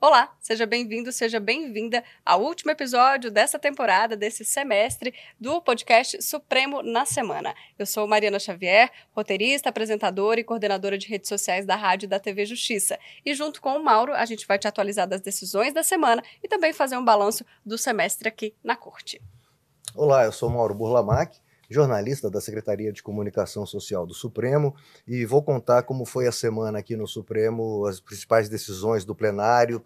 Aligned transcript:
Olá, 0.00 0.32
seja 0.38 0.64
bem-vindo, 0.64 1.10
seja 1.10 1.40
bem-vinda 1.40 2.04
ao 2.24 2.40
último 2.40 2.70
episódio 2.70 3.32
dessa 3.32 3.58
temporada, 3.58 4.16
desse 4.16 4.44
semestre, 4.44 5.12
do 5.40 5.60
podcast 5.60 6.22
Supremo 6.22 6.84
na 6.84 7.04
Semana. 7.04 7.52
Eu 7.76 7.84
sou 7.84 8.06
Mariana 8.06 8.38
Xavier, 8.38 8.92
roteirista, 9.10 9.70
apresentadora 9.70 10.38
e 10.38 10.44
coordenadora 10.44 10.96
de 10.96 11.08
redes 11.08 11.28
sociais 11.28 11.66
da 11.66 11.74
Rádio 11.74 12.06
e 12.06 12.08
da 12.08 12.20
TV 12.20 12.46
Justiça. 12.46 12.96
E 13.26 13.34
junto 13.34 13.60
com 13.60 13.70
o 13.70 13.82
Mauro, 13.82 14.14
a 14.14 14.24
gente 14.24 14.46
vai 14.46 14.56
te 14.56 14.68
atualizar 14.68 15.08
das 15.08 15.20
decisões 15.20 15.74
da 15.74 15.82
semana 15.82 16.22
e 16.40 16.46
também 16.46 16.72
fazer 16.72 16.96
um 16.96 17.04
balanço 17.04 17.44
do 17.66 17.76
semestre 17.76 18.28
aqui 18.28 18.54
na 18.62 18.76
Corte. 18.76 19.20
Olá, 19.96 20.22
eu 20.22 20.30
sou 20.30 20.48
Mauro 20.48 20.76
Burlamac 20.76 21.40
jornalista 21.68 22.30
da 22.30 22.40
Secretaria 22.40 22.92
de 22.92 23.02
Comunicação 23.02 23.66
Social 23.66 24.06
do 24.06 24.14
Supremo, 24.14 24.74
e 25.06 25.24
vou 25.26 25.42
contar 25.42 25.82
como 25.82 26.06
foi 26.06 26.26
a 26.26 26.32
semana 26.32 26.78
aqui 26.78 26.96
no 26.96 27.06
Supremo, 27.06 27.84
as 27.86 28.00
principais 28.00 28.48
decisões 28.48 29.04
do 29.04 29.14
plenário, 29.14 29.82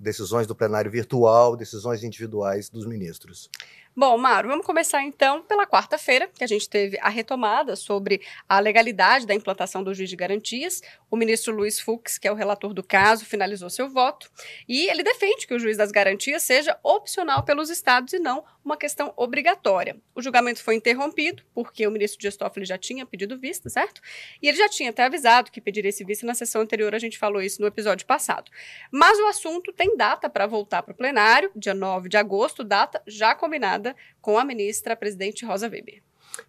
decisões 0.00 0.46
do 0.46 0.54
plenário 0.54 0.90
virtual, 0.90 1.56
decisões 1.56 2.04
individuais 2.04 2.68
dos 2.68 2.86
ministros. 2.86 3.50
Bom, 3.94 4.16
Mário, 4.16 4.48
vamos 4.48 4.64
começar 4.64 5.02
então 5.02 5.42
pela 5.42 5.66
quarta-feira, 5.66 6.26
que 6.26 6.42
a 6.42 6.46
gente 6.46 6.66
teve 6.66 6.98
a 6.98 7.10
retomada 7.10 7.76
sobre 7.76 8.22
a 8.48 8.58
legalidade 8.58 9.26
da 9.26 9.34
implantação 9.34 9.84
do 9.84 9.92
juiz 9.92 10.08
de 10.08 10.16
garantias. 10.16 10.80
O 11.10 11.16
ministro 11.16 11.54
Luiz 11.54 11.78
Fux, 11.78 12.16
que 12.16 12.26
é 12.26 12.32
o 12.32 12.34
relator 12.34 12.72
do 12.72 12.82
caso, 12.82 13.26
finalizou 13.26 13.68
seu 13.68 13.90
voto 13.90 14.30
e 14.66 14.88
ele 14.88 15.02
defende 15.02 15.46
que 15.46 15.52
o 15.52 15.58
juiz 15.58 15.76
das 15.76 15.92
garantias 15.92 16.42
seja 16.42 16.78
opcional 16.82 17.42
pelos 17.42 17.68
estados 17.68 18.14
e 18.14 18.18
não 18.18 18.42
uma 18.64 18.78
questão 18.78 19.12
obrigatória. 19.14 20.00
O 20.14 20.22
julgamento 20.22 20.62
foi 20.62 20.74
interrompido 20.76 21.42
porque 21.52 21.86
o 21.86 21.90
ministro 21.90 22.18
Dias 22.18 22.36
Toffoli 22.36 22.64
já 22.64 22.78
tinha 22.78 23.04
pedido 23.04 23.38
vista, 23.38 23.68
certo? 23.68 24.00
E 24.40 24.48
ele 24.48 24.56
já 24.56 24.70
tinha 24.70 24.88
até 24.88 25.04
avisado 25.04 25.50
que 25.50 25.60
pediria 25.60 25.90
esse 25.90 26.02
visto 26.02 26.24
na 26.24 26.32
sessão 26.32 26.62
anterior, 26.62 26.94
a 26.94 26.98
gente 26.98 27.18
falou 27.18 27.42
isso 27.42 27.60
no 27.60 27.66
episódio 27.66 28.06
passado. 28.06 28.50
Mas 28.90 29.18
o 29.18 29.26
assunto 29.26 29.70
tem 29.70 29.98
data 29.98 30.30
para 30.30 30.46
voltar 30.46 30.82
para 30.82 30.92
o 30.92 30.96
plenário, 30.96 31.50
dia 31.54 31.74
9 31.74 32.08
de 32.08 32.16
agosto, 32.16 32.64
data 32.64 33.02
já 33.06 33.34
combinada 33.34 33.81
com 34.20 34.38
a 34.38 34.44
ministra 34.44 34.96
presidente 34.96 35.44
Rosa 35.44 35.68
Weber. 35.68 36.02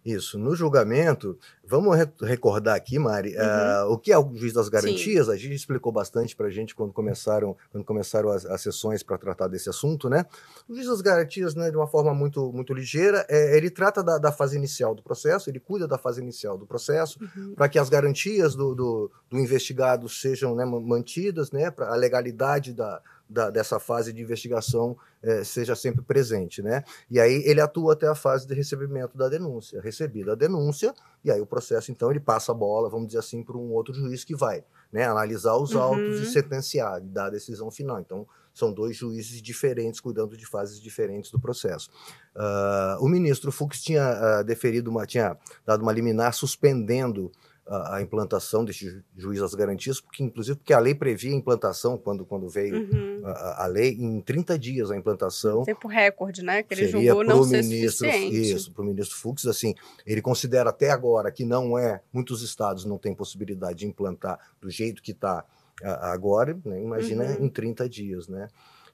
Isso. 0.04 0.38
No 0.38 0.54
julgamento, 0.54 1.38
vamos 1.64 1.96
re 1.96 2.06
recordar 2.22 2.74
aqui, 2.74 2.98
Mari, 2.98 3.34
uhum. 3.36 3.90
uh, 3.90 3.92
o 3.92 3.98
que 3.98 4.12
é 4.12 4.18
o 4.18 4.34
juiz 4.34 4.52
das 4.52 4.68
garantias. 4.68 5.26
Sim. 5.26 5.32
A 5.32 5.36
gente 5.36 5.54
explicou 5.54 5.92
bastante 5.92 6.34
para 6.34 6.46
a 6.46 6.50
gente 6.50 6.74
quando 6.74 6.92
começaram, 6.92 7.56
quando 7.70 7.84
começaram 7.84 8.30
as, 8.30 8.44
as 8.46 8.60
sessões 8.60 9.02
para 9.02 9.18
tratar 9.18 9.48
desse 9.48 9.68
assunto, 9.68 10.08
né? 10.08 10.24
O 10.68 10.74
juiz 10.74 10.88
das 10.88 11.00
garantias, 11.00 11.54
né, 11.54 11.70
de 11.70 11.76
uma 11.76 11.86
forma 11.86 12.14
muito, 12.14 12.52
muito 12.52 12.72
ligeira, 12.72 13.26
é, 13.28 13.56
ele 13.56 13.70
trata 13.70 14.02
da, 14.02 14.18
da, 14.18 14.32
fase 14.32 14.56
inicial 14.56 14.94
do 14.94 15.02
processo, 15.02 15.50
ele 15.50 15.60
cuida 15.60 15.86
da 15.86 15.98
fase 15.98 16.20
inicial 16.20 16.56
do 16.56 16.66
processo, 16.66 17.18
uhum. 17.20 17.54
para 17.54 17.68
que 17.68 17.78
as 17.78 17.88
garantias 17.88 18.54
do, 18.54 18.74
do, 18.74 19.10
do 19.30 19.38
investigado 19.38 20.08
sejam 20.08 20.54
né, 20.54 20.64
mantidas, 20.64 21.50
né, 21.50 21.70
para 21.70 21.92
a 21.92 21.96
legalidade 21.96 22.72
da, 22.72 23.00
da, 23.28 23.50
dessa 23.50 23.78
fase 23.78 24.12
de 24.12 24.22
investigação 24.22 24.96
é, 25.22 25.42
seja 25.42 25.74
sempre 25.74 26.02
presente, 26.02 26.62
né? 26.62 26.84
E 27.10 27.18
aí 27.18 27.42
ele 27.46 27.60
atua 27.60 27.94
até 27.94 28.06
a 28.06 28.14
fase 28.14 28.46
de 28.46 28.54
recebimento 28.54 29.16
da 29.16 29.28
denúncia, 29.28 29.80
recebida 29.80 30.32
a 30.32 30.34
denúncia, 30.34 30.94
e 31.24 31.30
aí 31.30 31.40
o 31.40 31.46
processo, 31.46 31.90
então, 31.90 32.10
ele 32.10 32.20
passa 32.20 32.52
a 32.52 32.54
bola, 32.54 32.90
vamos 32.90 33.06
dizer 33.06 33.20
assim, 33.20 33.42
para 33.42 33.56
um 33.56 33.72
outro 33.72 33.94
juiz 33.94 34.24
que 34.24 34.34
vai 34.34 34.62
né, 34.92 35.04
analisar 35.04 35.56
os 35.56 35.74
autos 35.74 36.18
uhum. 36.18 36.22
e 36.22 36.26
sentenciar, 36.26 37.00
dar 37.00 37.26
a 37.26 37.30
decisão 37.30 37.70
final. 37.70 37.98
Então, 37.98 38.26
são 38.52 38.72
dois 38.72 38.96
juízes 38.96 39.42
diferentes 39.42 40.00
cuidando 40.00 40.36
de 40.36 40.46
fases 40.46 40.80
diferentes 40.80 41.30
do 41.30 41.40
processo. 41.40 41.90
Uh, 42.36 43.04
o 43.04 43.08
ministro 43.08 43.50
Fux 43.50 43.82
tinha 43.82 44.40
uh, 44.40 44.44
deferido 44.44 44.90
uma, 44.90 45.04
tinha 45.04 45.36
dado 45.66 45.82
uma 45.82 45.92
liminar 45.92 46.32
suspendendo 46.32 47.32
a, 47.66 47.96
a, 47.96 48.02
implantação 48.02 48.64
desse 48.64 49.02
juiz 49.16 49.40
às 49.40 49.54
garantias, 49.54 50.00
porque 50.00 50.22
inclusive 50.22 50.58
porque 50.58 50.72
a 50.72 50.78
lei 50.78 50.94
previa 50.94 51.32
a 51.32 51.34
implantação, 51.34 51.96
quando, 51.96 52.24
quando 52.24 52.48
veio 52.48 52.76
uhum. 52.76 53.22
a, 53.24 53.64
a, 53.64 53.66
lei, 53.66 53.92
em 53.92 54.20
30 54.20 54.58
dias 54.58 54.90
a 54.90 54.96
implantação. 54.96 55.64
Tempo 55.64 55.88
recorde, 55.88 56.42
né? 56.42 56.62
Que 56.62 56.74
ele 56.74 56.88
julgou 56.88 57.24
não 57.24 57.42
ser 57.44 57.62
ministro, 57.62 58.06
suficiente. 58.06 58.52
Isso, 58.52 58.72
para 58.72 58.82
o 58.82 58.86
ministro 58.86 59.16
Fux, 59.16 59.46
assim, 59.46 59.74
ele 60.06 60.20
considera 60.20 60.70
até 60.70 60.90
agora 60.90 61.30
que 61.30 61.44
não 61.44 61.78
é, 61.78 62.00
muitos 62.12 62.42
estados 62.42 62.84
não 62.84 62.98
têm 62.98 63.14
possibilidade 63.14 63.78
de 63.78 63.86
implantar 63.86 64.38
do 64.60 64.70
jeito 64.70 65.02
que 65.02 65.12
está 65.12 65.44
agora, 65.82 66.58
né? 66.64 66.80
imagina 66.80 67.24
uhum. 67.24 67.46
em 67.46 67.48
30 67.48 67.88
dias, 67.88 68.28
né? 68.28 68.48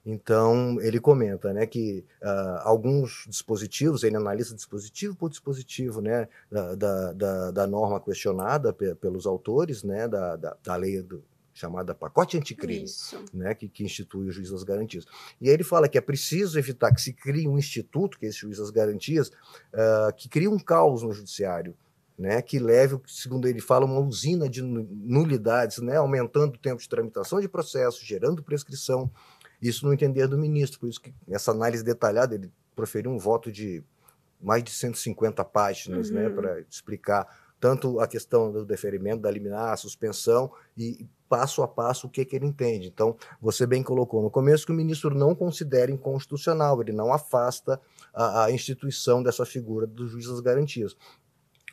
Então, 0.05 0.81
ele 0.81 0.99
comenta 0.99 1.53
né, 1.53 1.65
que 1.67 2.03
uh, 2.23 2.61
alguns 2.63 3.23
dispositivos, 3.27 4.03
ele 4.03 4.15
analisa 4.15 4.55
dispositivo 4.55 5.15
por 5.15 5.29
dispositivo 5.29 6.01
né, 6.01 6.27
da, 6.49 7.13
da, 7.13 7.51
da 7.51 7.67
norma 7.67 7.99
questionada 7.99 8.73
pe 8.73 8.95
pelos 8.95 9.27
autores 9.27 9.83
né, 9.83 10.07
da, 10.07 10.35
da, 10.35 10.57
da 10.63 10.75
lei 10.75 11.03
do, 11.03 11.23
chamada 11.53 11.93
pacote 11.93 12.37
anticrime, 12.37 12.85
né, 13.33 13.53
que, 13.53 13.67
que, 13.67 13.83
institui 13.83 14.27
o 14.27 14.31
juiz 14.31 14.49
das 14.49 14.63
garantias. 14.63 15.05
E 15.39 15.47
aí 15.47 15.53
ele 15.53 15.63
fala 15.63 15.87
que 15.87 15.97
é 15.97 16.01
preciso 16.01 16.57
evitar 16.57 16.93
que 16.93 17.01
se 17.01 17.13
crie 17.13 17.47
um 17.47 17.57
instituto, 17.57 18.17
que 18.17 18.25
é 18.25 18.29
esse 18.29 18.39
juiz 18.39 18.57
das 18.57 18.71
garantias, 18.71 19.27
uh, 19.27 20.13
que 20.15 20.27
crie 20.27 20.47
um 20.47 20.57
caos 20.57 21.03
no 21.03 21.13
judiciário, 21.13 21.75
né, 22.17 22.41
que 22.41 22.59
leve, 22.59 22.99
segundo 23.07 23.47
ele 23.47 23.59
fala, 23.59 23.85
uma 23.85 23.99
usina 23.99 24.47
de 24.47 24.61
nulidades, 24.61 25.79
né, 25.79 25.97
aumentando 25.97 26.55
o 26.55 26.59
tempo 26.59 26.81
de 26.81 26.87
tramitação 26.87 27.39
de 27.39 27.49
processo, 27.49 28.05
gerando 28.05 28.43
prescrição, 28.43 29.09
isso 29.61 29.85
no 29.85 29.93
entender 29.93 30.27
do 30.27 30.37
ministro, 30.37 30.79
por 30.79 30.89
isso 30.89 31.01
que 31.01 31.13
essa 31.29 31.51
análise 31.51 31.83
detalhada, 31.83 32.35
ele 32.35 32.51
proferiu 32.75 33.11
um 33.11 33.17
voto 33.17 33.51
de 33.51 33.83
mais 34.41 34.63
de 34.63 34.71
150 34.71 35.43
páginas, 35.45 36.09
né, 36.09 36.27
uhum. 36.27 36.29
né, 36.29 36.35
para 36.35 36.59
explicar 36.61 37.27
tanto 37.59 37.99
a 37.99 38.07
questão 38.07 38.51
do 38.51 38.65
deferimento, 38.65 39.21
da 39.21 39.29
liminar, 39.29 39.71
a 39.71 39.77
suspensão 39.77 40.51
e 40.75 41.07
passo 41.29 41.61
a 41.61 41.67
passo 41.67 42.07
o 42.07 42.09
que, 42.09 42.25
que 42.25 42.35
ele 42.35 42.47
entende. 42.47 42.87
Então, 42.87 43.15
você 43.39 43.67
bem 43.67 43.83
colocou 43.83 44.21
no 44.23 44.31
começo 44.31 44.65
que 44.65 44.71
o 44.71 44.75
ministro 44.75 45.13
não 45.13 45.35
considera 45.35 45.91
inconstitucional, 45.91 46.81
ele 46.81 46.91
não 46.91 47.13
afasta 47.13 47.79
a, 48.11 48.45
a 48.45 48.51
instituição 48.51 49.21
dessa 49.21 49.45
figura 49.45 49.85
do 49.85 50.07
juiz 50.07 50.27
das 50.27 50.39
garantias. 50.39 50.97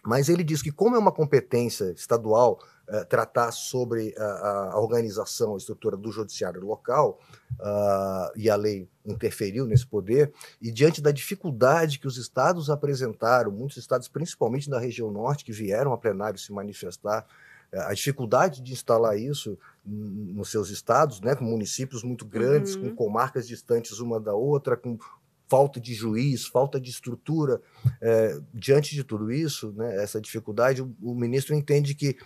Mas 0.05 0.29
ele 0.29 0.45
diz 0.45 0.63
que, 0.63 0.71
como 0.71 0.95
é 0.95 0.99
uma 0.99 1.11
competência 1.11 1.91
estadual 1.93 2.61
uh, 2.89 3.05
tratar 3.07 3.53
sobre 3.53 4.15
a, 4.19 4.71
a, 4.73 4.81
organização, 4.81 5.55
a 5.55 5.59
estrutura 5.59 5.97
do 5.97 6.11
judiciário 6.11 6.61
local, 6.61 7.21
uh, 7.61 8.31
e 8.37 8.51
a 8.51 8.57
lei 8.57 8.89
interferiu 9.05 9.67
nesse 9.67 9.87
poder, 9.87 10.33
e 10.61 10.71
diante 10.71 11.01
da 11.01 11.11
dificuldade 11.11 11.99
que 11.99 12.07
os 12.07 12.17
estados 12.17 12.71
apresentaram, 12.71 13.51
muitos 13.51 13.77
estados, 13.77 14.09
principalmente 14.09 14.69
da 14.69 14.79
região 14.79 15.11
norte, 15.11 15.45
que 15.45 15.53
vieram 15.53 15.93
a 15.93 15.99
plenário 15.99 16.39
se 16.39 16.53
manifestar, 16.53 17.27
a 17.73 17.93
dificuldade 17.93 18.63
de 18.63 18.73
instalar 18.73 19.19
isso 19.19 19.59
nos 19.85 20.51
seus 20.51 20.71
estados, 20.71 21.21
né, 21.21 21.35
com 21.35 21.45
municípios 21.45 22.03
muito 22.03 22.25
grandes, 22.25 22.75
uhum. 22.75 22.91
com 22.91 22.97
comarcas 22.97 23.47
distantes 23.47 24.01
uma 24.01 24.19
da 24.19 24.35
outra, 24.35 24.77
com 24.77 24.99
falta 25.49 25.81
de 25.81 25.95
juiz, 25.95 26.47
falta 26.47 26.81
de 26.81 26.91
estrutura. 26.91 27.61
É, 28.01 28.39
diante 28.53 28.95
de 28.95 29.03
tudo 29.03 29.33
isso, 29.33 29.73
né, 29.73 30.03
essa 30.03 30.21
dificuldade, 30.21 30.83
o, 30.83 30.95
o 31.03 31.15
ministro 31.15 31.55
entende 31.55 31.95
que 31.95 32.17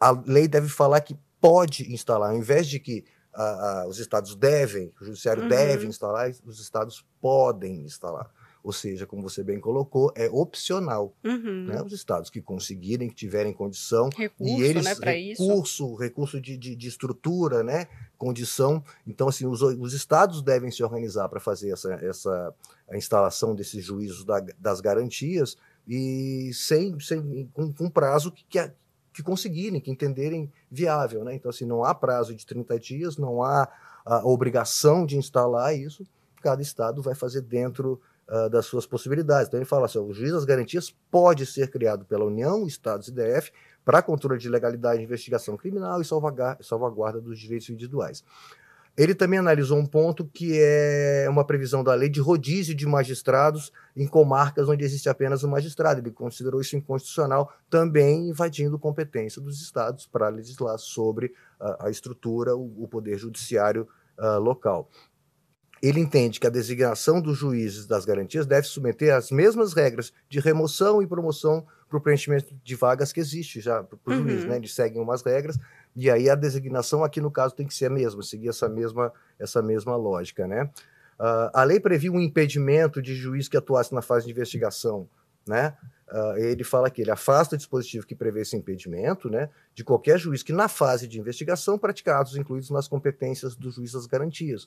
a 0.00 0.10
lei 0.26 0.46
deve 0.46 0.68
falar 0.68 1.00
que 1.00 1.16
pode 1.40 1.92
instalar, 1.92 2.30
ao 2.30 2.36
invés 2.36 2.66
de 2.66 2.78
que 2.78 3.04
a, 3.32 3.82
a, 3.82 3.88
os 3.88 3.98
estados 3.98 4.34
devem, 4.34 4.92
o 5.00 5.04
judiciário 5.04 5.44
uhum. 5.44 5.48
deve 5.48 5.86
instalar, 5.86 6.30
os 6.44 6.60
estados 6.60 7.04
podem 7.20 7.82
instalar. 7.82 8.30
Ou 8.62 8.72
seja, 8.72 9.06
como 9.06 9.22
você 9.22 9.42
bem 9.42 9.60
colocou, 9.60 10.12
é 10.16 10.28
opcional. 10.28 11.14
Uhum. 11.24 11.66
Né? 11.66 11.80
Os 11.80 11.92
estados 11.92 12.28
que 12.28 12.42
conseguirem, 12.42 13.08
que 13.08 13.14
tiverem 13.14 13.52
condição, 13.52 14.10
recurso, 14.14 14.60
e 14.60 14.62
eles 14.62 14.84
né, 14.84 14.94
recurso, 15.00 15.62
isso. 15.62 15.94
recurso 15.94 16.40
de, 16.40 16.56
de, 16.56 16.74
de, 16.74 16.88
estrutura, 16.88 17.62
né? 17.62 17.86
condição. 18.18 18.82
Então, 19.06 19.28
assim, 19.28 19.46
os, 19.46 19.62
os 19.62 19.94
estados 19.94 20.42
devem 20.42 20.70
se 20.70 20.82
organizar 20.82 21.28
para 21.28 21.38
fazer 21.38 21.70
essa, 21.70 21.94
essa 21.94 22.54
a 22.90 22.96
instalação 22.96 23.54
desses 23.54 23.84
juízos 23.84 24.24
da, 24.24 24.44
das 24.58 24.80
garantias 24.80 25.56
e 25.86 26.50
sem, 26.52 26.98
sem 27.00 27.48
com, 27.54 27.72
com 27.72 27.88
prazo 27.88 28.32
que, 28.32 28.44
que, 28.44 28.70
que 29.18 29.22
conseguirem, 29.24 29.80
que 29.80 29.90
entenderem 29.90 30.50
viável. 30.70 31.24
Né? 31.24 31.34
Então, 31.34 31.50
assim, 31.50 31.64
não 31.64 31.82
há 31.82 31.92
prazo 31.92 32.34
de 32.36 32.46
30 32.46 32.78
dias, 32.78 33.16
não 33.16 33.42
há 33.42 33.68
a 34.04 34.24
obrigação 34.24 35.04
de 35.04 35.16
instalar 35.16 35.76
isso, 35.76 36.06
cada 36.40 36.62
estado 36.62 37.02
vai 37.02 37.16
fazer 37.16 37.40
dentro 37.40 38.00
uh, 38.28 38.48
das 38.48 38.66
suas 38.66 38.86
possibilidades. 38.86 39.48
Então 39.48 39.58
ele 39.58 39.66
fala 39.66 39.86
assim: 39.86 39.98
o 39.98 40.12
juiz 40.12 40.32
das 40.32 40.44
garantias 40.44 40.94
pode 41.10 41.44
ser 41.46 41.68
criado 41.68 42.04
pela 42.04 42.24
União, 42.24 42.64
Estados 42.64 43.08
e 43.08 43.12
DF 43.12 43.50
para 43.84 44.00
controle 44.02 44.38
de 44.38 44.48
legalidade 44.48 44.98
de 44.98 45.04
investigação 45.04 45.56
criminal 45.56 46.00
e 46.00 46.04
salvaguarda 46.04 47.20
dos 47.20 47.38
direitos 47.40 47.68
individuais. 47.70 48.22
Ele 48.98 49.14
também 49.14 49.38
analisou 49.38 49.78
um 49.78 49.86
ponto 49.86 50.26
que 50.26 50.58
é 50.60 51.26
uma 51.30 51.46
previsão 51.46 51.84
da 51.84 51.94
lei 51.94 52.08
de 52.08 52.20
rodízio 52.20 52.74
de 52.74 52.84
magistrados 52.84 53.72
em 53.96 54.08
comarcas 54.08 54.68
onde 54.68 54.84
existe 54.84 55.08
apenas 55.08 55.44
um 55.44 55.48
magistrado. 55.48 56.00
Ele 56.00 56.10
considerou 56.10 56.60
isso 56.60 56.76
inconstitucional, 56.76 57.52
também 57.70 58.28
invadindo 58.28 58.76
competência 58.76 59.40
dos 59.40 59.62
estados 59.62 60.04
para 60.04 60.28
legislar 60.28 60.76
sobre 60.78 61.26
uh, 61.60 61.86
a 61.86 61.90
estrutura, 61.90 62.56
o, 62.56 62.82
o 62.82 62.88
poder 62.88 63.16
judiciário 63.16 63.86
uh, 64.18 64.40
local 64.40 64.90
ele 65.82 66.00
entende 66.00 66.40
que 66.40 66.46
a 66.46 66.50
designação 66.50 67.20
dos 67.20 67.38
juízes 67.38 67.86
das 67.86 68.04
garantias 68.04 68.46
deve 68.46 68.66
submeter 68.66 69.14
às 69.14 69.30
mesmas 69.30 69.72
regras 69.72 70.12
de 70.28 70.40
remoção 70.40 71.00
e 71.00 71.06
promoção 71.06 71.64
para 71.88 71.98
o 71.98 72.00
preenchimento 72.00 72.54
de 72.62 72.74
vagas 72.74 73.12
que 73.12 73.20
existe 73.20 73.60
já 73.60 73.82
para 73.82 73.96
o 74.04 74.16
uhum. 74.16 74.22
juiz. 74.22 74.44
Né? 74.44 74.56
Eles 74.56 74.74
seguem 74.74 75.00
umas 75.00 75.22
regras, 75.22 75.58
E 76.00 76.08
aí 76.08 76.30
a 76.30 76.36
designação 76.36 77.02
aqui 77.02 77.20
no 77.20 77.28
caso 77.28 77.56
tem 77.56 77.66
que 77.66 77.74
ser 77.74 77.86
a 77.86 77.90
mesma, 77.90 78.22
seguir 78.22 78.50
essa 78.50 78.68
mesma, 78.68 79.12
essa 79.36 79.60
mesma 79.60 79.96
lógica, 79.96 80.46
né? 80.46 80.70
Uh, 81.18 81.50
a 81.52 81.64
lei 81.64 81.80
previu 81.80 82.12
um 82.12 82.20
impedimento 82.20 83.02
de 83.02 83.16
juiz 83.16 83.48
que 83.48 83.56
atuasse 83.56 83.92
na 83.92 84.00
fase 84.00 84.24
de 84.24 84.30
investigação, 84.30 85.08
né? 85.44 85.76
Uh, 86.08 86.38
ele 86.38 86.62
fala 86.62 86.88
que 86.88 87.02
ele 87.02 87.10
afasta 87.10 87.56
o 87.56 87.58
dispositivo 87.58 88.06
que 88.06 88.14
prevê 88.14 88.42
esse 88.42 88.56
impedimento, 88.56 89.28
né, 89.28 89.50
de 89.74 89.84
qualquer 89.84 90.18
juiz 90.18 90.42
que 90.42 90.54
na 90.54 90.66
fase 90.66 91.06
de 91.06 91.18
investigação 91.18 91.76
pratique 91.76 92.08
atos 92.08 92.34
incluídos 92.34 92.70
nas 92.70 92.88
competências 92.88 93.54
do 93.54 93.70
juiz 93.70 93.92
das 93.92 94.06
garantias. 94.06 94.66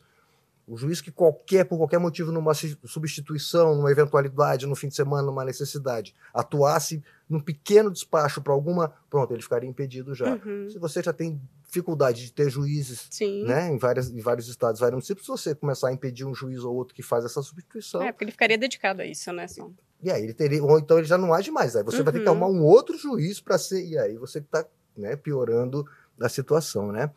O 0.68 0.78
juiz 0.78 1.02
que 1.02 1.12
qualquer, 1.12 1.66
por 1.66 1.78
qualquer 1.78 2.00
motivo, 2.00 2.32
numa 2.32 2.54
substituição, 2.54 3.76
numa 3.76 3.92
eventualidade, 3.92 4.68
no 4.68 4.76
fim 4.76 4.88
de 4.88 4.96
semana, 4.96 5.24
numa 5.24 5.44
necessidade, 5.44 6.16
atuasse 6.34 7.04
num 7.28 7.40
pequeno 7.40 7.92
despacho 7.92 8.42
para 8.42 8.54
alguma, 8.54 8.94
pronto, 9.10 9.34
ele 9.34 9.42
ficaria 9.42 9.70
impedido 9.70 10.14
já. 10.14 10.34
Uhum. 10.36 10.70
Se 10.70 10.78
você 10.78 11.02
já 11.02 11.14
tem 11.14 11.42
dificuldade 11.66 12.26
de 12.26 12.34
ter 12.34 12.50
juízes 12.50 13.10
né, 13.46 13.70
em, 13.72 13.78
várias, 13.78 14.10
em 14.10 14.20
vários 14.20 14.50
estados, 14.50 14.82
vários 14.82 14.96
municípios, 14.96 15.26
se 15.26 15.32
você 15.32 15.56
começar 15.56 15.88
a 15.88 15.94
impedir 15.94 16.26
um 16.26 16.36
juiz 16.36 16.64
ou 16.64 16.76
outro 16.76 16.94
que 16.94 17.02
faz 17.02 17.24
essa 17.24 17.42
substituição. 17.42 18.02
É, 18.02 18.12
porque 18.12 18.26
ele 18.26 18.32
ficaria 18.32 18.58
dedicado 18.58 19.02
a 19.02 19.06
isso, 19.06 19.32
né? 19.32 19.46
Assim. 19.46 19.74
E 20.04 20.12
aí 20.12 20.24
ele 20.24 20.34
teria, 20.34 20.62
ou 20.64 20.78
então 20.78 20.98
ele 20.98 21.08
já 21.08 21.18
não 21.18 21.34
age 21.34 21.50
mais. 21.50 21.76
Aí 21.76 21.84
você 21.84 22.00
uhum. 22.00 22.04
vai 22.04 22.14
ter 22.14 22.20
que 22.22 22.28
arrumar 22.28 22.48
um 22.48 22.64
outro 22.64 22.98
juiz 22.98 23.40
para 23.40 23.58
ser. 23.58 23.86
E 23.86 23.98
aí 23.98 24.18
você 24.18 24.40
está 24.40 24.66
né, 24.98 25.16
piorando 25.16 25.86
a 26.20 26.28
situação, 26.28 26.92
né? 26.92 27.10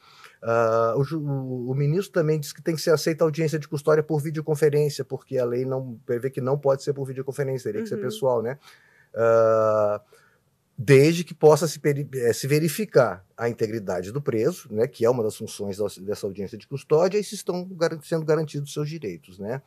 Uh, 0.44 1.16
o, 1.16 1.70
o, 1.70 1.74
ministro 1.74 2.12
também 2.12 2.38
disse 2.38 2.52
que 2.52 2.60
tem 2.60 2.74
que 2.74 2.82
ser 2.82 2.90
aceita 2.90 3.24
a 3.24 3.26
audiência 3.26 3.58
de 3.58 3.66
custódia 3.66 4.02
por 4.02 4.20
videoconferência, 4.20 5.02
porque 5.02 5.38
a 5.38 5.44
lei 5.46 5.64
não 5.64 5.98
prevê 6.04 6.28
que 6.28 6.40
não 6.40 6.58
pode 6.58 6.82
ser 6.82 6.92
por 6.92 7.06
videoconferência, 7.06 7.70
teria 7.70 7.82
que 7.82 7.88
ser 7.88 7.94
uhum. 7.94 8.02
pessoal, 8.02 8.42
né? 8.42 8.58
Uh, 9.14 9.98
desde 10.76 11.24
que 11.24 11.32
possa 11.32 11.66
se, 11.66 11.80
eh, 12.14 12.32
se, 12.32 12.46
verificar 12.46 13.24
a 13.36 13.48
integridade 13.48 14.12
do 14.12 14.20
preso, 14.20 14.68
né, 14.72 14.86
que 14.88 15.04
é 15.04 15.08
uma 15.08 15.22
das 15.22 15.36
funções 15.36 15.78
dessa 16.02 16.26
audiência 16.26 16.58
de 16.58 16.66
custódia, 16.66 17.18
e 17.18 17.24
se 17.24 17.36
estão 17.36 17.66
sendo 18.02 18.24
garantidos 18.24 18.72
seus 18.72 18.88
direitos, 18.88 19.38
né? 19.38 19.62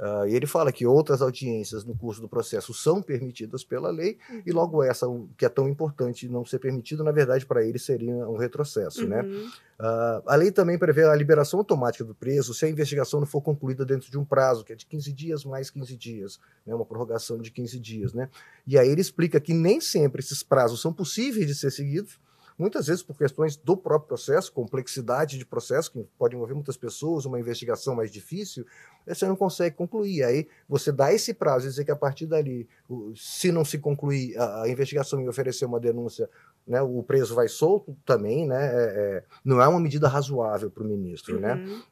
Uh, 0.00 0.26
e 0.26 0.34
ele 0.34 0.46
fala 0.46 0.72
que 0.72 0.86
outras 0.86 1.20
audiências 1.20 1.84
no 1.84 1.94
curso 1.94 2.22
do 2.22 2.28
processo 2.28 2.72
são 2.72 3.02
permitidas 3.02 3.62
pela 3.62 3.90
lei, 3.90 4.16
e 4.46 4.50
logo 4.50 4.82
essa, 4.82 5.06
que 5.36 5.44
é 5.44 5.48
tão 5.50 5.68
importante 5.68 6.26
não 6.26 6.42
ser 6.42 6.58
permitido, 6.58 7.04
na 7.04 7.12
verdade, 7.12 7.44
para 7.44 7.62
ele 7.62 7.78
seria 7.78 8.26
um 8.26 8.38
retrocesso. 8.38 9.06
Né? 9.06 9.20
Uhum. 9.20 9.28
Né? 9.28 9.50
Uh, 9.78 10.22
a 10.26 10.36
lei 10.36 10.50
também 10.50 10.78
prevê 10.78 11.04
a 11.04 11.14
liberação 11.14 11.60
automática 11.60 12.02
do 12.02 12.14
preso 12.14 12.54
se 12.54 12.64
a 12.64 12.70
investigação 12.70 13.20
não 13.20 13.26
for 13.26 13.42
concluída 13.42 13.84
dentro 13.84 14.10
de 14.10 14.18
um 14.18 14.24
prazo, 14.24 14.64
que 14.64 14.72
é 14.72 14.76
de 14.76 14.86
15 14.86 15.12
dias 15.12 15.44
mais 15.44 15.68
15 15.68 15.94
dias, 15.96 16.40
né? 16.66 16.74
uma 16.74 16.86
prorrogação 16.86 17.36
de 17.38 17.50
15 17.50 17.78
dias. 17.78 18.14
Né? 18.14 18.30
E 18.66 18.78
aí 18.78 18.88
ele 18.88 19.02
explica 19.02 19.38
que 19.38 19.52
nem 19.52 19.82
sempre 19.82 20.20
esses 20.20 20.42
prazos 20.42 20.80
são 20.80 20.94
possíveis 20.94 21.46
de 21.46 21.54
ser 21.54 21.70
seguidos, 21.70 22.18
muitas 22.60 22.86
vezes 22.86 23.02
por 23.02 23.16
questões 23.16 23.56
do 23.56 23.76
próprio 23.76 24.08
processo, 24.08 24.52
complexidade 24.52 25.38
de 25.38 25.46
processo, 25.46 25.90
que 25.90 26.06
pode 26.18 26.36
envolver 26.36 26.52
muitas 26.52 26.76
pessoas, 26.76 27.24
uma 27.24 27.40
investigação 27.40 27.94
mais 27.94 28.10
difícil, 28.10 28.66
você 29.06 29.26
não 29.26 29.34
consegue 29.34 29.74
concluir. 29.74 30.22
Aí 30.22 30.46
você 30.68 30.92
dá 30.92 31.12
esse 31.12 31.32
prazo 31.32 31.66
e 31.66 31.70
dizer 31.70 31.84
que 31.84 31.90
a 31.90 31.96
partir 31.96 32.26
dali, 32.26 32.68
se 33.16 33.50
não 33.50 33.64
se 33.64 33.78
concluir 33.78 34.38
a, 34.38 34.68
investigação 34.68 35.22
e 35.22 35.28
oferecer 35.28 35.64
uma 35.64 35.80
denúncia, 35.80 36.28
né, 36.66 36.82
o 36.82 37.02
preso 37.02 37.34
vai 37.34 37.48
solto 37.48 37.96
também, 38.04 38.46
né, 38.46 38.66
é, 38.66 38.82
é, 38.82 39.24
não 39.42 39.60
é 39.60 39.66
uma 39.66 39.80
medida 39.80 40.06
razoável 40.06 40.70
para 40.70 40.84
o 40.84 40.86
ministro. 40.86 41.40
Né? 41.40 41.54
Uhum. 41.54 41.66
Né? 41.66 41.82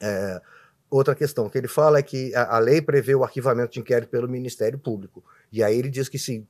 É, 0.00 0.42
outra 0.88 1.14
questão 1.14 1.50
que 1.50 1.58
ele 1.58 1.68
fala 1.68 1.98
é 1.98 2.02
que 2.02 2.32
a, 2.36 2.56
a 2.56 2.58
lei 2.60 2.80
prevê 2.80 3.16
o 3.16 3.24
arquivamento 3.24 3.72
de 3.72 3.80
inquérito 3.80 4.10
pelo 4.10 4.28
Ministério 4.28 4.78
Público. 4.78 5.24
E 5.50 5.62
aí 5.62 5.76
ele 5.76 5.90
diz 5.90 6.08
que 6.08 6.18
sim, 6.18 6.46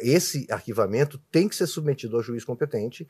esse 0.00 0.46
arquivamento 0.50 1.20
tem 1.30 1.48
que 1.48 1.56
ser 1.56 1.66
submetido 1.66 2.16
ao 2.16 2.22
juiz 2.22 2.44
competente 2.44 3.06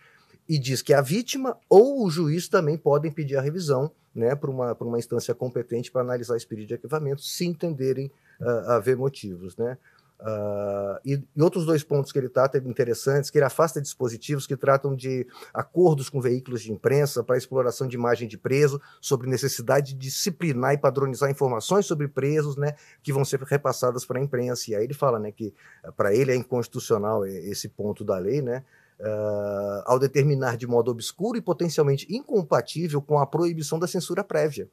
e 0.48 0.58
diz 0.58 0.82
que 0.82 0.94
a 0.94 1.00
vítima 1.00 1.56
ou 1.68 2.04
o 2.04 2.10
juiz 2.10 2.48
também 2.48 2.76
podem 2.76 3.10
pedir 3.10 3.36
a 3.36 3.40
revisão 3.40 3.90
né, 4.14 4.34
para 4.34 4.50
uma, 4.50 4.72
uma 4.80 4.98
instância 4.98 5.34
competente 5.34 5.90
para 5.90 6.00
analisar 6.00 6.36
esse 6.36 6.46
pedido 6.46 6.68
de 6.68 6.74
arquivamento, 6.74 7.22
se 7.22 7.44
entenderem 7.44 8.10
uh, 8.40 8.70
haver 8.70 8.96
motivos. 8.96 9.56
Né? 9.56 9.76
Uh, 10.18 10.98
e, 11.04 11.22
e, 11.36 11.42
outros 11.42 11.66
dois 11.66 11.84
pontos 11.84 12.10
que 12.10 12.18
ele 12.18 12.28
trata 12.28 12.56
interessantes, 12.58 13.28
que 13.28 13.36
ele 13.36 13.44
afasta 13.44 13.82
dispositivos 13.82 14.46
que 14.46 14.56
tratam 14.56 14.96
de 14.96 15.26
acordos 15.52 16.08
com 16.08 16.20
veículos 16.20 16.62
de 16.62 16.72
imprensa 16.72 17.22
para 17.22 17.36
exploração 17.36 17.86
de 17.86 17.96
imagem 17.96 18.26
de 18.26 18.38
preso, 18.38 18.80
sobre 19.00 19.28
necessidade 19.28 19.92
de 19.92 19.98
disciplinar 19.98 20.72
e 20.72 20.78
padronizar 20.78 21.30
informações 21.30 21.84
sobre 21.84 22.08
presos, 22.08 22.56
né, 22.56 22.74
que 23.02 23.12
vão 23.12 23.24
ser 23.24 23.42
repassadas 23.42 24.06
para 24.06 24.18
a 24.18 24.22
imprensa. 24.22 24.70
E 24.70 24.74
aí 24.74 24.84
ele 24.84 24.94
fala, 24.94 25.18
né, 25.18 25.30
que 25.30 25.52
para 25.96 26.14
ele 26.14 26.32
é 26.32 26.36
inconstitucional 26.36 27.26
esse 27.26 27.68
ponto 27.68 28.02
da 28.02 28.16
lei, 28.16 28.40
né, 28.40 28.64
uh, 29.00 29.82
ao 29.84 29.98
determinar 29.98 30.56
de 30.56 30.66
modo 30.66 30.90
obscuro 30.90 31.36
e 31.36 31.42
potencialmente 31.42 32.06
incompatível 32.08 33.02
com 33.02 33.18
a 33.18 33.26
proibição 33.26 33.78
da 33.78 33.86
censura 33.86 34.24
prévia 34.24 34.66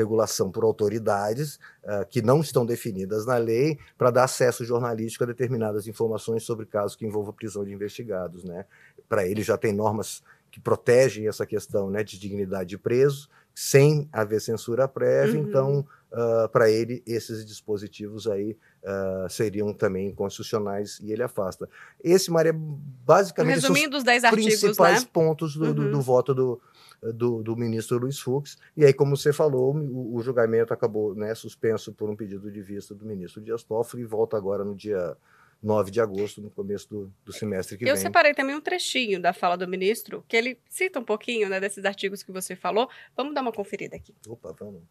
regulação 0.00 0.50
por 0.50 0.64
autoridades 0.64 1.56
uh, 1.84 2.06
que 2.08 2.22
não 2.22 2.40
estão 2.40 2.64
definidas 2.64 3.26
na 3.26 3.36
lei 3.36 3.78
para 3.96 4.10
dar 4.10 4.24
acesso 4.24 4.64
jornalístico 4.64 5.24
a 5.24 5.26
determinadas 5.26 5.86
informações 5.86 6.42
sobre 6.42 6.66
casos 6.66 6.96
que 6.96 7.06
envolvam 7.06 7.32
prisão 7.32 7.64
de 7.64 7.72
investigados. 7.72 8.44
Né? 8.44 8.64
Para 9.08 9.26
ele 9.26 9.42
já 9.42 9.56
tem 9.56 9.72
normas 9.72 10.22
que 10.50 10.60
protegem 10.60 11.28
essa 11.28 11.46
questão 11.46 11.90
né, 11.90 12.02
de 12.02 12.18
dignidade 12.18 12.70
de 12.70 12.78
preso, 12.78 13.28
sem 13.54 14.08
haver 14.12 14.40
censura 14.40 14.88
prévia, 14.88 15.40
uhum. 15.40 15.46
então, 15.46 15.86
uh, 16.12 16.48
para 16.48 16.70
ele, 16.70 17.02
esses 17.06 17.44
dispositivos 17.44 18.26
aí 18.26 18.56
uh, 18.82 19.28
seriam 19.28 19.72
também 19.72 20.14
constitucionais 20.14 20.98
e 21.00 21.12
ele 21.12 21.22
afasta. 21.22 21.68
Esse, 22.02 22.30
Maria, 22.30 22.54
basicamente 22.54 23.56
Resumindo 23.56 23.96
os 23.96 24.04
10 24.04 24.24
artigos, 24.24 24.60
principais 24.60 25.02
né? 25.02 25.08
pontos 25.12 25.54
do, 25.56 25.66
uhum. 25.66 25.74
do, 25.74 25.90
do 25.90 25.96
uhum. 25.96 26.02
voto 26.02 26.34
do, 26.34 26.60
do, 27.02 27.42
do, 27.42 27.56
ministro 27.56 27.98
Luiz 27.98 28.18
Fux. 28.18 28.58
E 28.76 28.84
aí, 28.84 28.92
como 28.92 29.16
você 29.16 29.32
falou, 29.32 29.74
o, 29.74 30.16
o 30.16 30.22
julgamento 30.22 30.72
acabou 30.72 31.14
né, 31.14 31.34
suspenso 31.34 31.92
por 31.92 32.10
um 32.10 32.16
pedido 32.16 32.50
de 32.50 32.62
vista 32.62 32.94
do 32.94 33.06
ministro 33.06 33.40
Dias 33.40 33.62
Toffoli 33.62 34.02
e 34.02 34.06
volta 34.06 34.36
agora 34.36 34.64
no 34.64 34.74
dia 34.74 35.16
9 35.62 35.90
de 35.90 36.00
agosto, 36.00 36.40
no 36.40 36.50
começo 36.50 36.88
do, 36.88 37.14
do 37.24 37.32
semestre 37.32 37.76
que 37.76 37.84
Eu 37.84 37.86
vem. 37.86 37.94
Eu 37.94 37.96
separei 37.96 38.34
também 38.34 38.54
um 38.54 38.60
trechinho 38.60 39.20
da 39.20 39.32
fala 39.32 39.56
do 39.56 39.68
ministro, 39.68 40.24
que 40.28 40.36
ele 40.36 40.58
cita 40.68 40.98
um 40.98 41.04
pouquinho 41.04 41.48
né, 41.48 41.60
desses 41.60 41.84
artigos 41.84 42.22
que 42.22 42.32
você 42.32 42.56
falou. 42.56 42.88
Vamos 43.16 43.34
dar 43.34 43.42
uma 43.42 43.52
conferida 43.52 43.96
aqui. 43.96 44.14
Opa, 44.26 44.52
vamos. 44.58 44.82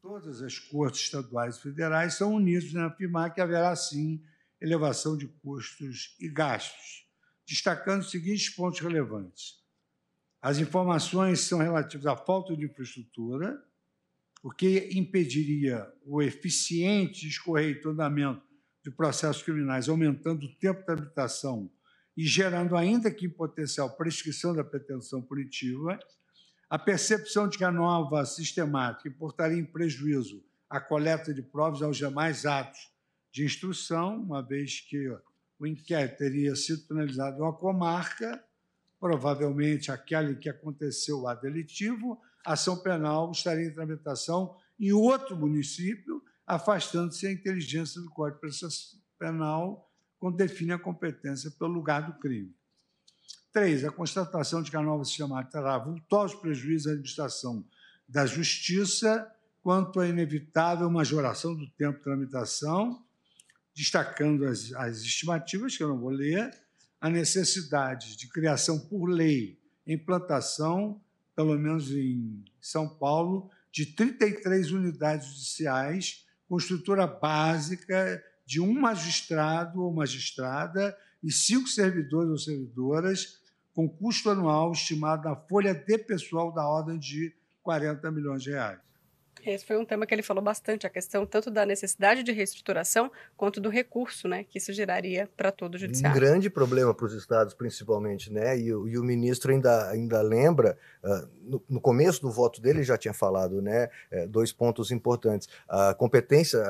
Todas 0.00 0.42
as 0.42 0.58
cortes 0.58 1.00
estaduais 1.00 1.56
e 1.56 1.62
federais 1.62 2.14
são 2.14 2.34
unidas 2.34 2.72
na 2.72 2.86
afirmar 2.86 3.32
que 3.32 3.40
haverá, 3.40 3.74
sim, 3.74 4.22
elevação 4.60 5.16
de 5.16 5.26
custos 5.26 6.14
e 6.20 6.28
gastos, 6.28 7.08
destacando 7.46 8.02
os 8.02 8.10
seguintes 8.10 8.50
pontos 8.50 8.80
relevantes. 8.80 9.63
As 10.44 10.58
informações 10.58 11.40
são 11.40 11.60
relativas 11.60 12.04
à 12.04 12.14
falta 12.14 12.54
de 12.54 12.66
infraestrutura, 12.66 13.58
o 14.42 14.50
que 14.50 14.90
impediria 14.92 15.90
o 16.04 16.20
eficiente 16.20 17.24
e 17.24 17.30
escorreito 17.30 17.88
andamento 17.88 18.42
de 18.84 18.90
processos 18.90 19.42
criminais, 19.42 19.88
aumentando 19.88 20.44
o 20.44 20.54
tempo 20.56 20.84
de 20.84 20.92
habitação 20.92 21.72
e 22.14 22.26
gerando, 22.26 22.76
ainda 22.76 23.10
que 23.10 23.24
em 23.24 23.30
potencial, 23.30 23.96
prescrição 23.96 24.54
da 24.54 24.62
pretensão 24.62 25.22
punitiva, 25.22 25.98
a 26.68 26.78
percepção 26.78 27.48
de 27.48 27.56
que 27.56 27.64
a 27.64 27.72
nova 27.72 28.26
sistemática 28.26 29.08
importaria 29.08 29.58
em 29.58 29.64
prejuízo 29.64 30.44
a 30.68 30.78
coleta 30.78 31.32
de 31.32 31.40
provas 31.40 31.80
aos 31.80 31.96
demais 31.96 32.44
atos 32.44 32.92
de 33.32 33.46
instrução, 33.46 34.20
uma 34.20 34.42
vez 34.42 34.78
que 34.78 35.08
o 35.58 35.66
inquérito 35.66 36.18
teria 36.18 36.54
sido 36.54 36.86
finalizado 36.86 37.38
em 37.38 37.40
uma 37.40 37.56
comarca, 37.56 38.44
provavelmente 39.04 39.92
aquele 39.92 40.34
que 40.34 40.48
aconteceu 40.48 41.20
o 41.20 41.28
ato 41.28 41.42
delitivo, 41.42 42.18
a 42.42 42.54
ação 42.54 42.82
penal 42.82 43.30
estaria 43.32 43.66
em 43.66 43.70
tramitação 43.70 44.56
em 44.80 44.92
outro 44.92 45.36
município 45.36 46.22
afastando-se 46.46 47.26
a 47.26 47.30
inteligência 47.30 48.00
do 48.00 48.08
Código 48.08 48.40
Penal 49.18 49.92
quando 50.18 50.38
define 50.38 50.72
a 50.72 50.78
competência 50.78 51.50
pelo 51.50 51.70
lugar 51.74 52.06
do 52.06 52.18
crime. 52.18 52.56
Três, 53.52 53.84
a 53.84 53.90
constatação 53.90 54.62
de 54.62 54.70
que 54.70 54.76
a 54.78 54.82
nova 54.82 55.04
sistemática 55.04 55.60
trará 55.60 55.76
vultosos 55.76 56.40
prejuízos 56.40 56.86
à 56.86 56.90
administração 56.92 57.62
da 58.08 58.24
justiça 58.24 59.30
quanto 59.62 60.00
à 60.00 60.08
inevitável 60.08 60.90
majoração 60.90 61.54
do 61.54 61.68
tempo 61.72 61.98
de 61.98 62.04
tramitação, 62.04 63.04
destacando 63.74 64.46
as, 64.46 64.72
as 64.72 65.02
estimativas, 65.02 65.76
que 65.76 65.82
eu 65.82 65.88
não 65.88 66.00
vou 66.00 66.08
ler, 66.08 66.63
a 67.04 67.10
necessidade 67.10 68.16
de 68.16 68.26
criação 68.26 68.78
por 68.78 69.04
lei, 69.04 69.60
implantação, 69.86 70.98
pelo 71.36 71.54
menos 71.58 71.90
em 71.90 72.42
São 72.62 72.88
Paulo, 72.88 73.50
de 73.70 73.84
33 73.84 74.72
unidades 74.72 75.28
judiciais 75.28 76.24
com 76.48 76.56
estrutura 76.56 77.06
básica 77.06 78.24
de 78.46 78.58
um 78.58 78.72
magistrado 78.72 79.82
ou 79.82 79.92
magistrada 79.92 80.96
e 81.22 81.30
cinco 81.30 81.68
servidores 81.68 82.30
ou 82.30 82.38
servidoras, 82.38 83.38
com 83.74 83.86
custo 83.86 84.30
anual 84.30 84.72
estimado 84.72 85.28
na 85.28 85.36
folha 85.36 85.74
de 85.74 85.98
pessoal 85.98 86.52
da 86.52 86.66
ordem 86.66 86.98
de 86.98 87.34
40 87.62 88.10
milhões 88.10 88.42
de 88.42 88.48
reais. 88.48 88.80
Esse 89.46 89.64
foi 89.64 89.76
um 89.76 89.84
tema 89.84 90.06
que 90.06 90.14
ele 90.14 90.22
falou 90.22 90.42
bastante, 90.42 90.86
a 90.86 90.90
questão 90.90 91.26
tanto 91.26 91.50
da 91.50 91.66
necessidade 91.66 92.22
de 92.22 92.32
reestruturação 92.32 93.10
quanto 93.36 93.60
do 93.60 93.68
recurso, 93.68 94.26
né, 94.28 94.44
que 94.44 94.58
isso 94.58 94.72
geraria 94.72 95.28
para 95.36 95.52
todo 95.52 95.74
o 95.74 95.78
judiciário. 95.78 96.16
Um 96.16 96.20
grande 96.20 96.48
problema 96.48 96.94
para 96.94 97.06
os 97.06 97.12
estados, 97.12 97.54
principalmente, 97.54 98.32
né? 98.32 98.58
E, 98.58 98.66
e, 98.66 98.98
o 98.98 99.02
ministro 99.02 99.52
ainda, 99.52 99.90
ainda 99.90 100.22
lembra, 100.22 100.76
uh, 101.02 101.28
no, 101.42 101.62
no, 101.68 101.80
começo 101.80 102.20
do 102.22 102.30
voto 102.30 102.60
dele 102.60 102.82
já 102.82 102.96
tinha 102.96 103.14
falado, 103.14 103.60
né, 103.60 103.88
é, 104.10 104.26
dois 104.26 104.52
pontos 104.52 104.90
importantes. 104.90 105.48
A 105.68 105.94
competência 105.94 106.62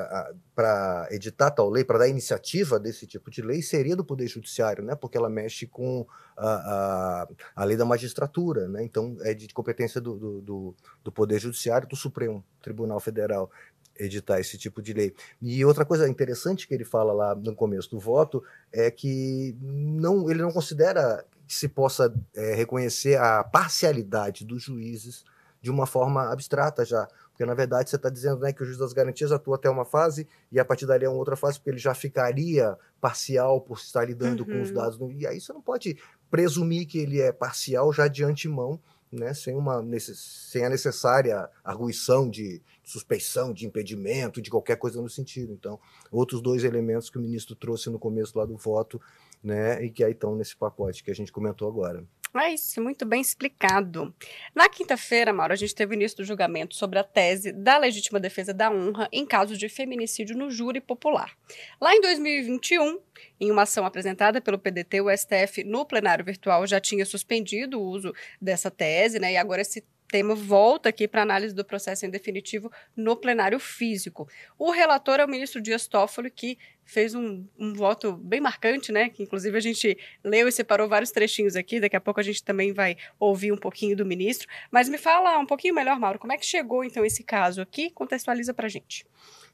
para 0.55 1.09
editar 1.11 1.51
tal 1.51 1.69
lei, 1.69 1.85
para 1.85 1.99
dar 1.99 2.09
iniciativa 2.09 2.79
desse 2.79 3.07
tipo 3.07 3.31
de 3.31 3.43
lei, 3.43 3.63
seria 3.63 3.97
do 3.97 4.05
Poder 4.05 4.27
Judiciário, 4.27 4.85
né? 4.85 4.95
Porque 4.95 5.17
ela 5.17 5.29
mexe 5.29 5.67
com 5.67 6.07
a, 6.37 6.49
a, 6.49 7.29
a 7.57 7.65
lei 7.65 7.77
da 7.77 7.85
magistratura, 7.85 8.69
né? 8.69 8.83
Então 8.83 9.17
é 9.21 9.35
de 9.35 9.49
competência 9.53 10.01
do, 10.01 10.17
do, 10.17 10.41
do, 10.41 10.75
do 11.03 11.13
Poder 11.13 11.39
Judiciário, 11.39 11.89
do 11.89 11.97
Supremo 11.97 12.45
Tribunal 12.65 12.99
Federal 12.99 13.51
editar 13.97 14.41
esse 14.41 14.59
tipo 14.59 14.83
de 14.83 14.93
lei. 14.93 15.15
E 15.41 15.65
outra 15.65 15.85
coisa 15.85 16.09
interessante 16.09 16.67
que 16.67 16.75
ele 16.75 16.85
fala 16.85 17.13
lá 17.13 17.35
no 17.35 17.55
começo 17.55 17.91
do 17.91 18.01
voto 18.01 18.43
é 18.73 18.91
que 18.91 19.57
não, 19.61 20.29
ele 20.29 20.43
não 20.43 20.51
considera 20.51 21.25
que 21.47 21.55
se 21.55 21.69
possa 21.69 22.13
é, 22.35 22.55
reconhecer 22.55 23.19
a 23.19 23.45
parcialidade 23.45 24.45
dos 24.45 24.63
juízes 24.63 25.25
de 25.61 25.71
uma 25.71 25.87
forma 25.87 26.31
abstrata 26.31 26.85
já. 26.85 27.07
Porque, 27.31 27.45
na 27.45 27.55
verdade, 27.55 27.91
você 27.91 27.97
está 27.97 28.09
dizendo 28.09 28.41
né, 28.41 28.53
que 28.53 28.63
o 28.63 28.65
juiz 28.65 28.79
das 28.79 28.93
garantias 28.93 29.33
atua 29.33 29.57
até 29.57 29.69
uma 29.69 29.85
fase 29.85 30.27
e 30.53 30.61
a 30.61 30.65
partir 30.65 30.87
dali 30.87 31.05
é 31.05 31.09
uma 31.09 31.19
outra 31.19 31.37
fase, 31.37 31.59
porque 31.59 31.71
ele 31.71 31.79
já 31.79 31.95
ficaria 31.95 32.77
parcial 33.01 33.61
por 33.61 33.79
estar 33.79 34.05
lidando 34.05 34.45
uhum. 34.45 34.51
com 34.51 34.63
os 34.63 34.69
uhum. 34.69 34.75
dados. 34.75 34.99
E 35.19 35.27
aí 35.27 35.41
você 35.41 35.53
não 35.53 35.61
pode 35.61 35.99
presumir 36.31 36.87
que 36.87 36.99
ele 36.99 37.21
é 37.21 37.33
parcial 37.33 37.93
já 37.93 38.07
de 38.07 38.23
antemão, 38.23 38.79
né, 39.15 39.33
sem, 39.35 39.55
uma, 39.55 39.83
sem 39.99 40.65
a 40.65 40.71
necessária 40.71 41.49
arguição 41.63 42.29
de 42.29 42.63
suspeição, 42.83 43.53
de 43.53 43.67
impedimento, 43.67 44.43
de 44.43 44.51
qualquer 44.51 44.77
coisa 44.77 45.01
no 45.01 45.09
sentido. 45.09 45.53
Então, 45.53 45.79
outros 46.11 46.43
dois 46.43 46.65
elementos 46.65 47.09
que 47.09 47.19
o 47.19 47.21
ministro 47.21 47.55
trouxe 47.55 47.89
no 47.91 47.99
começo 47.99 48.39
lá 48.39 48.45
do 48.45 48.57
voto, 48.57 49.01
né, 49.43 49.85
e 49.85 49.91
que 49.91 50.05
aí 50.05 50.13
estão 50.13 50.35
nesse 50.37 50.57
pacote 50.57 51.03
que 51.03 51.11
a 51.11 51.15
gente 51.15 51.33
comentou 51.33 51.69
agora. 51.69 52.05
É 52.37 52.53
isso, 52.53 52.83
muito 52.83 53.07
bem 53.07 53.21
explicado. 53.21 54.13
Na 54.53 54.69
quinta-feira, 54.69 55.33
Mauro, 55.33 55.53
a 55.53 55.57
gente 55.57 55.73
teve 55.73 55.95
o 55.95 55.97
início 55.97 56.17
do 56.17 56.25
julgamento 56.25 56.75
sobre 56.75 56.99
a 56.99 57.05
tese 57.05 57.53
da 57.53 57.79
legítima 57.79 58.19
defesa 58.19 58.53
da 58.53 58.73
honra 58.73 59.09
em 59.13 59.25
caso 59.25 59.57
de 59.57 59.69
feminicídio 59.69 60.37
no 60.37 60.51
júri 60.51 60.81
popular. 60.81 61.33
Lá 61.81 61.95
em 61.95 62.01
2021, 62.01 62.99
em 63.41 63.53
uma 63.53 63.63
ação 63.63 63.87
apresentada 63.87 64.41
pelo 64.41 64.59
PDT, 64.59 65.01
o 65.01 65.17
STF, 65.17 65.63
no 65.63 65.87
plenário 65.87 66.25
virtual, 66.25 66.67
já 66.67 66.81
tinha 66.81 67.07
suspendido 67.07 67.81
o 67.81 67.85
uso 67.85 68.13
dessa 68.41 68.69
tese, 68.69 69.21
né? 69.21 69.35
E 69.35 69.37
agora 69.37 69.63
esse 69.63 69.85
tema 70.15 70.37
volta 70.37 70.91
aqui 70.91 71.09
para 71.09 71.23
análise 71.23 71.53
do 71.53 71.65
processo 71.65 72.07
em 72.07 72.09
definitivo 72.09 72.71
no 72.97 73.17
plenário 73.17 73.59
físico. 73.59 74.29
O 74.57 74.71
relator 74.71 75.19
é 75.19 75.25
o 75.25 75.29
ministro 75.29 75.61
Dias 75.61 75.89
Toffoli, 75.89 76.31
que 76.31 76.57
fez 76.85 77.17
um, 77.17 77.45
um, 77.59 77.75
voto 77.75 78.13
bem 78.13 78.41
marcante, 78.41 78.93
né? 78.93 79.09
Que 79.09 79.25
inclusive 79.25 79.57
a 79.59 79.61
gente 79.61 79.99
leu 80.23 80.47
e 80.47 80.53
separou 80.53 80.89
vários 80.89 81.11
trechinhos 81.11 81.57
aqui. 81.57 81.81
Daqui 81.81 81.97
a 81.97 82.01
pouco 82.01 82.21
a 82.21 82.23
gente 82.23 82.45
também 82.45 82.73
vai 82.73 82.97
ouvir 83.19 83.51
um 83.51 83.57
pouquinho 83.57 83.97
do 83.97 84.07
ministro. 84.07 84.47
Mas 84.71 84.89
me 84.89 84.99
fala 84.99 85.37
um 85.37 85.47
pouquinho 85.47 85.75
melhor, 85.75 85.99
Mauro, 85.99 86.21
como 86.21 86.33
é 86.33 86.39
que 86.39 86.47
chegou 86.47 86.85
então 86.85 87.05
esse 87.05 87.25
caso 87.25 87.61
aqui? 87.61 87.91
Contextualiza 87.91 88.55
para 88.55 88.67
a 88.67 88.71
gente. 88.71 89.05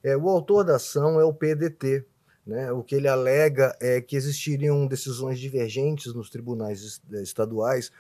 É, 0.05 0.15
o 0.15 0.29
autor 0.29 0.63
da 0.63 0.77
ação 0.77 1.19
é 1.19 1.25
o 1.25 1.33
PDT. 1.33 2.05
Né? 2.47 2.71
O 2.71 2.83
que 2.83 2.97
ele 2.97 3.09
alega 3.09 3.75
é 3.81 4.03
que 4.03 4.15
existiriam 4.15 4.87
decisões 4.87 5.41
divergentes 5.41 6.13
nos 6.13 6.29
tribunais 6.29 7.01
estaduais, 7.11 7.91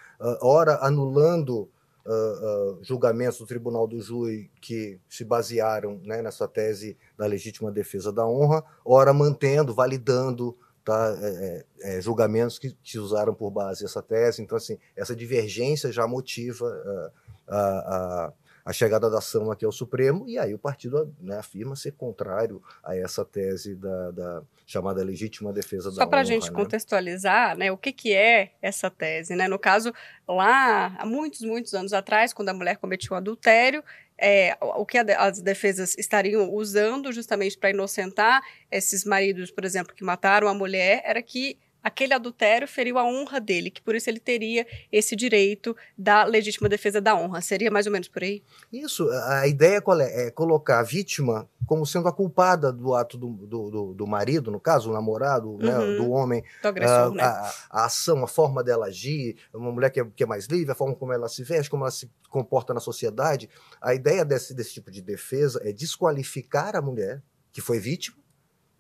ora 0.42 0.78
anulando 0.82 1.70
uh, 2.10 2.78
julgamentos 2.82 3.38
do 3.38 3.46
Tribunal 3.46 3.86
do 3.86 4.00
Júri 4.00 4.50
que 4.60 4.98
se 5.08 5.24
basearam 5.24 6.00
né, 6.04 6.20
nessa 6.22 6.48
tese 6.48 6.96
da 7.16 7.26
legítima 7.26 7.70
defesa 7.70 8.12
da 8.12 8.26
honra, 8.26 8.64
ora 8.84 9.12
mantendo, 9.12 9.74
validando 9.74 10.56
tá, 10.84 11.16
é, 11.20 11.64
é, 11.80 11.98
é 11.98 12.00
julgamentos 12.00 12.58
que, 12.58 12.76
que, 12.82 12.98
usaram 12.98 13.34
por 13.34 13.50
base 13.50 13.84
essa 13.84 14.02
tese. 14.02 14.42
Então, 14.42 14.56
assim, 14.56 14.78
essa 14.96 15.14
divergência 15.14 15.92
já 15.92 16.06
motiva 16.06 16.66
uh, 16.66 17.10
a 17.48 18.32
a 18.64 18.72
chegada 18.72 19.10
da 19.10 19.18
ação 19.18 19.50
aqui 19.50 19.64
ao 19.64 19.72
Supremo, 19.72 20.28
e 20.28 20.38
aí 20.38 20.54
o 20.54 20.58
partido 20.58 21.14
né, 21.20 21.38
afirma 21.38 21.74
ser 21.76 21.92
contrário 21.92 22.62
a 22.82 22.96
essa 22.96 23.24
tese 23.24 23.74
da, 23.74 24.10
da 24.10 24.42
chamada 24.66 25.02
legítima 25.02 25.52
defesa 25.52 25.90
Só 25.90 25.96
da 25.96 26.02
Só 26.02 26.06
para 26.06 26.20
a 26.20 26.24
gente 26.24 26.50
né? 26.50 26.56
contextualizar, 26.56 27.56
né, 27.56 27.72
o 27.72 27.76
que, 27.76 27.92
que 27.92 28.14
é 28.14 28.52
essa 28.60 28.90
tese, 28.90 29.34
né? 29.34 29.48
No 29.48 29.58
caso, 29.58 29.92
lá, 30.28 30.94
há 30.98 31.06
muitos, 31.06 31.42
muitos 31.42 31.74
anos 31.74 31.92
atrás, 31.92 32.32
quando 32.32 32.50
a 32.50 32.54
mulher 32.54 32.76
cometeu 32.76 33.16
adultério, 33.16 33.82
é, 34.20 34.56
o 34.60 34.84
que 34.84 34.98
as 34.98 35.40
defesas 35.40 35.96
estariam 35.96 36.52
usando 36.52 37.10
justamente 37.10 37.56
para 37.56 37.70
inocentar 37.70 38.42
esses 38.70 39.04
maridos, 39.04 39.50
por 39.50 39.64
exemplo, 39.64 39.94
que 39.94 40.04
mataram 40.04 40.46
a 40.46 40.52
mulher, 40.52 41.02
era 41.04 41.22
que 41.22 41.58
aquele 41.82 42.14
adultério 42.14 42.68
feriu 42.68 42.98
a 42.98 43.04
honra 43.04 43.40
dele, 43.40 43.70
que 43.70 43.82
por 43.82 43.94
isso 43.94 44.08
ele 44.08 44.20
teria 44.20 44.66
esse 44.92 45.16
direito 45.16 45.76
da 45.96 46.24
legítima 46.24 46.68
defesa 46.68 47.00
da 47.00 47.14
honra. 47.14 47.40
Seria 47.40 47.70
mais 47.70 47.86
ou 47.86 47.92
menos 47.92 48.08
por 48.08 48.22
aí? 48.22 48.42
Isso. 48.72 49.08
A 49.10 49.46
ideia 49.46 49.82
é? 50.00 50.26
é 50.26 50.30
colocar 50.30 50.80
a 50.80 50.82
vítima 50.82 51.48
como 51.66 51.86
sendo 51.86 52.08
a 52.08 52.12
culpada 52.12 52.72
do 52.72 52.94
ato 52.94 53.16
do, 53.16 53.28
do, 53.28 53.70
do, 53.70 53.94
do 53.94 54.06
marido, 54.06 54.50
no 54.50 54.58
caso, 54.58 54.90
o 54.90 54.92
namorado, 54.92 55.56
né, 55.58 55.78
uhum. 55.78 55.86
né, 55.92 55.96
do 55.96 56.10
homem. 56.10 56.44
Do 56.62 56.68
agressor, 56.68 56.94
a, 56.96 57.10
né? 57.10 57.22
a, 57.22 57.52
a, 57.70 57.84
ação, 57.84 58.24
a 58.24 58.26
forma 58.26 58.64
dela 58.64 58.86
agir, 58.86 59.36
uma 59.54 59.70
mulher 59.70 59.90
que 59.90 60.00
é, 60.00 60.04
que 60.04 60.24
é 60.24 60.26
mais 60.26 60.46
livre, 60.46 60.72
a 60.72 60.74
forma 60.74 60.94
como 60.94 61.12
ela 61.12 61.28
se 61.28 61.44
veste, 61.44 61.70
como 61.70 61.84
ela 61.84 61.90
se 61.90 62.10
comporta 62.28 62.74
na 62.74 62.80
sociedade. 62.80 63.48
A 63.80 63.94
ideia 63.94 64.24
desse, 64.24 64.54
desse 64.54 64.74
tipo 64.74 64.90
de 64.90 65.00
defesa 65.00 65.60
é 65.64 65.72
desqualificar 65.72 66.74
a 66.76 66.82
mulher 66.82 67.22
que 67.52 67.60
foi 67.60 67.78
vítima 67.78 68.20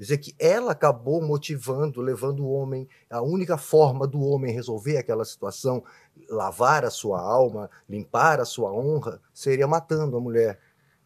dizer 0.00 0.16
que 0.16 0.34
ela 0.38 0.72
acabou 0.72 1.20
motivando, 1.20 2.00
levando 2.00 2.40
o 2.40 2.50
homem, 2.50 2.88
a 3.10 3.20
única 3.20 3.58
forma 3.58 4.06
do 4.06 4.18
homem 4.22 4.50
resolver 4.50 4.96
aquela 4.96 5.26
situação, 5.26 5.84
lavar 6.26 6.86
a 6.86 6.90
sua 6.90 7.20
alma, 7.20 7.68
limpar 7.86 8.40
a 8.40 8.46
sua 8.46 8.72
honra, 8.72 9.20
seria 9.34 9.68
matando 9.68 10.16
a 10.16 10.20
mulher. 10.20 10.58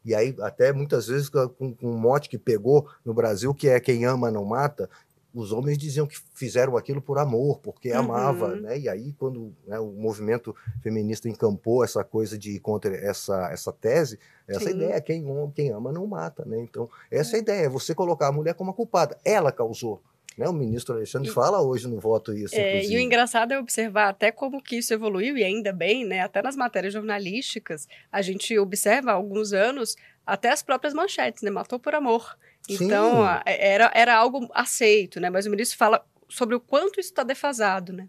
E 0.05 0.15
aí, 0.15 0.37
até 0.41 0.73
muitas 0.73 1.09
vezes, 1.09 1.29
com, 1.29 1.75
com 1.75 1.77
um 1.83 1.99
mote 1.99 2.29
que 2.29 2.39
pegou 2.39 2.89
no 3.05 3.13
Brasil, 3.13 3.53
que 3.53 3.69
é 3.69 3.81
quem 3.81 4.05
ama 4.05 4.31
não 4.31 4.45
mata, 4.45 4.89
os 5.35 5.53
homens 5.53 5.77
diziam 5.77 6.07
que 6.07 6.17
fizeram 6.35 6.77
aquilo 6.77 7.03
por 7.03 7.19
amor, 7.19 7.59
porque 7.59 7.91
uhum. 7.91 7.99
amava, 7.99 8.55
né? 8.55 8.79
E 8.79 8.89
aí 8.89 9.13
quando 9.19 9.53
né, 9.67 9.79
o 9.81 9.91
movimento 9.91 10.55
feminista 10.81 11.29
encampou 11.29 11.83
essa 11.83 12.05
coisa 12.05 12.39
de 12.39 12.59
contra 12.61 12.95
essa 12.95 13.51
essa 13.51 13.73
tese, 13.73 14.19
essa 14.47 14.71
Sim. 14.71 14.77
ideia 14.77 15.01
quem 15.01 15.25
quem 15.55 15.71
ama 15.71 15.93
não 15.93 16.07
mata, 16.07 16.45
né? 16.45 16.61
Então 16.61 16.89
essa 17.11 17.37
é 17.37 17.41
ideia, 17.41 17.69
você 17.69 17.95
colocar 17.95 18.29
a 18.29 18.33
mulher 18.33 18.55
como 18.55 18.71
a 18.71 18.75
culpada, 18.75 19.19
ela 19.25 19.51
causou. 19.51 20.01
Né, 20.37 20.49
o 20.49 20.53
ministro 20.53 20.97
Alexandre 20.97 21.29
e, 21.29 21.33
fala 21.33 21.63
hoje 21.63 21.87
no 21.87 22.01
voto 22.01 22.33
isso. 22.33 22.57
É, 22.57 22.85
e 22.85 22.97
o 22.97 22.99
engraçado 22.99 23.53
é 23.53 23.59
observar 23.61 24.09
até 24.09 24.33
como 24.33 24.61
que 24.61 24.79
isso 24.79 24.93
evoluiu, 24.93 25.39
e 25.39 25.45
ainda 25.45 25.73
bem, 25.73 26.05
né? 26.05 26.23
Até 26.23 26.43
nas 26.43 26.57
matérias 26.57 26.93
jornalísticas, 26.93 27.87
a 28.11 28.21
gente 28.21 28.59
observa 28.59 29.13
há 29.13 29.15
alguns 29.15 29.53
anos 29.53 29.95
até 30.27 30.51
as 30.51 30.61
próprias 30.61 30.93
manchetes, 30.93 31.41
né? 31.41 31.53
Matou 31.53 31.79
por 31.79 31.95
amor. 31.95 32.37
Então, 32.69 33.23
Sim. 33.23 33.43
era, 33.47 33.91
era 33.95 34.17
algo 34.17 34.49
aceito, 34.55 35.21
né? 35.21 35.29
Mas 35.31 35.47
o 35.47 35.51
ministro 35.51 35.77
fala 35.77 36.05
sobre 36.29 36.55
o 36.55 36.61
quanto 36.61 36.99
isso 36.99 37.11
está 37.11 37.23
defasado, 37.23 37.93
né? 37.93 38.09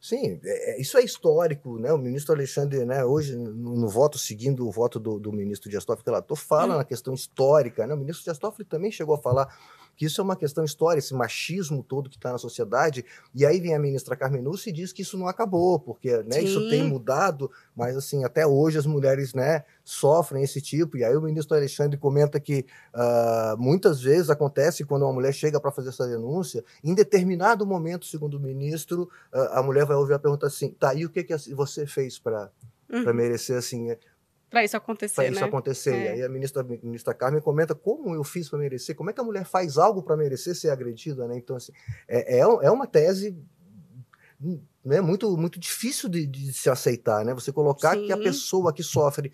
Sim, 0.00 0.40
é, 0.42 0.72
é, 0.72 0.80
isso 0.80 0.96
é 0.96 1.02
histórico, 1.02 1.78
né? 1.78 1.92
O 1.92 1.98
ministro 1.98 2.34
Alexandre, 2.34 2.84
né, 2.86 3.04
hoje, 3.04 3.36
no, 3.36 3.76
no 3.76 3.88
voto, 3.88 4.18
seguindo 4.18 4.66
o 4.66 4.70
voto 4.70 4.98
do, 4.98 5.18
do 5.18 5.32
ministro 5.32 5.68
Dias 5.68 5.84
Toffoli, 5.84 6.04
relator, 6.06 6.36
fala 6.36 6.74
hum. 6.74 6.78
na 6.78 6.84
questão 6.84 7.12
histórica, 7.12 7.86
né? 7.86 7.94
O 7.94 7.98
ministro 7.98 8.24
Dias 8.24 8.38
Toffoli 8.38 8.66
também 8.66 8.90
chegou 8.90 9.14
a 9.14 9.18
falar 9.18 9.54
que 10.00 10.06
isso 10.06 10.18
é 10.18 10.24
uma 10.24 10.34
questão 10.34 10.64
histórica, 10.64 11.00
esse 11.00 11.12
machismo 11.12 11.84
todo 11.86 12.08
que 12.08 12.16
está 12.16 12.32
na 12.32 12.38
sociedade. 12.38 13.04
E 13.34 13.44
aí 13.44 13.60
vem 13.60 13.74
a 13.74 13.78
ministra 13.78 14.16
Carmen 14.16 14.40
Lúcia 14.40 14.70
e 14.70 14.72
diz 14.72 14.94
que 14.94 15.02
isso 15.02 15.18
não 15.18 15.28
acabou, 15.28 15.78
porque 15.78 16.22
né, 16.22 16.40
isso 16.40 16.70
tem 16.70 16.82
mudado, 16.82 17.50
mas 17.76 17.94
assim, 17.94 18.24
até 18.24 18.46
hoje 18.46 18.78
as 18.78 18.86
mulheres 18.86 19.34
né, 19.34 19.62
sofrem 19.84 20.42
esse 20.42 20.58
tipo. 20.58 20.96
E 20.96 21.04
aí 21.04 21.14
o 21.14 21.20
ministro 21.20 21.54
Alexandre 21.54 21.98
comenta 21.98 22.40
que 22.40 22.64
uh, 22.94 23.58
muitas 23.58 24.00
vezes 24.00 24.30
acontece 24.30 24.86
quando 24.86 25.02
uma 25.02 25.12
mulher 25.12 25.34
chega 25.34 25.60
para 25.60 25.70
fazer 25.70 25.90
essa 25.90 26.08
denúncia, 26.08 26.64
em 26.82 26.94
determinado 26.94 27.66
momento, 27.66 28.06
segundo 28.06 28.38
o 28.38 28.40
ministro, 28.40 29.02
uh, 29.34 29.52
a 29.52 29.62
mulher 29.62 29.84
vai 29.84 29.98
ouvir 29.98 30.14
a 30.14 30.18
pergunta 30.18 30.46
assim: 30.46 30.70
tá, 30.70 30.94
e 30.94 31.04
o 31.04 31.10
que, 31.10 31.22
que 31.22 31.36
você 31.54 31.86
fez 31.86 32.18
para 32.18 32.50
uhum. 32.90 33.12
merecer 33.12 33.58
assim? 33.58 33.94
Para 34.50 34.64
isso 34.64 34.76
acontecer. 34.76 35.14
Para 35.14 35.28
isso 35.28 35.40
né? 35.40 35.46
acontecer. 35.46 35.94
É. 35.94 36.04
E 36.04 36.08
aí 36.08 36.22
a 36.24 36.28
ministra, 36.28 36.62
a 36.62 36.64
ministra 36.64 37.14
Carmen 37.14 37.40
comenta 37.40 37.74
como 37.74 38.14
eu 38.14 38.24
fiz 38.24 38.48
para 38.48 38.58
merecer, 38.58 38.96
como 38.96 39.08
é 39.08 39.12
que 39.12 39.20
a 39.20 39.24
mulher 39.24 39.44
faz 39.44 39.78
algo 39.78 40.02
para 40.02 40.16
merecer 40.16 40.56
ser 40.56 40.70
agredida, 40.70 41.28
né? 41.28 41.36
Então, 41.36 41.54
assim, 41.54 41.72
é, 42.08 42.38
é, 42.38 42.40
é 42.40 42.70
uma 42.70 42.86
tese 42.86 43.38
né, 44.84 45.00
muito, 45.00 45.36
muito 45.36 45.60
difícil 45.60 46.08
de, 46.08 46.26
de 46.26 46.52
se 46.52 46.68
aceitar, 46.68 47.24
né? 47.24 47.32
Você 47.32 47.52
colocar 47.52 47.94
Sim. 47.94 48.06
que 48.06 48.12
a 48.12 48.16
pessoa 48.16 48.72
que 48.72 48.82
sofre 48.82 49.30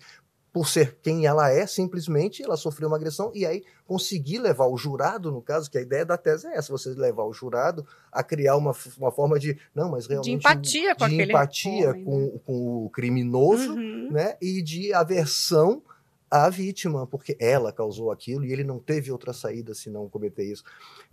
por 0.57 0.67
ser 0.67 0.97
quem 1.03 1.27
ela 1.27 1.51
é, 1.51 1.67
simplesmente 1.67 2.41
ela 2.41 2.57
sofreu 2.57 2.87
uma 2.87 2.97
agressão 2.97 3.31
e 3.35 3.45
aí 3.45 3.63
conseguir 3.85 4.39
levar 4.39 4.65
o 4.65 4.75
jurado, 4.75 5.31
no 5.31 5.39
caso, 5.39 5.69
que 5.69 5.77
a 5.77 5.81
ideia 5.81 6.03
da 6.03 6.17
tese 6.17 6.47
é 6.47 6.57
essa, 6.57 6.71
você 6.71 6.89
levar 6.95 7.25
o 7.25 7.31
jurado 7.31 7.85
a 8.11 8.23
criar 8.23 8.55
uma, 8.55 8.75
uma 8.97 9.11
forma 9.11 9.37
de, 9.37 9.55
não, 9.75 9.91
mas 9.91 10.07
realmente... 10.07 10.31
De 10.31 10.35
empatia 10.35 10.95
com 10.95 11.07
de 11.07 11.21
empatia 11.21 11.91
homem, 11.91 12.03
com, 12.03 12.19
né? 12.21 12.39
com 12.43 12.85
o 12.85 12.89
criminoso, 12.89 13.71
uhum. 13.71 14.09
né, 14.11 14.35
e 14.41 14.63
de 14.63 14.91
aversão 14.95 15.79
à 16.29 16.49
vítima, 16.49 17.05
porque 17.05 17.37
ela 17.39 17.71
causou 17.71 18.09
aquilo 18.11 18.43
e 18.43 18.51
ele 18.51 18.63
não 18.63 18.79
teve 18.79 19.11
outra 19.11 19.33
saída 19.33 19.75
senão 19.75 20.09
cometer 20.09 20.43
isso. 20.43 20.63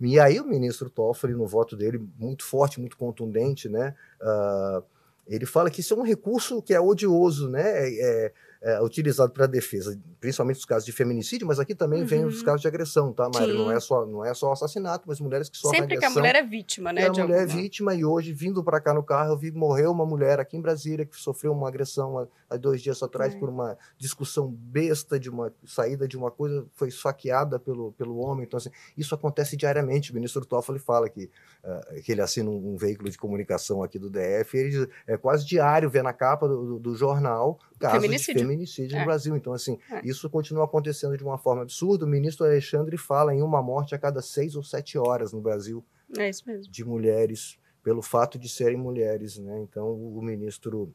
E 0.01 0.19
aí 0.19 0.39
o 0.39 0.47
ministro 0.47 0.89
Toffoli, 0.89 1.35
no 1.35 1.45
voto 1.45 1.75
dele, 1.75 2.03
muito 2.17 2.43
forte, 2.43 2.79
muito 2.79 2.97
contundente, 2.97 3.69
né? 3.69 3.93
Uh, 4.19 4.83
ele 5.27 5.45
fala 5.45 5.69
que 5.69 5.81
isso 5.81 5.93
é 5.93 5.97
um 5.97 6.03
recurso 6.03 6.63
que 6.63 6.73
é 6.73 6.79
odioso, 6.79 7.47
né? 7.47 7.61
É, 7.91 8.33
é, 8.65 8.71
é, 8.73 8.81
utilizado 8.81 9.31
para 9.31 9.45
defesa, 9.45 9.95
principalmente 10.19 10.55
nos 10.55 10.65
casos 10.65 10.85
de 10.85 10.91
feminicídio, 10.91 11.45
mas 11.45 11.59
aqui 11.59 11.75
também 11.75 12.01
uhum. 12.01 12.07
vem 12.07 12.25
os 12.25 12.41
casos 12.41 12.61
de 12.61 12.67
agressão, 12.67 13.13
tá, 13.13 13.29
Mário? 13.31 13.53
Não 13.53 13.71
é, 13.71 13.79
só, 13.79 14.07
não 14.07 14.25
é 14.25 14.33
só 14.33 14.51
assassinato, 14.51 15.03
mas 15.07 15.19
mulheres 15.19 15.47
que 15.47 15.55
sofrem 15.55 15.81
Sempre 15.81 15.97
agressão. 15.97 16.13
Sempre 16.13 16.23
que 16.23 16.27
a 16.27 16.33
mulher 16.33 16.43
é 16.43 16.49
vítima, 16.49 16.91
né? 16.91 17.05
a 17.05 17.11
mulher 17.11 17.43
é 17.43 17.45
vítima 17.45 17.93
e 17.93 18.03
hoje, 18.03 18.33
vindo 18.33 18.63
para 18.63 18.81
cá 18.81 18.91
no 18.91 19.03
carro, 19.03 19.33
eu 19.33 19.37
vi 19.37 19.51
morreu 19.51 19.91
uma 19.91 20.03
mulher 20.03 20.39
aqui 20.39 20.57
em 20.57 20.61
Brasília 20.61 21.05
que 21.05 21.15
sofreu 21.15 21.51
uma 21.51 21.67
agressão 21.67 22.27
há, 22.49 22.57
dois 22.57 22.81
dias 22.81 23.03
atrás 23.03 23.35
é. 23.35 23.37
por 23.37 23.49
uma 23.49 23.77
discussão 23.99 24.49
besta 24.49 25.19
de 25.19 25.29
uma 25.29 25.53
saída 25.63 26.07
de 26.07 26.17
uma 26.17 26.31
coisa, 26.31 26.65
foi 26.73 26.87
esfaqueada 26.87 27.59
pelo, 27.59 27.91
pelo 27.91 28.17
homem. 28.17 28.45
Então, 28.45 28.57
assim, 28.57 28.71
isso 28.97 29.13
acontece 29.13 29.55
diariamente. 29.55 30.11
O 30.11 30.15
ministro 30.15 30.43
Toffoli 30.43 30.79
fala 30.79 31.07
que, 31.07 31.29
uh, 31.63 32.01
que 32.01 32.11
ele 32.11 32.21
assina 32.21 32.49
um, 32.49 32.73
um, 32.73 32.77
veículo 32.77 33.11
de 33.11 33.17
comunicação 33.17 33.83
aqui 33.83 33.99
do 33.99 34.09
DF, 34.09 34.57
ele 34.57 34.89
é 35.05 35.17
quase 35.17 35.45
diário 35.45 35.87
ver 35.87 36.01
na 36.01 36.13
capa 36.13 36.47
do, 36.47 36.65
do, 36.65 36.79
do 36.79 36.95
jornal 36.95 37.59
casos 37.79 37.99
de 37.99 38.05
feminicídio 38.05 38.54
é. 38.63 38.99
no 38.99 39.05
Brasil. 39.05 39.35
Então, 39.35 39.53
assim, 39.53 39.77
é. 39.91 40.01
isso 40.03 40.29
continua 40.29 40.65
acontecendo 40.65 41.17
de 41.17 41.23
uma 41.23 41.37
forma 41.37 41.61
absurda. 41.61 42.05
O 42.05 42.07
ministro 42.07 42.45
Alexandre 42.45 42.97
fala 42.97 43.33
em 43.33 43.41
uma 43.41 43.61
morte 43.61 43.93
a 43.95 43.99
cada 43.99 44.21
seis 44.21 44.55
ou 44.55 44.63
sete 44.63 44.97
horas 44.97 45.33
no 45.33 45.41
Brasil. 45.41 45.83
É 46.17 46.29
isso 46.29 46.43
mesmo. 46.45 46.71
De 46.71 46.85
mulheres, 46.85 47.57
pelo 47.83 48.01
fato 48.01 48.37
de 48.39 48.47
serem 48.47 48.77
mulheres, 48.77 49.37
né? 49.37 49.59
Então, 49.61 49.91
o 49.91 50.21
ministro 50.21 50.93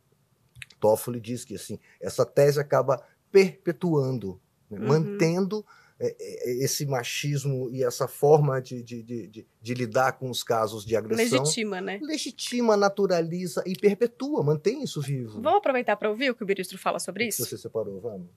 Toffoli 0.78 1.20
diz 1.20 1.44
que, 1.44 1.54
assim, 1.54 1.78
essa 2.00 2.24
tese 2.24 2.60
acaba 2.60 3.04
perpetuando, 3.30 4.40
né? 4.70 4.78
uhum. 4.78 4.88
mantendo 4.88 5.64
esse 6.00 6.86
machismo 6.86 7.68
e 7.70 7.84
essa 7.84 8.08
forma 8.08 8.60
de, 8.60 8.82
de, 8.82 9.02
de, 9.02 9.46
de, 9.60 9.74
lidar 9.74 10.12
com 10.12 10.30
os 10.30 10.42
casos 10.42 10.84
de 10.84 10.96
agressão. 10.96 11.40
Legitima, 11.40 11.80
né? 11.80 11.98
Legitima, 12.02 12.76
naturaliza 12.76 13.62
e 13.66 13.74
perpetua, 13.74 14.42
mantém 14.42 14.82
isso 14.82 15.02
vivo. 15.02 15.42
Vamos 15.42 15.58
aproveitar 15.58 15.96
para 15.96 16.08
ouvir 16.08 16.30
o 16.30 16.34
que 16.34 16.42
o 16.42 16.46
ministro 16.46 16.78
fala 16.78 16.98
sobre 16.98 17.26
isso? 17.26 17.44
Você 17.44 17.58
separou, 17.58 18.00
vamos. 18.00 18.30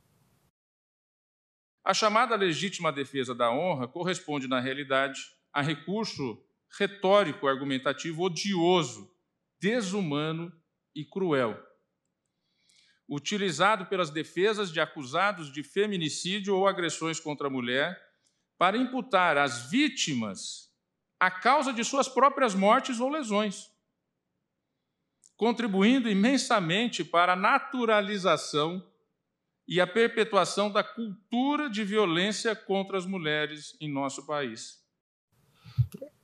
A 1.86 1.93
chamada 1.93 2.36
legítima 2.36 2.91
defesa 2.91 3.34
da 3.34 3.50
honra 3.50 3.88
corresponde, 3.88 4.48
na 4.48 4.60
realidade, 4.60 5.22
a 5.53 5.62
recurso 5.62 6.43
retórico 6.77 7.48
argumentativo 7.48 8.24
odioso, 8.24 9.10
desumano 9.60 10.51
e 10.93 11.05
cruel 11.05 11.58
utilizado 13.08 13.86
pelas 13.86 14.10
defesas 14.10 14.72
de 14.72 14.80
acusados 14.80 15.52
de 15.52 15.64
feminicídio 15.64 16.56
ou 16.56 16.68
agressões 16.68 17.20
contra 17.20 17.48
a 17.48 17.52
mulher 17.52 18.00
para 18.58 18.78
imputar 18.78 19.38
às 19.38 19.70
vítimas 19.70 20.72
a 21.20 21.32
causa 21.32 21.72
de 21.72 21.84
suas 21.84 22.08
próprias 22.08 22.54
mortes 22.54 23.00
ou 23.00 23.10
lesões, 23.10 23.72
contribuindo 25.38 26.10
imensamente 26.10 27.04
para 27.04 27.34
a 27.34 27.38
naturalização 27.38 28.86
e 29.68 29.80
a 29.80 29.88
perpetuação 29.88 30.72
da 30.72 30.84
cultura 30.84 31.70
de 31.70 31.84
violência 31.84 32.56
contra 32.56 32.98
as 32.98 33.06
mulheres 33.06 33.76
em 33.80 33.92
nosso 33.92 34.26
país. 34.26 34.84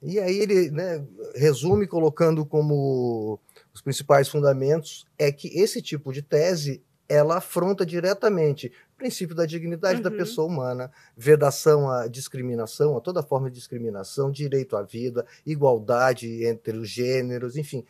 E 0.01 0.19
aí 0.19 0.37
ele 0.37 0.71
né, 0.71 1.05
resume 1.35 1.87
colocando 1.87 2.45
como 2.45 3.39
os 3.73 3.81
principais 3.81 4.27
fundamentos 4.27 5.05
é 5.17 5.31
que 5.31 5.47
esse 5.59 5.81
tipo 5.81 6.11
de 6.11 6.21
tese 6.21 6.83
ela 7.09 7.37
afronta 7.37 7.83
diretamente 7.83 8.71
o 8.93 8.97
princípio 8.97 9.35
da 9.35 9.45
dignidade 9.45 9.97
uhum. 9.97 10.03
da 10.03 10.11
pessoa 10.11 10.47
humana, 10.47 10.91
vedação 11.17 11.89
à 11.89 12.07
discriminação, 12.07 12.95
a 12.95 13.01
toda 13.01 13.23
forma 13.23 13.49
de 13.49 13.55
discriminação, 13.55 14.29
direito 14.29 14.77
à 14.77 14.83
vida, 14.83 15.25
igualdade 15.43 16.45
entre 16.45 16.77
os 16.77 16.87
gêneros, 16.87 17.57
enfim, 17.57 17.83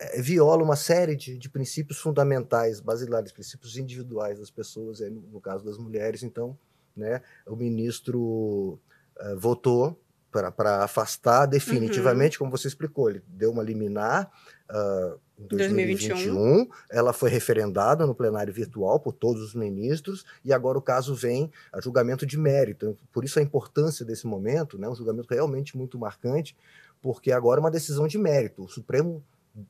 é, 0.00 0.20
viola 0.20 0.64
uma 0.64 0.74
série 0.74 1.14
de, 1.14 1.38
de, 1.38 1.48
princípios 1.48 1.98
fundamentais, 1.98 2.80
basilares, 2.80 3.30
princípios 3.30 3.76
individuais 3.76 4.40
das 4.40 4.50
pessoas, 4.50 4.98
no, 5.00 5.20
no, 5.32 5.40
caso 5.40 5.64
das 5.64 5.78
mulheres. 5.78 6.22
Então, 6.22 6.58
né, 6.96 7.22
o 7.46 7.54
ministro 7.54 8.80
uh, 9.20 9.38
votou 9.38 10.00
para 10.32 10.84
afastar 10.84 11.44
definitivamente, 11.46 12.36
uhum. 12.36 12.46
como 12.46 12.56
você 12.56 12.68
explicou, 12.68 13.10
ele 13.10 13.22
deu 13.28 13.50
uma 13.50 13.62
liminar 13.62 14.30
uh, 14.70 15.18
em 15.38 15.46
2021. 15.46 16.14
2021. 16.14 16.68
Ela 16.90 17.12
foi 17.12 17.30
referendada 17.30 18.06
no 18.06 18.14
plenário 18.14 18.52
virtual 18.52 19.00
por 19.00 19.12
todos 19.12 19.42
os 19.42 19.54
ministros 19.54 20.24
e 20.44 20.52
agora 20.52 20.78
o 20.78 20.82
caso 20.82 21.14
vem 21.14 21.50
a 21.72 21.80
julgamento 21.80 22.24
de 22.24 22.38
mérito. 22.38 22.96
Por 23.12 23.24
isso 23.24 23.38
a 23.38 23.42
importância 23.42 24.04
desse 24.04 24.26
momento, 24.26 24.78
né, 24.78 24.88
um 24.88 24.94
julgamento 24.94 25.32
realmente 25.32 25.76
muito 25.76 25.98
marcante, 25.98 26.56
porque 27.02 27.32
agora 27.32 27.60
é 27.60 27.62
uma 27.62 27.70
decisão 27.70 28.06
de 28.06 28.18
mérito. 28.18 28.64
O 28.64 28.68
Supremo 28.68 29.22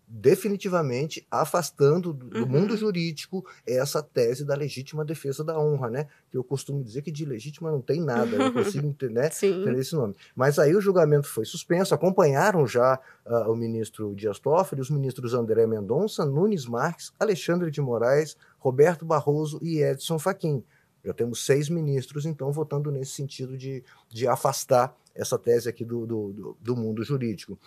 definitivamente 0.07 1.27
afastando 1.31 2.13
do, 2.13 2.41
uhum. 2.41 2.47
mundo 2.47 2.77
jurídico 2.77 3.45
essa 3.67 4.03
tese 4.03 4.45
da 4.45 4.55
legítima 4.55 5.05
defesa 5.05 5.43
da 5.43 5.59
honra, 5.59 5.89
né? 5.89 6.07
Que 6.31 6.37
eu 6.37 6.45
costumo 6.45 6.83
dizer 6.85 7.03
que 7.03 7.11
de 7.11 7.25
legítima 7.25 7.71
não 7.71 7.81
tem 7.81 8.01
nada, 8.01 8.37
não 8.37 8.53
consigo 8.53 8.87
entender, 8.89 9.15
né? 9.15 9.27
entender 9.27 9.81
esse 9.81 9.95
nome. 9.95 10.15
Mas 10.37 10.59
aí 10.59 10.75
o 10.75 10.81
julgamento 10.81 11.27
foi 11.27 11.45
suspenso, 11.45 11.95
acompanharam 11.95 12.67
já 12.67 13.01
uh, 13.25 13.51
o 13.51 13.57
ministro 13.57 14.15
Dias 14.15 14.39
Toffoli, 14.39 14.83
os 14.83 14.91
ministros 14.91 15.33
André 15.33 15.67
Mendonça, 15.67 16.25
Nunes 16.27 16.67
Marques, 16.67 17.13
Alexandre 17.19 17.71
de 17.71 17.81
Moraes, 17.81 18.37
Roberto 18.59 19.05
Barroso 19.05 19.59
e 19.63 19.83
Edson 19.83 20.19
Fachin. 20.19 20.63
Já 21.03 21.15
temos 21.15 21.45
seis 21.47 21.71
ministros, 21.71 22.27
então, 22.27 22.53
votando 22.53 22.91
nesse 22.91 23.13
sentido 23.13 23.57
de, 23.57 23.83
de 24.11 24.29
afastar 24.29 24.95
essa 25.15 25.39
tese 25.39 25.69
aqui 25.69 25.85
do, 25.85 26.07
do, 26.07 26.57
do 26.61 26.77
mundo 26.77 27.03
jurídico. 27.03 27.59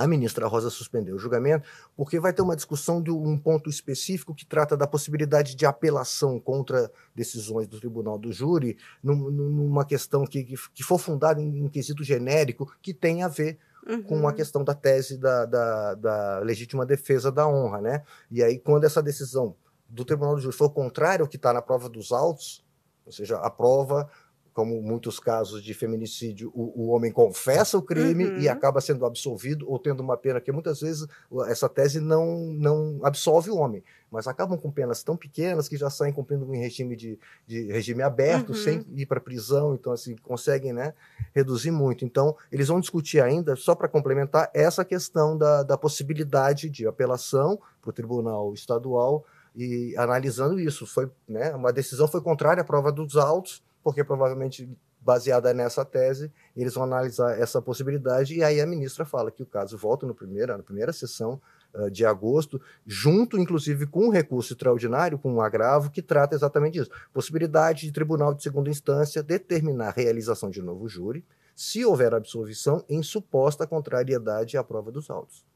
A 0.00 0.06
ministra 0.06 0.48
Rosa 0.48 0.70
suspendeu 0.70 1.14
o 1.14 1.18
julgamento 1.18 1.68
porque 1.94 2.18
vai 2.18 2.32
ter 2.32 2.40
uma 2.40 2.56
discussão 2.56 3.02
de 3.02 3.10
um 3.10 3.36
ponto 3.36 3.68
específico 3.68 4.34
que 4.34 4.46
trata 4.46 4.74
da 4.74 4.86
possibilidade 4.86 5.54
de 5.54 5.66
apelação 5.66 6.40
contra 6.40 6.90
decisões 7.14 7.68
do 7.68 7.78
tribunal 7.78 8.18
do 8.18 8.32
júri, 8.32 8.78
numa 9.02 9.84
questão 9.84 10.24
que, 10.24 10.56
que 10.72 10.82
for 10.82 10.98
fundada 10.98 11.38
em 11.38 11.62
um 11.62 11.68
quesito 11.68 12.02
genérico 12.02 12.74
que 12.80 12.94
tem 12.94 13.22
a 13.22 13.28
ver 13.28 13.58
uhum. 13.86 14.02
com 14.02 14.26
a 14.26 14.32
questão 14.32 14.64
da 14.64 14.74
tese 14.74 15.18
da, 15.18 15.44
da, 15.44 15.94
da, 15.94 16.38
legítima 16.38 16.86
defesa 16.86 17.30
da 17.30 17.46
honra. 17.46 17.82
Né? 17.82 18.02
E 18.30 18.42
aí, 18.42 18.58
quando 18.58 18.84
essa 18.84 19.02
decisão 19.02 19.54
do 19.86 20.02
tribunal 20.02 20.34
do 20.34 20.40
júri 20.40 20.56
for 20.56 20.70
contrária 20.70 21.22
ao 21.22 21.28
que 21.28 21.36
está 21.36 21.52
na 21.52 21.60
prova 21.60 21.90
dos 21.90 22.10
autos, 22.10 22.64
ou 23.04 23.12
seja, 23.12 23.36
a 23.36 23.50
prova 23.50 24.08
como 24.52 24.82
muitos 24.82 25.20
casos 25.20 25.62
de 25.62 25.72
feminicídio, 25.72 26.50
o, 26.54 26.84
o 26.84 26.88
homem 26.88 27.12
confessa 27.12 27.78
o 27.78 27.82
crime 27.82 28.26
uhum. 28.26 28.38
e 28.38 28.48
acaba 28.48 28.80
sendo 28.80 29.06
absolvido 29.06 29.70
ou 29.70 29.78
tendo 29.78 30.00
uma 30.00 30.16
pena 30.16 30.40
que 30.40 30.50
muitas 30.50 30.80
vezes 30.80 31.06
essa 31.46 31.68
tese 31.68 32.00
não, 32.00 32.36
não 32.52 33.00
absolve 33.02 33.50
o 33.50 33.56
homem, 33.56 33.82
mas 34.10 34.26
acabam 34.26 34.58
com 34.58 34.70
penas 34.70 35.02
tão 35.02 35.16
pequenas 35.16 35.68
que 35.68 35.76
já 35.76 35.88
saem 35.88 36.12
cumprindo 36.12 36.52
em 36.54 36.58
regime 36.58 36.96
de, 36.96 37.18
de 37.46 37.70
regime 37.70 38.02
aberto, 38.02 38.50
uhum. 38.50 38.54
sem 38.54 38.84
ir 38.94 39.06
para 39.06 39.20
prisão, 39.20 39.74
então 39.74 39.92
assim 39.92 40.16
conseguem 40.16 40.72
né, 40.72 40.94
reduzir 41.34 41.70
muito. 41.70 42.04
Então 42.04 42.36
eles 42.50 42.68
vão 42.68 42.80
discutir 42.80 43.22
ainda, 43.22 43.54
só 43.54 43.74
para 43.74 43.88
complementar, 43.88 44.50
essa 44.52 44.84
questão 44.84 45.38
da, 45.38 45.62
da 45.62 45.78
possibilidade 45.78 46.68
de 46.68 46.86
apelação 46.86 47.58
para 47.80 47.90
o 47.90 47.92
tribunal 47.92 48.52
estadual 48.52 49.24
e 49.54 49.94
analisando 49.96 50.60
isso, 50.60 50.86
foi 50.86 51.10
né, 51.28 51.54
uma 51.54 51.72
decisão 51.72 52.06
foi 52.06 52.20
contrária 52.20 52.60
à 52.60 52.64
prova 52.64 52.92
dos 52.92 53.16
autos 53.16 53.62
porque 53.82 54.04
provavelmente 54.04 54.68
baseada 55.00 55.54
nessa 55.54 55.84
tese, 55.84 56.30
eles 56.54 56.74
vão 56.74 56.84
analisar 56.84 57.38
essa 57.38 57.60
possibilidade 57.62 58.34
e 58.34 58.44
aí 58.44 58.60
a 58.60 58.66
ministra 58.66 59.04
fala 59.04 59.30
que 59.30 59.42
o 59.42 59.46
caso 59.46 59.76
volta 59.78 60.06
no 60.06 60.14
primeiro, 60.14 60.56
na 60.56 60.62
primeira 60.62 60.92
sessão 60.92 61.40
uh, 61.74 61.90
de 61.90 62.04
agosto, 62.04 62.60
junto 62.86 63.38
inclusive 63.38 63.86
com 63.86 64.06
um 64.06 64.10
recurso 64.10 64.52
extraordinário, 64.52 65.18
com 65.18 65.32
um 65.32 65.40
agravo 65.40 65.90
que 65.90 66.02
trata 66.02 66.34
exatamente 66.34 66.74
disso. 66.74 66.90
Possibilidade 67.12 67.86
de 67.86 67.92
tribunal 67.92 68.34
de 68.34 68.42
segunda 68.42 68.68
instância 68.68 69.22
determinar 69.22 69.88
a 69.88 69.92
realização 69.92 70.50
de 70.50 70.60
novo 70.60 70.88
júri, 70.88 71.24
se 71.56 71.84
houver 71.84 72.14
absolvição 72.14 72.84
em 72.88 73.02
suposta 73.02 73.66
contrariedade 73.66 74.56
à 74.56 74.64
prova 74.64 74.90
dos 74.90 75.10
autos. 75.10 75.49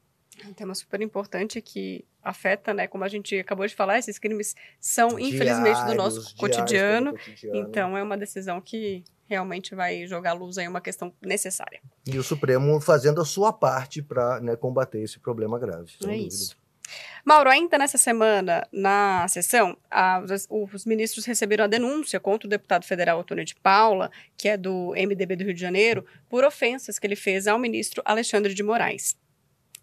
Um 0.47 0.53
tema 0.53 0.75
super 0.75 1.01
importante 1.01 1.61
que 1.61 2.05
afeta, 2.23 2.73
né? 2.73 2.87
Como 2.87 3.03
a 3.03 3.07
gente 3.07 3.37
acabou 3.37 3.65
de 3.65 3.75
falar, 3.75 3.99
esses 3.99 4.19
crimes 4.19 4.55
são, 4.79 5.09
diários, 5.09 5.33
infelizmente, 5.33 5.85
do 5.85 5.95
nosso 5.95 6.35
cotidiano, 6.35 7.11
cotidiano. 7.11 7.57
Então, 7.57 7.97
é 7.97 8.03
uma 8.03 8.17
decisão 8.17 8.59
que 8.59 9.03
realmente 9.27 9.73
vai 9.73 10.05
jogar 10.07 10.33
luz 10.33 10.57
aí 10.57 10.67
uma 10.67 10.81
questão 10.81 11.13
necessária. 11.21 11.81
E 12.05 12.17
o 12.17 12.23
Supremo 12.23 12.79
fazendo 12.79 13.21
a 13.21 13.25
sua 13.25 13.51
parte 13.51 14.01
para 14.01 14.39
né, 14.41 14.55
combater 14.55 15.01
esse 15.01 15.19
problema 15.19 15.57
grave. 15.57 15.93
É 16.01 16.05
dúvida. 16.05 16.27
isso. 16.27 16.57
Mauro, 17.23 17.49
ainda 17.49 17.77
nessa 17.77 17.97
semana, 17.97 18.67
na 18.71 19.27
sessão, 19.27 19.75
a, 19.89 20.23
os 20.49 20.85
ministros 20.85 21.25
receberam 21.25 21.65
a 21.65 21.67
denúncia 21.67 22.19
contra 22.19 22.45
o 22.45 22.49
deputado 22.49 22.85
federal 22.85 23.19
Antônio 23.19 23.43
de 23.43 23.55
Paula, 23.55 24.11
que 24.37 24.47
é 24.47 24.55
do 24.55 24.93
MDB 24.95 25.35
do 25.35 25.43
Rio 25.43 25.53
de 25.53 25.59
Janeiro, 25.59 26.05
por 26.29 26.43
ofensas 26.43 26.99
que 26.99 27.07
ele 27.07 27.15
fez 27.15 27.47
ao 27.47 27.57
ministro 27.57 28.03
Alexandre 28.05 28.53
de 28.53 28.61
Moraes. 28.61 29.17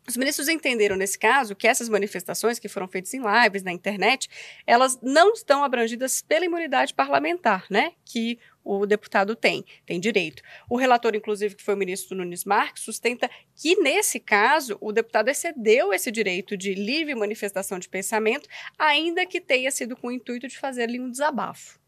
Os 0.07 0.17
ministros 0.17 0.49
entenderam 0.49 0.97
nesse 0.97 1.17
caso 1.17 1.55
que 1.55 1.69
essas 1.69 1.89
manifestações 1.89 2.59
que 2.59 2.69
foram 2.69 2.89
feitas 2.89 3.15
em 3.15 3.23
lives 3.23 3.63
na 3.63 3.73
internet, 3.73 4.29
elas 4.67 4.99
não 5.01 5.33
estão 5.33 5.63
abrangidas 5.63 6.21
pela 6.21 6.45
imunidade 6.45 6.93
parlamentar, 6.93 7.67
né? 7.71 7.93
Que 8.05 8.39
o 8.65 8.85
deputado 8.85 9.37
tem, 9.37 9.65
tem 9.87 10.01
direito. 10.01 10.43
O 10.69 10.77
relator, 10.77 11.15
inclusive, 11.15 11.55
que 11.55 11.63
foi 11.63 11.75
o 11.75 11.77
ministro 11.77 12.17
Nunes 12.17 12.45
Marques, 12.45 12.83
sustenta 12.83 13.31
que, 13.55 13.77
nesse 13.77 14.19
caso, 14.19 14.77
o 14.81 14.93
deputado 14.93 15.29
excedeu 15.29 15.93
esse 15.93 16.11
direito 16.11 16.57
de 16.57 16.75
livre 16.75 17.15
manifestação 17.15 17.79
de 17.79 17.89
pensamento, 17.89 18.49
ainda 18.79 19.25
que 19.25 19.41
tenha 19.41 19.71
sido 19.71 19.97
com 19.97 20.09
o 20.09 20.13
intuito 20.13 20.49
de 20.49 20.59
fazer 20.59 20.83
ali 20.85 21.01
um 21.01 21.11
desabafo. 21.11 21.82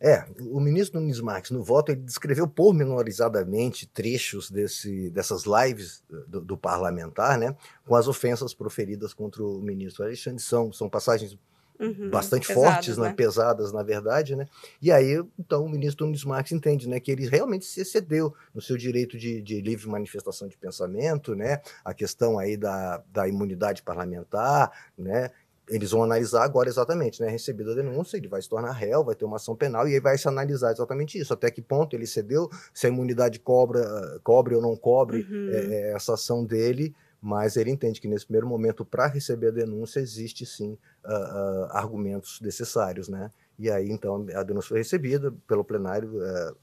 É, 0.00 0.24
o 0.40 0.58
ministro 0.58 0.98
Nunes 0.98 1.20
Marques, 1.20 1.50
no 1.50 1.62
voto, 1.62 1.92
ele 1.92 2.00
descreveu 2.00 2.48
pormenorizadamente 2.48 3.86
trechos 3.86 4.50
desse, 4.50 5.10
dessas 5.10 5.44
lives 5.44 6.02
do, 6.26 6.40
do, 6.40 6.56
parlamentar, 6.56 7.36
né, 7.36 7.54
com 7.84 7.94
as 7.94 8.08
ofensas 8.08 8.54
proferidas 8.54 9.12
contra 9.12 9.42
o 9.44 9.60
ministro 9.60 10.02
Alexandre. 10.02 10.42
São, 10.42 10.72
são 10.72 10.88
passagens 10.88 11.36
uhum, 11.78 12.10
bastante 12.10 12.46
pesadas, 12.46 12.72
fortes, 12.72 12.98
né? 12.98 13.08
Né, 13.08 13.14
pesadas, 13.14 13.72
na 13.72 13.82
verdade, 13.82 14.36
né? 14.36 14.46
E 14.80 14.92
aí, 14.92 15.22
então, 15.38 15.64
o 15.64 15.68
ministro 15.68 16.06
Nunes 16.06 16.24
Marques 16.24 16.52
entende, 16.52 16.88
né, 16.88 16.98
que 16.98 17.10
ele 17.10 17.28
realmente 17.28 17.64
se 17.64 17.80
excedeu 17.80 18.34
no 18.54 18.60
seu 18.60 18.76
direito 18.76 19.18
de, 19.18 19.42
de 19.42 19.60
livre 19.60 19.88
manifestação 19.88 20.48
de 20.48 20.56
pensamento, 20.56 21.34
né? 21.34 21.60
A 21.84 21.92
questão 21.92 22.38
aí 22.38 22.56
da, 22.56 23.02
da 23.12 23.26
imunidade 23.26 23.82
parlamentar, 23.82 24.70
né? 24.96 25.30
Eles 25.70 25.92
vão 25.92 26.02
analisar 26.02 26.42
agora 26.42 26.68
exatamente, 26.68 27.22
né? 27.22 27.28
Recebida 27.28 27.72
a 27.72 27.74
denúncia, 27.74 28.16
ele 28.16 28.28
vai 28.28 28.42
se 28.42 28.48
tornar 28.48 28.72
réu, 28.72 29.04
vai 29.04 29.14
ter 29.14 29.24
uma 29.24 29.36
ação 29.36 29.54
penal 29.56 29.88
e 29.88 29.94
aí 29.94 30.00
vai 30.00 30.18
se 30.18 30.28
analisar 30.28 30.72
exatamente 30.72 31.18
isso, 31.18 31.32
até 31.32 31.50
que 31.50 31.62
ponto 31.62 31.94
ele 31.94 32.06
cedeu, 32.06 32.50
se 32.74 32.86
a 32.86 32.90
imunidade 32.90 33.38
cobra, 33.38 34.20
cobre 34.22 34.54
ou 34.54 34.60
não 34.60 34.76
cobre 34.76 35.26
uhum. 35.30 35.50
é, 35.50 35.58
é 35.58 35.92
essa 35.92 36.14
ação 36.14 36.44
dele, 36.44 36.94
mas 37.22 37.56
ele 37.56 37.70
entende 37.70 38.00
que 38.00 38.08
nesse 38.08 38.24
primeiro 38.24 38.46
momento, 38.46 38.84
para 38.84 39.06
receber 39.06 39.48
a 39.48 39.52
denúncia, 39.52 40.00
existe 40.00 40.46
sim 40.46 40.76
uh, 41.04 41.08
uh, 41.08 41.68
argumentos 41.70 42.40
necessários, 42.40 43.08
né? 43.08 43.30
E 43.58 43.70
aí, 43.70 43.90
então, 43.90 44.26
a 44.34 44.42
denúncia 44.42 44.70
foi 44.70 44.78
recebida 44.78 45.32
pelo 45.46 45.62
plenário, 45.62 46.10
uh, 46.16 46.56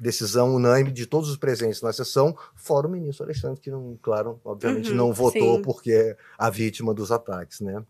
decisão 0.00 0.54
unânime 0.54 0.92
de 0.92 1.06
todos 1.06 1.28
os 1.28 1.36
presentes 1.36 1.82
na 1.82 1.92
sessão, 1.92 2.36
fora 2.54 2.86
o 2.86 2.90
ministro 2.90 3.24
Alexandre, 3.24 3.60
que, 3.60 3.70
não, 3.70 3.98
claro, 4.00 4.40
obviamente 4.44 4.90
uhum, 4.90 4.96
não 4.96 5.12
votou 5.12 5.56
sim. 5.56 5.62
porque 5.62 5.92
é 5.92 6.16
a 6.38 6.48
vítima 6.48 6.94
dos 6.94 7.10
ataques, 7.10 7.60
né? 7.60 7.84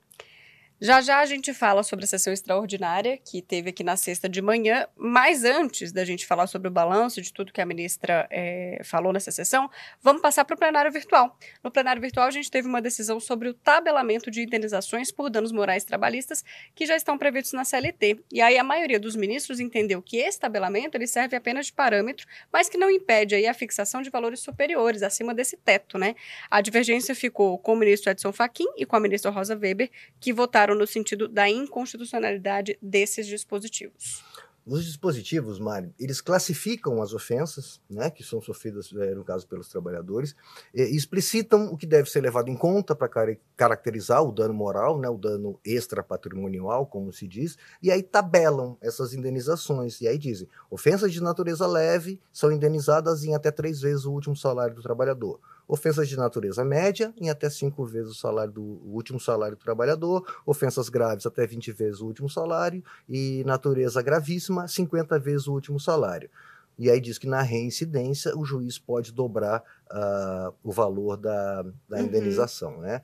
Já 0.82 1.02
já 1.02 1.20
a 1.20 1.26
gente 1.26 1.52
fala 1.52 1.82
sobre 1.82 2.06
a 2.06 2.08
sessão 2.08 2.32
extraordinária 2.32 3.18
que 3.18 3.42
teve 3.42 3.68
aqui 3.68 3.84
na 3.84 3.98
sexta 3.98 4.26
de 4.26 4.40
manhã, 4.40 4.86
mas 4.96 5.44
antes 5.44 5.92
da 5.92 6.06
gente 6.06 6.26
falar 6.26 6.46
sobre 6.46 6.68
o 6.68 6.70
balanço 6.70 7.20
de 7.20 7.30
tudo 7.34 7.52
que 7.52 7.60
a 7.60 7.66
ministra 7.66 8.26
é, 8.30 8.80
falou 8.82 9.12
nessa 9.12 9.30
sessão, 9.30 9.68
vamos 10.00 10.22
passar 10.22 10.42
para 10.42 10.54
o 10.54 10.58
plenário 10.58 10.90
virtual. 10.90 11.38
No 11.62 11.70
plenário 11.70 12.00
virtual 12.00 12.26
a 12.26 12.30
gente 12.30 12.50
teve 12.50 12.66
uma 12.66 12.80
decisão 12.80 13.20
sobre 13.20 13.50
o 13.50 13.52
tabelamento 13.52 14.30
de 14.30 14.40
indenizações 14.40 15.12
por 15.12 15.28
danos 15.28 15.52
morais 15.52 15.84
trabalhistas 15.84 16.42
que 16.74 16.86
já 16.86 16.96
estão 16.96 17.18
previstos 17.18 17.52
na 17.52 17.62
CLT. 17.62 18.18
E 18.32 18.40
aí 18.40 18.56
a 18.56 18.64
maioria 18.64 18.98
dos 18.98 19.14
ministros 19.14 19.60
entendeu 19.60 20.00
que 20.00 20.16
esse 20.16 20.40
tabelamento 20.40 20.96
ele 20.96 21.06
serve 21.06 21.36
apenas 21.36 21.66
de 21.66 21.74
parâmetro, 21.74 22.26
mas 22.50 22.70
que 22.70 22.78
não 22.78 22.90
impede 22.90 23.34
aí 23.34 23.46
a 23.46 23.52
fixação 23.52 24.00
de 24.00 24.08
valores 24.08 24.40
superiores 24.40 25.02
acima 25.02 25.34
desse 25.34 25.58
teto, 25.58 25.98
né? 25.98 26.14
A 26.50 26.62
divergência 26.62 27.14
ficou 27.14 27.58
com 27.58 27.74
o 27.74 27.76
ministro 27.76 28.10
Edson 28.10 28.32
Fachin 28.32 28.64
e 28.78 28.86
com 28.86 28.96
a 28.96 29.00
ministra 29.00 29.30
Rosa 29.30 29.54
Weber, 29.54 29.90
que 30.18 30.32
votaram 30.32 30.69
no 30.74 30.86
sentido 30.86 31.28
da 31.28 31.48
inconstitucionalidade 31.48 32.78
desses 32.80 33.26
dispositivos. 33.26 34.24
Os 34.66 34.84
dispositivos, 34.84 35.58
Mário, 35.58 35.92
eles 35.98 36.20
classificam 36.20 37.00
as 37.00 37.14
ofensas, 37.14 37.80
né, 37.88 38.10
que 38.10 38.22
são 38.22 38.42
sofridas, 38.42 38.92
é, 38.92 39.14
no 39.14 39.24
caso, 39.24 39.46
pelos 39.48 39.68
trabalhadores, 39.68 40.36
e 40.74 40.82
explicitam 40.94 41.72
o 41.72 41.76
que 41.76 41.86
deve 41.86 42.10
ser 42.10 42.20
levado 42.20 42.50
em 42.50 42.56
conta 42.56 42.94
para 42.94 43.36
caracterizar 43.56 44.22
o 44.22 44.30
dano 44.30 44.52
moral, 44.52 44.98
né, 44.98 45.08
o 45.08 45.16
dano 45.16 45.58
extrapatrimonial, 45.64 46.86
como 46.86 47.10
se 47.10 47.26
diz, 47.26 47.56
e 47.82 47.90
aí 47.90 48.02
tabelam 48.02 48.76
essas 48.82 49.14
indenizações. 49.14 50.00
E 50.02 50.06
aí 50.06 50.18
dizem: 50.18 50.46
ofensas 50.70 51.10
de 51.10 51.22
natureza 51.22 51.66
leve 51.66 52.20
são 52.30 52.52
indenizadas 52.52 53.24
em 53.24 53.34
até 53.34 53.50
três 53.50 53.80
vezes 53.80 54.04
o 54.04 54.12
último 54.12 54.36
salário 54.36 54.74
do 54.74 54.82
trabalhador 54.82 55.40
ofensas 55.70 56.08
de 56.08 56.16
natureza 56.16 56.64
média 56.64 57.14
em 57.16 57.30
até 57.30 57.48
cinco 57.48 57.84
vezes 57.84 58.10
o 58.10 58.14
salário 58.14 58.52
do 58.52 58.60
o 58.60 58.92
último 58.92 59.20
salário 59.20 59.56
do 59.56 59.60
trabalhador, 59.60 60.26
ofensas 60.44 60.88
graves 60.88 61.26
até 61.26 61.46
20 61.46 61.70
vezes 61.70 62.00
o 62.00 62.06
último 62.06 62.28
salário 62.28 62.82
e 63.08 63.44
natureza 63.46 64.02
gravíssima 64.02 64.66
50 64.66 65.16
vezes 65.20 65.46
o 65.46 65.52
último 65.52 65.78
salário. 65.78 66.28
E 66.76 66.90
aí 66.90 67.00
diz 67.00 67.18
que 67.18 67.28
na 67.28 67.42
reincidência 67.42 68.36
o 68.36 68.44
juiz 68.44 68.78
pode 68.78 69.12
dobrar 69.12 69.62
uh, 69.92 70.52
o 70.62 70.72
valor 70.72 71.16
da, 71.16 71.62
da 71.88 71.98
uhum. 71.98 72.04
indenização. 72.04 72.80
Né? 72.80 73.00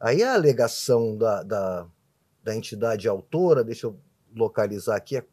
Aí 0.00 0.22
a 0.22 0.34
alegação 0.34 1.16
da, 1.16 1.44
da, 1.44 1.86
da 2.42 2.56
entidade 2.56 3.06
autora, 3.06 3.62
deixa 3.62 3.86
eu 3.86 3.96
localizar 4.34 4.96
aqui, 4.96 5.18
é 5.18 5.24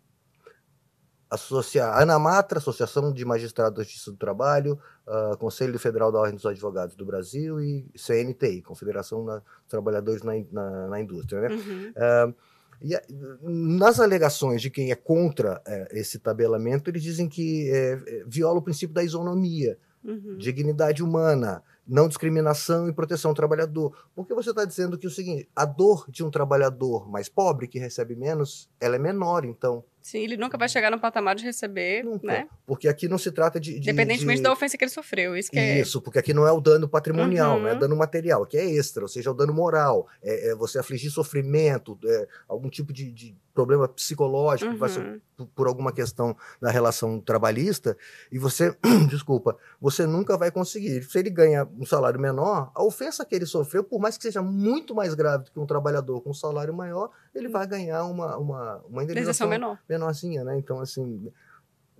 associar 1.35 2.01
ANAMATRA, 2.01 2.57
Associação 2.57 3.13
de 3.13 3.23
Magistrados 3.23 3.77
da 3.77 3.83
Justiça 3.83 4.11
do 4.11 4.17
Trabalho, 4.17 4.79
uh, 5.07 5.37
Conselho 5.37 5.77
Federal 5.77 6.11
da 6.11 6.19
Ordem 6.19 6.35
dos 6.35 6.45
Advogados 6.45 6.95
do 6.95 7.05
Brasil 7.05 7.59
e 7.61 7.85
CNTI, 7.95 8.61
Confederação 8.61 9.23
dos 9.25 9.41
Trabalhadores 9.69 10.23
na, 10.23 10.33
na, 10.51 10.87
na 10.87 10.99
Indústria. 10.99 11.41
Né? 11.41 11.55
Uhum. 11.55 11.93
Uh, 12.31 12.35
e 12.81 12.93
nas 13.41 13.99
alegações 13.99 14.61
de 14.61 14.69
quem 14.69 14.91
é 14.91 14.95
contra 14.95 15.61
uh, 15.65 15.87
esse 15.91 16.19
tabelamento, 16.19 16.89
eles 16.89 17.03
dizem 17.03 17.29
que 17.29 17.69
é, 17.71 18.23
viola 18.27 18.59
o 18.59 18.61
princípio 18.61 18.93
da 18.93 19.03
isonomia, 19.03 19.77
uhum. 20.03 20.37
dignidade 20.37 21.01
humana, 21.01 21.63
não 21.87 22.07
discriminação 22.07 22.89
e 22.89 22.93
proteção 22.93 23.31
ao 23.31 23.35
trabalhador. 23.35 23.95
Porque 24.15 24.33
você 24.33 24.49
está 24.49 24.65
dizendo 24.65 24.97
que 24.97 25.07
o 25.07 25.11
seguinte, 25.11 25.47
a 25.55 25.65
dor 25.65 26.05
de 26.09 26.23
um 26.23 26.31
trabalhador 26.31 27.09
mais 27.09 27.29
pobre 27.29 27.67
que 27.67 27.79
recebe 27.79 28.15
menos, 28.15 28.69
ela 28.79 28.95
é 28.95 28.99
menor, 28.99 29.45
então 29.45 29.83
Sim, 30.05 30.19
ele 30.19 30.37
nunca 30.37 30.55
vai 30.55 30.69
chegar 30.69 30.91
no 30.91 30.99
patamar 30.99 31.33
de 31.33 31.43
receber, 31.43 32.03
nunca. 32.03 32.27
né? 32.27 32.47
Porque 32.63 32.87
aqui 32.87 33.07
não 33.07 33.17
se 33.17 33.31
trata 33.31 33.59
de... 33.59 33.71
de 33.71 33.89
Independentemente 33.89 34.37
de... 34.37 34.43
da 34.43 34.51
ofensa 34.53 34.77
que 34.77 34.83
ele 34.83 34.91
sofreu, 34.91 35.35
isso 35.35 35.49
que 35.49 35.57
é 35.57 35.79
Isso, 35.79 35.99
porque 35.99 36.19
aqui 36.19 36.31
não 36.31 36.45
é 36.45 36.51
o 36.51 36.61
dano 36.61 36.87
patrimonial, 36.87 37.55
uhum. 37.55 37.63
não 37.63 37.69
é 37.69 37.73
dano 37.75 37.95
material, 37.95 38.43
aqui 38.43 38.55
é 38.55 38.69
extra, 38.69 39.01
ou 39.01 39.09
seja, 39.09 39.31
é 39.31 39.33
o 39.33 39.35
dano 39.35 39.51
moral, 39.51 40.07
é, 40.21 40.51
é 40.51 40.55
você 40.55 40.77
afligir 40.77 41.09
sofrimento, 41.09 41.97
é, 42.05 42.27
algum 42.47 42.69
tipo 42.69 42.93
de, 42.93 43.11
de 43.11 43.35
problema 43.55 43.87
psicológico, 43.87 44.71
uhum. 44.71 44.77
vai 44.77 44.89
ser 44.89 45.21
por, 45.35 45.47
por 45.47 45.67
alguma 45.67 45.91
questão 45.91 46.35
da 46.61 46.69
relação 46.69 47.19
trabalhista, 47.19 47.97
e 48.31 48.37
você, 48.37 48.77
desculpa, 49.09 49.57
você 49.79 50.05
nunca 50.05 50.37
vai 50.37 50.51
conseguir. 50.51 51.01
Se 51.03 51.17
ele 51.17 51.29
ganha 51.29 51.67
um 51.79 51.85
salário 51.85 52.19
menor, 52.19 52.69
a 52.75 52.83
ofensa 52.83 53.25
que 53.25 53.33
ele 53.33 53.45
sofreu, 53.45 53.83
por 53.83 53.99
mais 53.99 54.17
que 54.17 54.23
seja 54.23 54.41
muito 54.41 54.93
mais 54.93 55.15
grave 55.15 55.45
do 55.45 55.51
que 55.51 55.59
um 55.59 55.65
trabalhador 55.65 56.21
com 56.21 56.31
um 56.31 56.33
salário 56.33 56.73
maior, 56.73 57.09
ele 57.33 57.47
vai 57.47 57.65
ganhar 57.65 58.03
uma, 58.03 58.37
uma, 58.37 58.77
uma 58.87 59.03
indenização 59.03 59.47
menor. 59.47 59.79
menorzinha, 59.87 60.43
né? 60.43 60.57
Então, 60.57 60.79
assim, 60.79 61.31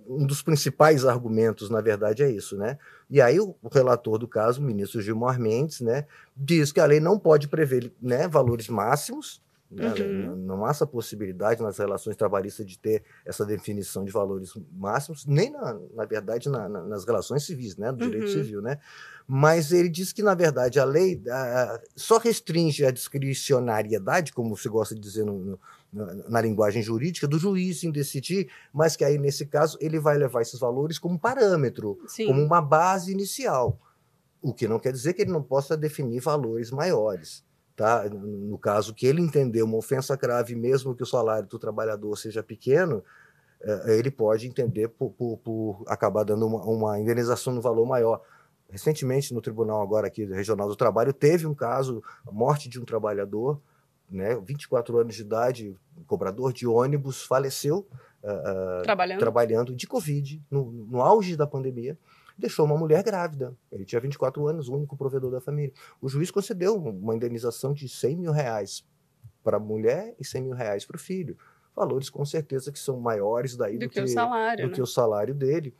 um 0.06 0.26
dos 0.26 0.42
principais 0.42 1.04
argumentos, 1.04 1.70
na 1.70 1.80
verdade, 1.80 2.22
é 2.22 2.30
isso, 2.30 2.56
né? 2.56 2.78
E 3.10 3.20
aí 3.20 3.40
o, 3.40 3.56
relator 3.72 4.18
do 4.18 4.28
caso, 4.28 4.60
o 4.60 4.64
ministro 4.64 5.00
Gilmar 5.00 5.40
Mendes, 5.40 5.80
né, 5.80 6.06
diz 6.36 6.70
que 6.70 6.80
a 6.80 6.86
lei 6.86 7.00
não 7.00 7.18
pode 7.18 7.48
prever 7.48 7.92
né, 8.00 8.28
valores 8.28 8.68
máximos, 8.68 9.42
né? 9.70 9.92
Uhum. 9.98 10.36
Não 10.36 10.64
há 10.64 10.70
essa 10.70 10.86
possibilidade 10.86 11.60
nas 11.60 11.78
relações 11.78 12.16
trabalhistas 12.16 12.64
de 12.66 12.78
ter 12.78 13.02
essa 13.24 13.44
definição 13.44 14.04
de 14.04 14.12
valores 14.12 14.52
máximos, 14.72 15.26
nem, 15.26 15.50
na, 15.50 15.78
na 15.92 16.04
verdade, 16.04 16.48
na, 16.48 16.68
na, 16.68 16.84
nas 16.84 17.04
relações 17.04 17.44
civis, 17.44 17.76
né? 17.76 17.90
do 17.90 17.98
direito 17.98 18.28
uhum. 18.28 18.32
civil. 18.32 18.62
Né? 18.62 18.78
Mas 19.26 19.72
ele 19.72 19.88
diz 19.88 20.12
que, 20.12 20.22
na 20.22 20.34
verdade, 20.34 20.78
a 20.78 20.84
lei 20.84 21.20
a, 21.28 21.80
só 21.96 22.18
restringe 22.18 22.84
a 22.84 22.92
discricionariedade, 22.92 24.32
como 24.32 24.56
se 24.56 24.68
gosta 24.68 24.94
de 24.94 25.00
dizer 25.00 25.24
no, 25.24 25.38
no, 25.38 25.58
na, 25.92 26.14
na, 26.28 26.40
linguagem 26.40 26.80
jurídica, 26.80 27.26
do 27.26 27.38
juiz 27.38 27.82
em 27.82 27.90
decidir, 27.90 28.48
mas 28.72 28.94
que 28.94 29.04
aí, 29.04 29.18
nesse 29.18 29.46
caso, 29.46 29.76
ele 29.80 29.98
vai 29.98 30.16
levar 30.16 30.42
esses 30.42 30.60
valores 30.60 30.96
como 30.96 31.18
parâmetro, 31.18 31.98
Sim. 32.06 32.26
como 32.26 32.40
uma 32.40 32.62
base 32.62 33.10
inicial. 33.10 33.80
O 34.40 34.54
que 34.54 34.68
não 34.68 34.78
quer 34.78 34.92
dizer 34.92 35.12
que 35.14 35.22
ele 35.22 35.32
não 35.32 35.42
possa 35.42 35.76
definir 35.76 36.20
valores 36.20 36.70
maiores. 36.70 37.44
Tá? 37.76 38.08
No 38.08 38.56
caso 38.56 38.94
que 38.94 39.06
ele 39.06 39.20
entendeu 39.20 39.66
uma 39.66 39.76
ofensa 39.76 40.16
grave, 40.16 40.56
mesmo 40.56 40.94
que 40.94 41.02
o 41.02 41.06
salário 41.06 41.46
do 41.46 41.58
trabalhador 41.58 42.16
seja 42.16 42.42
pequeno, 42.42 43.04
é, 43.60 43.98
ele 43.98 44.10
pode 44.10 44.46
entender 44.46 44.88
por, 44.88 45.10
por, 45.10 45.36
por 45.38 45.84
acabar 45.86 46.24
dando 46.24 46.46
uma, 46.46 46.64
uma, 46.64 46.98
indenização 46.98 47.52
no 47.52 47.60
valor 47.60 47.86
maior. 47.86 48.22
Recentemente, 48.70 49.34
no 49.34 49.42
tribunal 49.42 49.82
agora 49.82 50.06
aqui 50.06 50.24
regional 50.24 50.68
do 50.68 50.74
trabalho, 50.74 51.12
teve 51.12 51.46
um 51.46 51.54
caso, 51.54 52.02
morte 52.24 52.68
de 52.68 52.80
um 52.80 52.84
trabalhador, 52.84 53.60
né, 54.10 54.40
24 54.42 54.98
anos 54.98 55.14
de 55.14 55.20
idade, 55.20 55.76
cobrador 56.06 56.52
de 56.52 56.66
ônibus, 56.66 57.24
faleceu 57.24 57.86
uh, 58.22 58.82
trabalhando. 58.84 59.18
trabalhando 59.18 59.74
de 59.74 59.86
Covid, 59.86 60.42
no, 60.50 60.72
no 60.72 61.02
auge 61.02 61.36
da 61.36 61.46
pandemia 61.46 61.98
deixou 62.38 62.66
uma 62.66 62.76
mulher 62.76 63.02
grávida. 63.02 63.56
Ele 63.70 63.84
tinha 63.84 64.00
24 64.00 64.46
anos, 64.46 64.68
o 64.68 64.74
único 64.74 64.96
provedor 64.96 65.30
da 65.30 65.40
família. 65.40 65.72
O 66.00 66.08
juiz 66.08 66.30
concedeu 66.30 66.76
uma 66.76 67.14
indenização 67.14 67.72
de 67.72 67.88
100 67.88 68.16
mil 68.16 68.32
reais 68.32 68.84
para 69.42 69.56
a 69.56 69.60
mulher 69.60 70.14
e 70.18 70.24
100 70.24 70.42
mil 70.42 70.54
reais 70.54 70.84
para 70.84 70.96
o 70.96 70.98
filho. 70.98 71.36
Valores 71.74 72.10
com 72.10 72.24
certeza 72.24 72.72
que 72.72 72.78
são 72.78 72.98
maiores 72.98 73.56
daí 73.56 73.78
do, 73.78 73.86
do 73.86 73.90
que, 73.90 74.00
o 74.00 74.08
salário, 74.08 74.64
do 74.64 74.68
né? 74.68 74.74
que 74.74 74.82
o 74.82 74.86
salário 74.86 75.34
dele. 75.34 75.74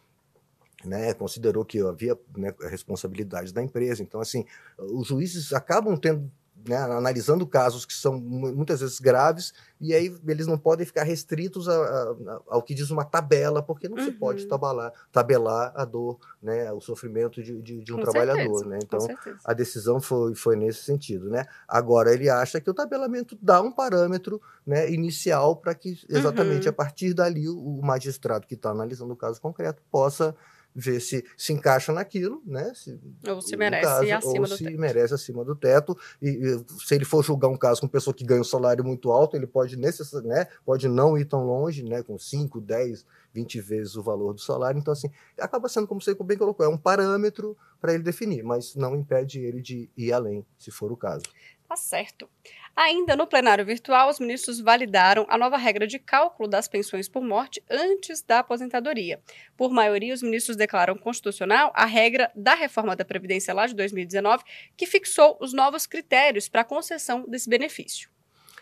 né, 0.85 1.15
considerou 1.15 1.65
que 1.65 1.81
havia 1.81 2.19
né, 2.37 2.55
responsabilidade 2.69 3.53
da 3.53 3.63
empresa. 3.63 4.03
Então, 4.03 4.21
assim, 4.21 4.45
os 4.79 5.09
juízes 5.09 5.53
acabam 5.53 5.97
tendo 5.97 6.31
né, 6.69 6.77
analisando 6.77 7.47
casos 7.47 7.85
que 7.85 7.93
são 7.93 8.19
muitas 8.19 8.81
vezes 8.81 8.99
graves, 8.99 9.53
e 9.81 9.95
aí 9.95 10.15
eles 10.27 10.47
não 10.47 10.59
podem 10.59 10.87
ficar 10.87 11.03
restritos 11.05 11.69
a, 11.69 11.75
a, 11.75 12.41
ao 12.49 12.63
que 12.63 12.75
diz 12.75 12.91
uma 12.91 13.05
tabela, 13.05 13.63
porque 13.63 13.89
não 13.89 13.99
uhum. 13.99 14.05
se 14.05 14.13
pode 14.13 14.47
tabelar, 14.47 14.93
tabelar 15.13 15.73
a 15.75 15.85
dor, 15.85 16.19
né, 16.43 16.73
o 16.73 16.81
sofrimento 16.81 17.43
de, 17.43 17.61
de, 17.61 17.85
de 17.85 17.93
um 17.93 17.97
com 17.97 18.03
trabalhador. 18.03 18.59
Certeza, 18.59 18.67
né? 18.69 18.79
Então, 18.83 19.07
a 19.45 19.53
decisão 19.53 20.01
foi, 20.01 20.35
foi 20.35 20.57
nesse 20.57 20.83
sentido. 20.83 21.29
Né? 21.29 21.45
Agora, 21.69 22.13
ele 22.13 22.29
acha 22.29 22.61
que 22.61 22.71
o 22.71 22.75
tabelamento 22.75 23.39
dá 23.41 23.61
um 23.61 23.73
parâmetro 23.73 24.41
né, 24.67 24.91
inicial 24.91 25.57
para 25.57 25.75
que, 25.75 25.99
exatamente 26.09 26.67
uhum. 26.67 26.71
a 26.71 26.73
partir 26.73 27.15
dali, 27.15 27.49
o 27.49 27.81
magistrado 27.83 28.47
que 28.47 28.55
está 28.55 28.71
analisando 28.71 29.13
o 29.13 29.17
caso 29.17 29.41
concreto 29.41 29.83
possa 29.91 30.35
ver 30.77 31.01
se 31.01 31.25
se 31.37 31.55
encaixa 31.55 31.91
naquilo, 31.91 32.43
né? 32.45 32.71
Se, 32.75 33.01
ou 33.27 33.41
se 33.41 33.57
merece 33.57 33.83
caso, 33.83 34.13
acima 34.13 34.43
ou 34.43 34.49
do 34.49 34.57
se 34.57 34.65
teto. 34.65 34.79
merece 34.79 35.15
acima 35.15 35.45
do 35.45 35.57
teto. 35.57 35.99
E, 36.21 36.29
e, 36.29 36.65
se 36.85 36.95
ele 36.95 37.07
for 37.07 37.25
julgar 37.25 37.49
um 37.49 37.57
caso 37.57 37.81
com 37.81 37.89
pessoa 37.89 38.13
que 38.13 38.25
ganha 38.25 38.43
um 38.43 38.45
salário 38.45 38.85
muito 38.85 39.11
alto, 39.11 39.37
ele 39.37 39.47
pode 39.47 39.77
necess... 39.77 40.13
né? 40.23 40.47
pode 40.67 40.87
não 40.87 41.17
ir 41.17 41.25
tão 41.25 41.47
longe, 41.47 41.83
né? 41.83 42.03
Com 42.03 42.19
5, 42.19 42.61
10, 42.61 43.07
20 43.33 43.61
vezes 43.63 43.97
o 43.97 44.03
valor 44.03 44.35
do 44.35 44.41
salário. 44.41 44.79
Então, 44.79 44.93
assim, 44.93 45.11
acaba 45.41 45.69
sendo, 45.69 45.87
como 45.87 46.01
você 46.01 46.15
bem 46.15 46.37
colocou, 46.37 46.67
é 46.67 46.69
um 46.69 46.77
parâmetro 46.77 47.57
para 47.81 47.95
ele 47.95 48.03
definir, 48.03 48.43
mas 48.43 48.75
não 48.75 48.95
impede 48.95 49.41
ele 49.41 49.63
de 49.63 49.89
ir 49.97 50.13
além, 50.13 50.45
se 50.59 50.71
for 50.71 50.93
o 50.93 50.97
caso. 50.97 51.25
Tá 51.67 51.77
certo. 51.77 52.29
Ainda 52.77 53.17
no 53.17 53.27
plenário 53.27 53.65
virtual, 53.65 54.11
os 54.11 54.21
ministros 54.21 54.61
validaram 54.61 55.25
a 55.31 55.39
nova 55.39 55.57
regra 55.57 55.87
de 55.87 55.99
cálculo 55.99 56.47
das 56.47 56.69
pensões 56.69 57.09
por 57.09 57.23
morte 57.23 57.65
antes 57.71 58.23
da 58.23 58.41
aposentadoria. 58.41 59.19
Por 59.57 59.71
maioria, 59.73 60.13
os 60.13 60.23
ministros 60.23 60.59
declaram 60.59 60.95
constitucional 60.99 61.73
a 61.75 61.87
regra 61.87 62.31
da 62.37 62.55
reforma 62.55 62.95
da 62.95 63.03
Previdência 63.03 63.55
lá 63.55 63.67
de 63.67 63.75
2019, 63.75 64.45
que 64.77 64.87
fixou 64.87 65.39
os 65.41 65.55
novos 65.55 65.87
critérios 65.87 66.51
para 66.51 66.61
a 66.61 66.65
concessão 66.65 67.25
desse 67.27 67.49
benefício. 67.49 68.11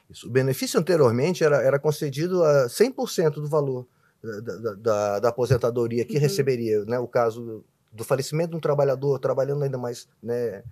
Isso. 0.08 0.28
O 0.28 0.30
benefício 0.30 0.78
anteriormente 0.78 1.42
era, 1.42 1.56
era 1.56 1.78
concedido 1.80 2.44
a 2.44 2.66
100% 2.66 3.34
do 3.34 3.48
valor 3.48 3.84
da, 4.22 4.74
da, 4.74 5.20
da 5.20 5.28
aposentadoria 5.28 6.04
que 6.04 6.14
uhum. 6.14 6.20
receberia, 6.20 6.84
né, 6.84 7.00
o 7.00 7.08
caso 7.08 7.64
do 7.92 8.04
falecimento 8.04 8.50
de 8.50 8.56
um 8.56 8.60
trabalhador 8.60 9.18
trabalhando 9.18 9.64
ainda 9.64 9.78
mais 9.78 10.08
né, 10.22 10.62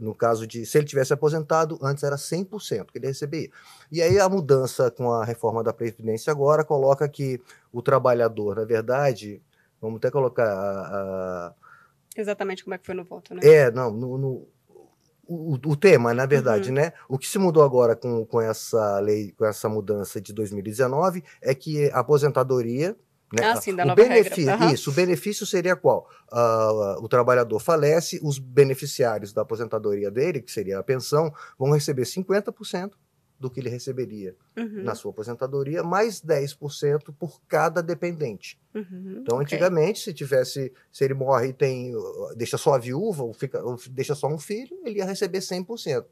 no 0.00 0.14
caso 0.14 0.46
de 0.46 0.64
se 0.66 0.78
ele 0.78 0.86
tivesse 0.86 1.12
aposentado, 1.12 1.78
antes 1.82 2.02
era 2.04 2.16
100% 2.16 2.86
que 2.90 2.98
ele 2.98 3.06
recebia. 3.06 3.48
E 3.90 4.02
aí 4.02 4.18
a 4.18 4.28
mudança 4.28 4.90
com 4.90 5.12
a 5.12 5.24
reforma 5.24 5.62
da 5.62 5.72
Previdência 5.72 6.30
agora 6.30 6.64
coloca 6.64 7.08
que 7.08 7.40
o 7.72 7.82
trabalhador, 7.82 8.56
na 8.56 8.64
verdade, 8.64 9.42
vamos 9.80 9.98
até 9.98 10.10
colocar 10.10 10.46
a, 10.46 11.48
a... 11.48 11.54
Exatamente 12.16 12.64
como 12.64 12.74
é 12.74 12.78
que 12.78 12.86
foi 12.86 12.94
no 12.94 13.04
voto, 13.04 13.34
né? 13.34 13.40
É, 13.42 13.70
não, 13.70 13.90
no, 13.90 14.18
no 14.18 14.48
o, 15.26 15.54
o, 15.54 15.76
tema, 15.76 16.12
na 16.12 16.26
verdade, 16.26 16.68
uhum. 16.68 16.76
né? 16.76 16.92
O 17.08 17.18
que 17.18 17.26
se 17.26 17.38
mudou 17.38 17.62
agora 17.62 17.96
com, 17.96 18.24
com 18.26 18.40
essa 18.40 18.98
lei, 19.00 19.32
com 19.32 19.44
essa 19.44 19.68
mudança 19.68 20.20
de 20.20 20.32
2019, 20.32 21.24
é 21.40 21.54
que 21.54 21.90
a 21.90 22.00
aposentadoria 22.00 22.96
né? 23.34 23.46
Ah, 23.46 23.56
sim, 23.56 23.74
da 23.74 23.84
o 23.84 23.86
nova 23.88 24.02
benefício, 24.02 24.46
regra. 24.46 24.66
Uhum. 24.66 24.74
Isso, 24.74 24.90
o 24.90 24.92
benefício 24.92 25.46
seria 25.46 25.76
qual? 25.76 26.08
Uh, 26.32 27.02
o 27.04 27.08
trabalhador 27.08 27.58
falece, 27.58 28.20
os 28.22 28.38
beneficiários 28.38 29.32
da 29.32 29.42
aposentadoria 29.42 30.10
dele, 30.10 30.40
que 30.40 30.50
seria 30.50 30.78
a 30.78 30.82
pensão, 30.82 31.32
vão 31.58 31.72
receber 31.72 32.02
50% 32.02 32.92
do 33.38 33.50
que 33.50 33.60
ele 33.60 33.68
receberia 33.68 34.34
uhum. 34.56 34.84
na 34.84 34.94
sua 34.94 35.10
aposentadoria, 35.10 35.82
mais 35.82 36.20
10% 36.22 37.14
por 37.18 37.40
cada 37.46 37.82
dependente. 37.82 38.58
Uhum, 38.74 39.18
então, 39.20 39.36
okay. 39.36 39.56
antigamente, 39.56 40.00
se 40.00 40.14
tivesse, 40.14 40.72
se 40.90 41.04
ele 41.04 41.14
morre 41.14 41.48
e 41.48 41.52
tem, 41.52 41.92
deixa 42.36 42.56
só 42.56 42.74
a 42.74 42.78
viúva, 42.78 43.22
ou, 43.22 43.32
fica, 43.34 43.62
ou 43.62 43.76
deixa 43.90 44.14
só 44.14 44.28
um 44.28 44.38
filho, 44.38 44.78
ele 44.84 44.98
ia 44.98 45.04
receber 45.04 45.40
100%. 45.40 46.04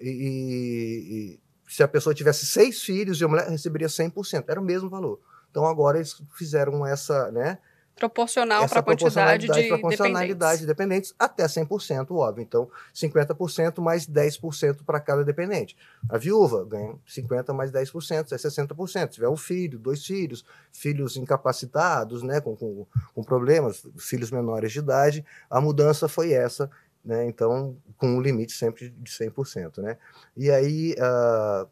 E, 0.00 0.08
e, 0.08 1.34
e 1.34 1.40
se 1.68 1.82
a 1.82 1.88
pessoa 1.88 2.14
tivesse 2.14 2.46
seis 2.46 2.82
filhos 2.82 3.20
e 3.20 3.24
a 3.24 3.28
mulher 3.28 3.48
receberia 3.48 3.88
100%, 3.88 4.44
era 4.48 4.60
o 4.60 4.64
mesmo 4.64 4.88
valor. 4.88 5.20
Então 5.50 5.66
agora 5.66 5.98
eles 5.98 6.22
fizeram 6.36 6.86
essa, 6.86 7.30
né? 7.30 7.58
Proporcional 7.98 8.68
para 8.68 8.78
a 8.78 8.82
quantidade 8.82 9.48
de 9.48 9.68
proporcionalidade 9.68 10.30
dependentes. 10.32 10.60
de 10.60 10.66
dependentes 10.66 11.14
até 11.18 11.44
100%, 11.44 12.12
óbvio. 12.12 12.42
Então, 12.42 12.70
50% 12.94 13.80
mais 13.80 14.06
10% 14.06 14.84
para 14.86 15.00
cada 15.00 15.24
dependente. 15.24 15.76
A 16.08 16.16
viúva 16.16 16.64
ganha 16.64 16.94
50% 17.08 17.52
mais 17.52 17.72
10%, 17.72 18.32
é 18.32 18.36
60%. 18.36 18.86
Se 18.86 19.08
tiver 19.08 19.28
um 19.28 19.36
filho, 19.36 19.80
dois 19.80 20.06
filhos, 20.06 20.44
filhos 20.72 21.16
incapacitados, 21.16 22.22
né, 22.22 22.40
com, 22.40 22.54
com, 22.54 22.86
com 23.12 23.24
problemas, 23.24 23.84
filhos 23.98 24.30
menores 24.30 24.70
de 24.70 24.78
idade, 24.78 25.24
a 25.50 25.60
mudança 25.60 26.08
foi 26.08 26.32
essa, 26.32 26.70
né, 27.04 27.26
então, 27.26 27.76
com 27.96 28.06
um 28.06 28.20
limite 28.20 28.52
sempre 28.52 28.90
de 28.90 29.10
100%. 29.10 29.78
Né? 29.78 29.98
E 30.36 30.52
aí, 30.52 30.94
uh, 30.94 31.68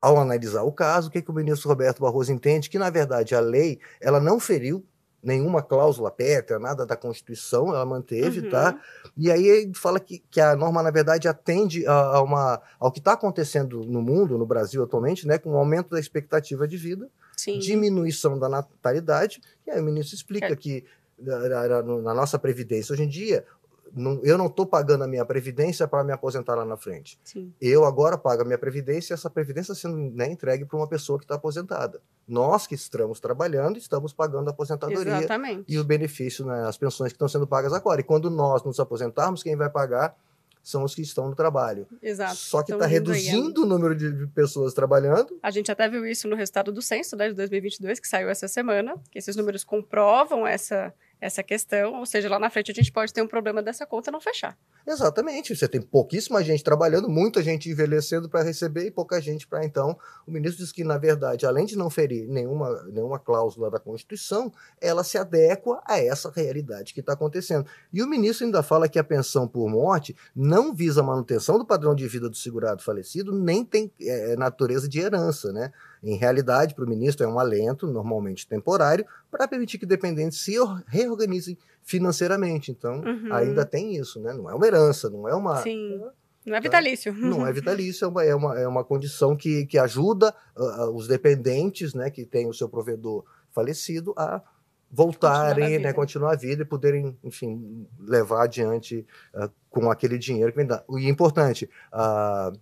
ao 0.00 0.18
analisar 0.18 0.62
o 0.62 0.72
caso, 0.72 1.08
o 1.08 1.10
que, 1.10 1.20
que 1.20 1.30
o 1.30 1.34
ministro 1.34 1.68
Roberto 1.68 2.00
Barroso 2.00 2.32
entende? 2.32 2.70
Que, 2.70 2.78
na 2.78 2.88
verdade, 2.90 3.34
a 3.34 3.40
lei 3.40 3.78
ela 4.00 4.18
não 4.18 4.40
feriu 4.40 4.84
nenhuma 5.22 5.62
cláusula 5.62 6.10
pétrea, 6.10 6.58
nada 6.58 6.86
da 6.86 6.96
Constituição, 6.96 7.68
ela 7.68 7.84
manteve, 7.84 8.42
tá? 8.48 8.70
uhum. 8.70 8.72
tá? 8.72 8.80
E 9.16 9.30
aí 9.30 9.46
ele 9.46 9.74
fala 9.74 10.00
que, 10.00 10.22
que 10.30 10.40
a 10.40 10.56
norma, 10.56 10.82
na 10.82 10.90
verdade, 10.90 11.28
atende 11.28 11.86
a, 11.86 11.92
a 11.92 12.22
uma, 12.22 12.60
ao 12.78 12.90
que 12.90 13.00
está 13.00 13.12
acontecendo 13.12 13.84
no 13.84 14.00
mundo, 14.00 14.38
no 14.38 14.46
Brasil 14.46 14.82
atualmente, 14.82 15.26
né? 15.26 15.36
Com 15.36 15.50
o 15.50 15.56
aumento 15.56 15.90
da 15.90 16.00
expectativa 16.00 16.66
de 16.66 16.76
vida, 16.76 17.08
Sim. 17.36 17.58
diminuição 17.58 18.38
da 18.38 18.48
natalidade, 18.48 19.40
e 19.66 19.70
aí 19.70 19.80
o 19.80 19.84
ministro 19.84 20.14
explica 20.14 20.52
é. 20.52 20.56
que 20.56 20.84
na, 21.18 21.68
na, 21.68 21.82
na 21.82 22.14
nossa 22.14 22.38
Previdência, 22.38 22.94
hoje 22.94 23.02
em 23.02 23.08
dia, 23.08 23.44
não, 23.94 24.20
eu 24.22 24.38
não 24.38 24.46
estou 24.46 24.66
pagando 24.66 25.04
a 25.04 25.06
minha 25.06 25.24
previdência 25.24 25.86
para 25.86 26.04
me 26.04 26.12
aposentar 26.12 26.54
lá 26.54 26.64
na 26.64 26.76
frente. 26.76 27.18
Sim. 27.24 27.52
Eu 27.60 27.84
agora 27.84 28.16
pago 28.16 28.42
a 28.42 28.44
minha 28.44 28.58
previdência 28.58 29.12
e 29.12 29.14
essa 29.14 29.30
previdência 29.30 29.74
sendo 29.74 29.96
né, 29.96 30.30
entregue 30.30 30.64
para 30.64 30.76
uma 30.76 30.88
pessoa 30.88 31.18
que 31.18 31.24
está 31.24 31.34
aposentada. 31.34 32.00
Nós 32.26 32.66
que 32.66 32.74
estamos 32.74 33.20
trabalhando 33.20 33.78
estamos 33.78 34.12
pagando 34.12 34.48
a 34.48 34.50
aposentadoria 34.50 35.18
Exatamente. 35.18 35.64
e 35.68 35.78
o 35.78 35.84
benefício, 35.84 36.44
né, 36.46 36.66
as 36.66 36.76
pensões 36.76 37.12
que 37.12 37.16
estão 37.16 37.28
sendo 37.28 37.46
pagas 37.46 37.72
agora. 37.72 38.00
E 38.00 38.04
quando 38.04 38.30
nós 38.30 38.62
nos 38.62 38.78
aposentarmos, 38.78 39.42
quem 39.42 39.56
vai 39.56 39.68
pagar 39.68 40.16
são 40.62 40.84
os 40.84 40.94
que 40.94 41.02
estão 41.02 41.28
no 41.28 41.34
trabalho. 41.34 41.86
Exato. 42.02 42.36
Só 42.36 42.62
que 42.62 42.72
está 42.72 42.86
reduzindo 42.86 43.62
o 43.62 43.66
número 43.66 43.94
de 43.94 44.26
pessoas 44.28 44.74
trabalhando. 44.74 45.38
A 45.42 45.50
gente 45.50 45.72
até 45.72 45.88
viu 45.88 46.06
isso 46.06 46.28
no 46.28 46.36
resultado 46.36 46.70
do 46.70 46.82
censo 46.82 47.16
né, 47.16 47.28
de 47.28 47.34
2022, 47.34 47.98
que 47.98 48.06
saiu 48.06 48.28
essa 48.28 48.46
semana, 48.46 48.94
que 49.10 49.18
esses 49.18 49.36
números 49.36 49.64
comprovam 49.64 50.46
essa 50.46 50.92
essa 51.20 51.42
questão, 51.42 51.94
ou 51.98 52.06
seja, 52.06 52.28
lá 52.28 52.38
na 52.38 52.48
frente 52.48 52.70
a 52.70 52.74
gente 52.74 52.90
pode 52.90 53.12
ter 53.12 53.22
um 53.22 53.26
problema 53.26 53.62
dessa 53.62 53.86
conta 53.86 54.10
não 54.10 54.20
fechar. 54.20 54.56
Exatamente, 54.86 55.54
você 55.54 55.68
tem 55.68 55.80
pouquíssima 55.80 56.42
gente 56.42 56.64
trabalhando, 56.64 57.08
muita 57.08 57.42
gente 57.42 57.68
envelhecendo 57.68 58.28
para 58.28 58.42
receber 58.42 58.86
e 58.86 58.90
pouca 58.90 59.20
gente 59.20 59.46
para 59.46 59.64
então. 59.64 59.98
O 60.26 60.30
ministro 60.30 60.64
diz 60.64 60.72
que, 60.72 60.82
na 60.82 60.96
verdade, 60.96 61.44
além 61.44 61.66
de 61.66 61.76
não 61.76 61.90
ferir 61.90 62.26
nenhuma, 62.26 62.82
nenhuma 62.84 63.18
cláusula 63.18 63.70
da 63.70 63.78
Constituição, 63.78 64.50
ela 64.80 65.04
se 65.04 65.18
adequa 65.18 65.82
a 65.86 65.98
essa 65.98 66.30
realidade 66.30 66.94
que 66.94 67.00
está 67.00 67.12
acontecendo. 67.12 67.66
E 67.92 68.02
o 68.02 68.08
ministro 68.08 68.46
ainda 68.46 68.62
fala 68.62 68.88
que 68.88 68.98
a 68.98 69.04
pensão 69.04 69.46
por 69.46 69.68
morte 69.68 70.16
não 70.34 70.74
visa 70.74 71.00
a 71.00 71.04
manutenção 71.04 71.58
do 71.58 71.66
padrão 71.66 71.94
de 71.94 72.08
vida 72.08 72.28
do 72.28 72.36
segurado 72.36 72.82
falecido, 72.82 73.32
nem 73.32 73.64
tem 73.64 73.92
é, 74.00 74.36
natureza 74.36 74.88
de 74.88 75.00
herança, 75.00 75.52
né? 75.52 75.70
Em 76.02 76.16
realidade, 76.16 76.74
para 76.74 76.84
o 76.84 76.88
ministro, 76.88 77.24
é 77.24 77.28
um 77.28 77.38
alento, 77.38 77.86
normalmente 77.86 78.46
temporário, 78.46 79.04
para 79.30 79.46
permitir 79.46 79.78
que 79.78 79.86
dependentes 79.86 80.40
se 80.40 80.54
reorganizem 80.86 81.58
financeiramente. 81.82 82.70
Então, 82.70 83.00
uhum. 83.00 83.32
ainda 83.32 83.64
tem 83.64 83.96
isso, 83.96 84.20
né? 84.20 84.32
Não 84.32 84.48
é 84.48 84.54
uma 84.54 84.66
herança, 84.66 85.10
não 85.10 85.28
é 85.28 85.34
uma. 85.34 85.56
Sim. 85.62 86.00
Não 86.46 86.56
é 86.56 86.60
vitalício. 86.60 87.12
Não 87.12 87.46
é 87.46 87.52
vitalício, 87.52 88.04
é 88.04 88.08
uma, 88.08 88.24
é 88.24 88.34
uma, 88.34 88.60
é 88.60 88.66
uma 88.66 88.82
condição 88.82 89.36
que, 89.36 89.66
que 89.66 89.78
ajuda 89.78 90.34
uh, 90.56 90.90
os 90.90 91.06
dependentes, 91.06 91.92
né, 91.92 92.08
que 92.08 92.24
tem 92.24 92.48
o 92.48 92.54
seu 92.54 92.68
provedor 92.68 93.24
falecido, 93.50 94.14
a 94.16 94.42
voltarem, 94.90 95.64
continuar 95.64 95.78
a 95.78 95.82
né, 95.82 95.92
continuar 95.92 96.32
a 96.32 96.36
vida 96.36 96.62
e 96.62 96.64
poderem, 96.64 97.16
enfim, 97.22 97.86
levar 98.00 98.44
adiante 98.44 99.06
uh, 99.34 99.50
com 99.68 99.90
aquele 99.90 100.18
dinheiro 100.18 100.50
que 100.50 100.56
vem 100.56 100.66
dar. 100.66 100.82
E 100.90 101.08
importante, 101.08 101.68
uh, 101.92 102.58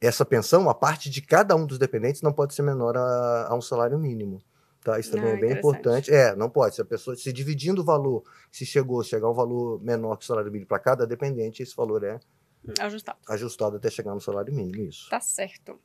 essa 0.00 0.24
pensão, 0.24 0.68
a 0.68 0.74
parte 0.74 1.10
de 1.10 1.20
cada 1.22 1.54
um 1.56 1.66
dos 1.66 1.78
dependentes, 1.78 2.22
não 2.22 2.32
pode 2.32 2.54
ser 2.54 2.62
menor 2.62 2.96
a, 2.96 3.48
a 3.48 3.54
um 3.54 3.60
salário 3.60 3.98
mínimo. 3.98 4.40
Tá? 4.82 4.98
Isso 4.98 5.10
também 5.10 5.32
ah, 5.32 5.34
é 5.34 5.36
bem 5.36 5.52
importante. 5.52 6.12
É, 6.12 6.36
não 6.36 6.48
pode. 6.48 6.76
Se 6.76 6.80
a 6.80 6.84
pessoa 6.84 7.16
se 7.16 7.32
dividindo 7.32 7.82
o 7.82 7.84
valor, 7.84 8.22
se 8.50 8.64
chegou, 8.64 9.02
chegar 9.02 9.28
um 9.28 9.34
valor 9.34 9.82
menor 9.82 10.16
que 10.16 10.24
o 10.24 10.26
salário 10.26 10.50
mínimo 10.50 10.68
para 10.68 10.78
cada 10.78 11.06
dependente, 11.06 11.62
esse 11.62 11.74
valor 11.74 12.04
é 12.04 12.18
ajustado. 12.80 13.18
ajustado 13.28 13.76
até 13.76 13.90
chegar 13.90 14.14
no 14.14 14.20
salário 14.20 14.54
mínimo. 14.54 14.88
Isso. 14.88 15.08
Tá 15.10 15.20
certo. 15.20 15.78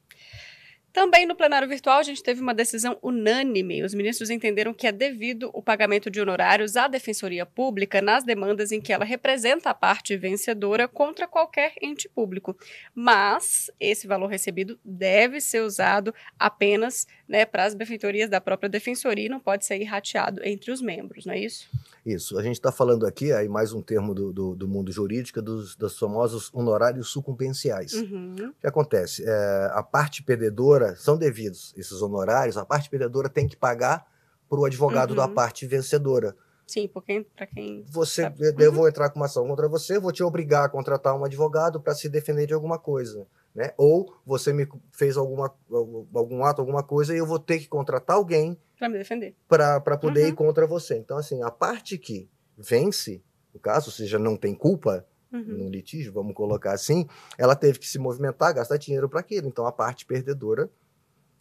Também 0.94 1.26
no 1.26 1.36
plenário 1.36 1.68
virtual, 1.68 1.98
a 1.98 2.04
gente 2.04 2.22
teve 2.22 2.40
uma 2.40 2.54
decisão 2.54 3.00
unânime. 3.02 3.84
Os 3.84 3.96
ministros 3.96 4.30
entenderam 4.30 4.76
que 4.76 4.86
é 4.86 4.92
devido 4.92 5.50
o 5.52 5.60
pagamento 5.60 6.08
de 6.08 6.22
honorários 6.22 6.78
à 6.78 6.88
Defensoria 6.88 7.48
Pública 7.48 8.00
nas 8.00 8.24
demandas 8.24 8.72
em 8.72 8.80
que 8.80 8.94
ela 8.94 9.04
representa 9.04 9.72
a 9.72 9.74
parte 9.74 10.16
vencedora 10.16 10.88
contra 10.88 11.28
qualquer 11.28 11.74
ente 11.82 12.08
público. 12.08 12.56
Mas 12.94 13.72
esse 13.80 14.06
valor 14.06 14.28
recebido 14.28 14.80
deve 14.86 15.42
ser 15.42 15.62
usado 15.62 16.14
apenas 16.38 17.08
né, 17.28 17.44
para 17.44 17.64
as 17.64 17.74
benfeitorias 17.74 18.30
da 18.30 18.40
própria 18.40 18.70
Defensoria 18.70 19.26
e 19.26 19.30
não 19.30 19.40
pode 19.40 19.66
ser 19.66 19.84
rateado 19.86 20.42
entre 20.44 20.72
os 20.72 20.80
membros, 20.80 21.26
não 21.26 21.34
é 21.34 21.40
isso? 21.40 21.68
Isso. 22.06 22.38
A 22.38 22.44
gente 22.44 22.56
está 22.56 22.72
falando 22.72 23.08
aqui, 23.08 23.32
aí 23.32 23.48
mais 23.48 23.74
um 23.74 23.82
termo 23.82 24.14
do, 24.14 24.34
do, 24.34 24.56
do 24.56 24.68
mundo 24.68 24.92
jurídico, 24.92 25.42
dos, 25.42 25.76
dos 25.76 25.98
famosos 25.98 26.54
honorários 26.54 27.10
sucumbenciais. 27.10 27.94
Uhum. 27.94 28.36
O 28.50 28.62
que 28.62 28.68
acontece? 28.68 29.24
É, 29.26 29.70
a 29.72 29.82
parte 29.82 30.22
perdedora, 30.22 30.83
são 30.96 31.18
devidos 31.18 31.74
esses 31.78 32.02
honorários, 32.02 32.58
a 32.58 32.66
parte 32.66 32.90
perdedora 32.90 33.30
tem 33.30 33.48
que 33.48 33.56
pagar 33.56 34.06
para 34.50 34.60
o 34.60 34.66
advogado 34.66 35.12
Uhum. 35.12 35.16
da 35.18 35.28
parte 35.28 35.66
vencedora. 35.66 36.36
Sim, 36.66 36.88
porque 36.88 37.26
para 37.36 37.46
quem. 37.46 37.84
Você, 37.90 38.22
Sabe. 38.24 38.54
eu 38.58 38.72
vou 38.72 38.88
entrar 38.88 39.10
com 39.10 39.20
uma 39.20 39.26
ação 39.26 39.46
contra 39.48 39.68
você, 39.68 40.00
vou 40.00 40.12
te 40.12 40.24
obrigar 40.24 40.66
a 40.66 40.70
contratar 40.70 41.14
um 41.16 41.26
advogado 41.26 41.80
para 41.82 41.94
se 41.94 42.08
defender 42.08 42.48
de 42.48 42.54
alguma 42.54 42.80
coisa. 42.80 43.28
Né? 43.54 43.72
Ou 43.78 44.16
você 44.26 44.52
me 44.54 44.68
fez 44.92 45.16
alguma, 45.18 45.54
algum 45.70 46.44
ato, 46.44 46.62
alguma 46.62 46.82
coisa, 46.82 47.14
e 47.14 47.18
eu 47.20 47.26
vou 47.28 47.38
ter 47.38 47.60
que 47.60 47.68
contratar 47.68 48.16
alguém 48.16 48.58
Para 48.80 48.90
me 48.90 48.98
defender. 48.98 49.36
para 49.48 49.80
poder 49.98 50.24
Uhum. 50.24 50.28
ir 50.30 50.34
contra 50.34 50.66
você. 50.66 50.98
Então, 50.98 51.18
assim, 51.18 51.44
a 51.44 51.52
parte 51.52 51.98
que 51.98 52.30
vence, 52.58 53.22
no 53.54 53.60
caso, 53.60 53.88
ou 53.90 53.92
seja, 53.94 54.18
não 54.18 54.36
tem 54.38 54.56
culpa 54.56 55.06
Uhum. 55.34 55.64
no 55.64 55.70
litígio, 55.70 56.14
vamos 56.14 56.36
colocar 56.36 56.74
assim, 56.74 57.08
ela 57.40 57.56
teve 57.56 57.80
que 57.80 57.88
se 57.88 57.98
movimentar, 57.98 58.54
gastar 58.54 58.78
dinheiro 58.78 59.10
para 59.10 59.20
aquilo. 59.20 59.48
Então, 59.48 59.66
a 59.66 59.72
parte 59.72 60.06
perdedora 60.06 60.70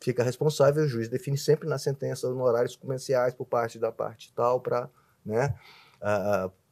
fica 0.01 0.23
responsável, 0.23 0.85
o 0.85 0.89
juiz 0.89 1.09
define 1.09 1.37
sempre 1.37 1.69
na 1.69 1.79
sentença 1.79 2.27
honorários 2.27 2.75
comerciais 2.75 3.35
por 3.35 3.47
parte 3.47 3.79
da 3.79 3.93
parte 3.93 4.33
tal 4.35 4.61
para 4.61 4.89
né, 5.25 5.55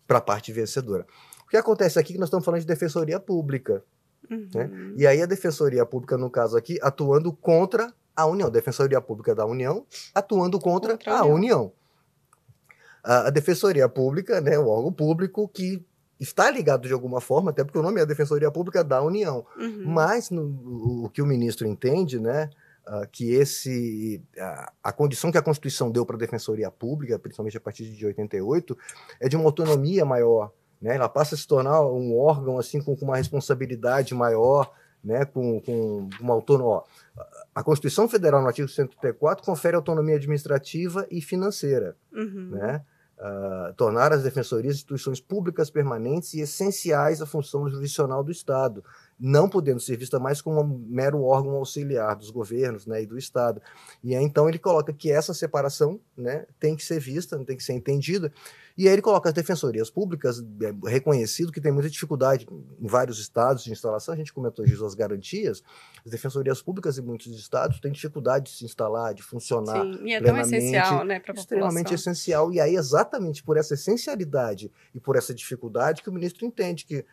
para 0.06 0.18
a 0.18 0.20
parte 0.20 0.52
vencedora. 0.52 1.06
O 1.44 1.48
que 1.50 1.56
acontece 1.56 1.98
aqui 1.98 2.12
é 2.12 2.14
que 2.14 2.18
nós 2.18 2.28
estamos 2.28 2.44
falando 2.44 2.60
de 2.60 2.66
defensoria 2.66 3.20
pública. 3.20 3.84
Uhum. 4.30 4.94
E 4.96 5.06
aí 5.06 5.22
a 5.22 5.26
defensoria 5.26 5.84
pública, 5.84 6.16
no 6.16 6.30
caso 6.30 6.56
aqui, 6.56 6.78
atuando 6.82 7.32
contra 7.32 7.92
a 8.14 8.26
União. 8.26 8.50
Defensoria 8.50 9.00
Pública 9.00 9.34
da 9.34 9.46
União 9.46 9.86
atuando 10.14 10.58
contra, 10.58 10.92
Contra 10.92 11.14
a 11.14 11.20
a 11.20 11.24
União. 11.24 11.72
A, 13.02 13.28
a 13.28 13.30
defensoria 13.30 13.88
pública, 13.88 14.40
né, 14.40 14.58
o 14.58 14.68
órgão 14.68 14.92
público 14.92 15.48
que 15.48 15.84
está 16.20 16.50
ligado 16.50 16.86
de 16.86 16.92
alguma 16.92 17.20
forma, 17.20 17.50
até 17.50 17.64
porque 17.64 17.78
o 17.78 17.82
nome 17.82 17.98
é 17.98 18.02
a 18.02 18.06
Defensoria 18.06 18.50
Pública 18.50 18.84
da 18.84 19.02
União. 19.02 19.44
Uhum. 19.58 19.84
Mas 19.86 20.30
no- 20.30 21.04
o, 21.04 21.10
que 21.10 21.22
o 21.22 21.26
ministro 21.26 21.66
entende, 21.66 22.20
né, 22.20 22.50
ah, 22.86 23.06
que 23.10 23.32
esse 23.32 24.22
a, 24.38 24.72
a 24.84 24.92
condição 24.92 25.30
que 25.32 25.38
a 25.38 25.42
Constituição 25.42 25.90
deu 25.90 26.04
para 26.04 26.16
a 26.16 26.18
Defensoria 26.18 26.70
Pública, 26.70 27.18
principalmente 27.18 27.56
a 27.56 27.60
partir 27.60 27.84
de 27.90 28.04
88, 28.06 28.76
é 29.20 29.28
de 29.28 29.36
uma 29.36 29.44
autonomia 29.46 30.04
maior, 30.04 30.52
né? 30.80 30.96
Ela 30.96 31.08
passa 31.08 31.34
a 31.34 31.38
se 31.38 31.46
tornar 31.46 31.80
um 31.86 32.18
órgão 32.18 32.58
assim 32.58 32.80
com, 32.80 32.96
com 32.96 33.04
uma 33.06 33.16
responsabilidade 33.16 34.14
maior, 34.14 34.72
né, 35.02 35.24
com, 35.24 35.60
com 35.60 36.08
uma 36.20 36.34
autonomia. 36.34 36.82
A 37.54 37.62
Constituição 37.62 38.08
Federal, 38.08 38.40
no 38.42 38.46
artigo 38.48 38.68
134, 38.68 39.44
confere 39.44 39.74
autonomia 39.76 40.16
administrativa 40.16 41.06
e 41.10 41.20
financeira 41.22 41.96
Uhum. 42.12 42.50
né? 42.52 42.82
Ah, 43.22 43.74
tornar 43.76 44.14
as 44.14 44.22
defensorias 44.22 44.76
instituições 44.76 45.20
públicas 45.20 45.68
permanentes 45.68 46.32
e 46.32 46.40
essenciais 46.40 47.20
à 47.20 47.26
função 47.26 47.68
jurisdicional 47.68 48.24
do 48.24 48.32
Estado, 48.32 48.82
não 49.18 49.46
podendo 49.46 49.78
ser 49.78 49.98
vista 49.98 50.18
mais 50.18 50.40
como 50.40 50.62
um 50.62 50.86
mero 50.88 51.22
órgão 51.22 51.52
auxiliar 51.56 52.16
dos 52.16 52.30
governos 52.30 52.86
né, 52.86 53.02
e 53.02 53.06
do 53.06 53.18
Estado. 53.18 53.60
E 54.02 54.16
aí, 54.16 54.24
então 54.24 54.48
ele 54.48 54.58
coloca 54.58 54.90
que 54.90 55.12
essa 55.12 55.34
separação 55.34 56.00
né, 56.16 56.46
tem 56.58 56.74
que 56.74 56.82
ser 56.82 56.98
vista, 56.98 57.38
tem 57.44 57.58
que 57.58 57.62
ser 57.62 57.74
entendida, 57.74 58.32
e 58.80 58.88
aí 58.88 58.94
ele 58.94 59.02
coloca 59.02 59.28
as 59.28 59.34
defensorias 59.34 59.90
públicas, 59.90 60.42
é 60.62 60.88
reconhecido 60.88 61.52
que 61.52 61.60
tem 61.60 61.70
muita 61.70 61.90
dificuldade 61.90 62.46
em 62.80 62.86
vários 62.86 63.18
estados 63.18 63.62
de 63.62 63.70
instalação, 63.70 64.14
a 64.14 64.16
gente 64.16 64.32
comentou 64.32 64.64
isso, 64.64 64.82
as 64.86 64.94
garantias, 64.94 65.62
as 66.02 66.10
defensorias 66.10 66.62
públicas 66.62 66.96
em 66.96 67.02
muitos 67.02 67.38
estados 67.38 67.78
têm 67.78 67.92
dificuldade 67.92 68.46
de 68.46 68.56
se 68.56 68.64
instalar, 68.64 69.12
de 69.12 69.22
funcionar, 69.22 69.82
Sim, 69.82 70.06
e 70.06 70.14
é 70.14 70.22
tão 70.22 70.34
essencial, 70.38 71.04
né, 71.04 71.20
para 71.20 71.34
extremamente 71.34 71.92
essencial. 71.92 72.50
E 72.54 72.58
aí, 72.58 72.74
exatamente 72.74 73.42
por 73.42 73.58
essa 73.58 73.74
essencialidade 73.74 74.72
e 74.94 74.98
por 74.98 75.14
essa 75.14 75.34
dificuldade, 75.34 76.00
que 76.00 76.08
o 76.08 76.12
ministro 76.12 76.46
entende 76.46 76.86
que, 76.86 77.04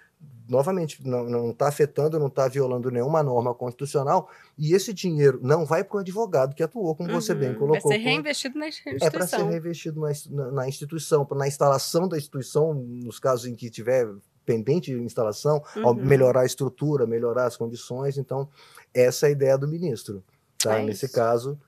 novamente, 0.50 1.06
não 1.06 1.52
está 1.52 1.68
afetando, 1.68 2.18
não 2.18 2.28
está 2.28 2.48
violando 2.48 2.90
nenhuma 2.90 3.22
norma 3.22 3.54
constitucional, 3.54 4.30
e 4.58 4.74
esse 4.74 4.94
dinheiro 4.94 5.40
não 5.44 5.66
vai 5.66 5.84
para 5.84 5.98
o 5.98 6.00
advogado 6.00 6.56
que 6.56 6.64
atuou, 6.64 6.96
como 6.96 7.12
você 7.12 7.36
bem 7.36 7.50
Uhum. 7.50 7.56
colocou. 7.60 7.90
Vai 7.92 8.00
ser 8.00 8.04
reinvestido 8.06 8.58
na 8.58 8.68
é 8.68 8.72
para 8.72 8.82
ser 8.82 8.96
instituição. 9.06 9.48
reinvestido 9.50 10.00
na, 10.00 10.10
na- 10.30 10.52
na 10.52 10.68
instituição, 10.68 11.28
na 11.36 11.48
instalação 11.48 12.08
da 12.08 12.18
instituição, 12.18 12.74
nos 12.74 13.20
casos 13.20 13.46
em 13.46 13.56
que 13.56 13.70
tiver 13.70 14.08
pendente 14.46 14.90
de 14.96 15.02
instalação, 15.04 15.62
Uhum. 15.76 15.94
melhorar 15.96 16.42
a 16.42 16.46
estrutura, 16.46 17.06
melhorar 17.06 17.46
as 17.48 17.58
condições. 17.58 18.18
Então, 18.18 18.48
essa 18.94 19.26
é 19.26 19.30
a 19.30 19.32
ideia 19.34 19.58
do 19.58 19.68
ministro. 19.68 20.24
Tá? 20.58 20.80
É 20.80 20.86
Nesse 20.86 21.06
isso. 21.08 21.14
caso, 21.16 21.60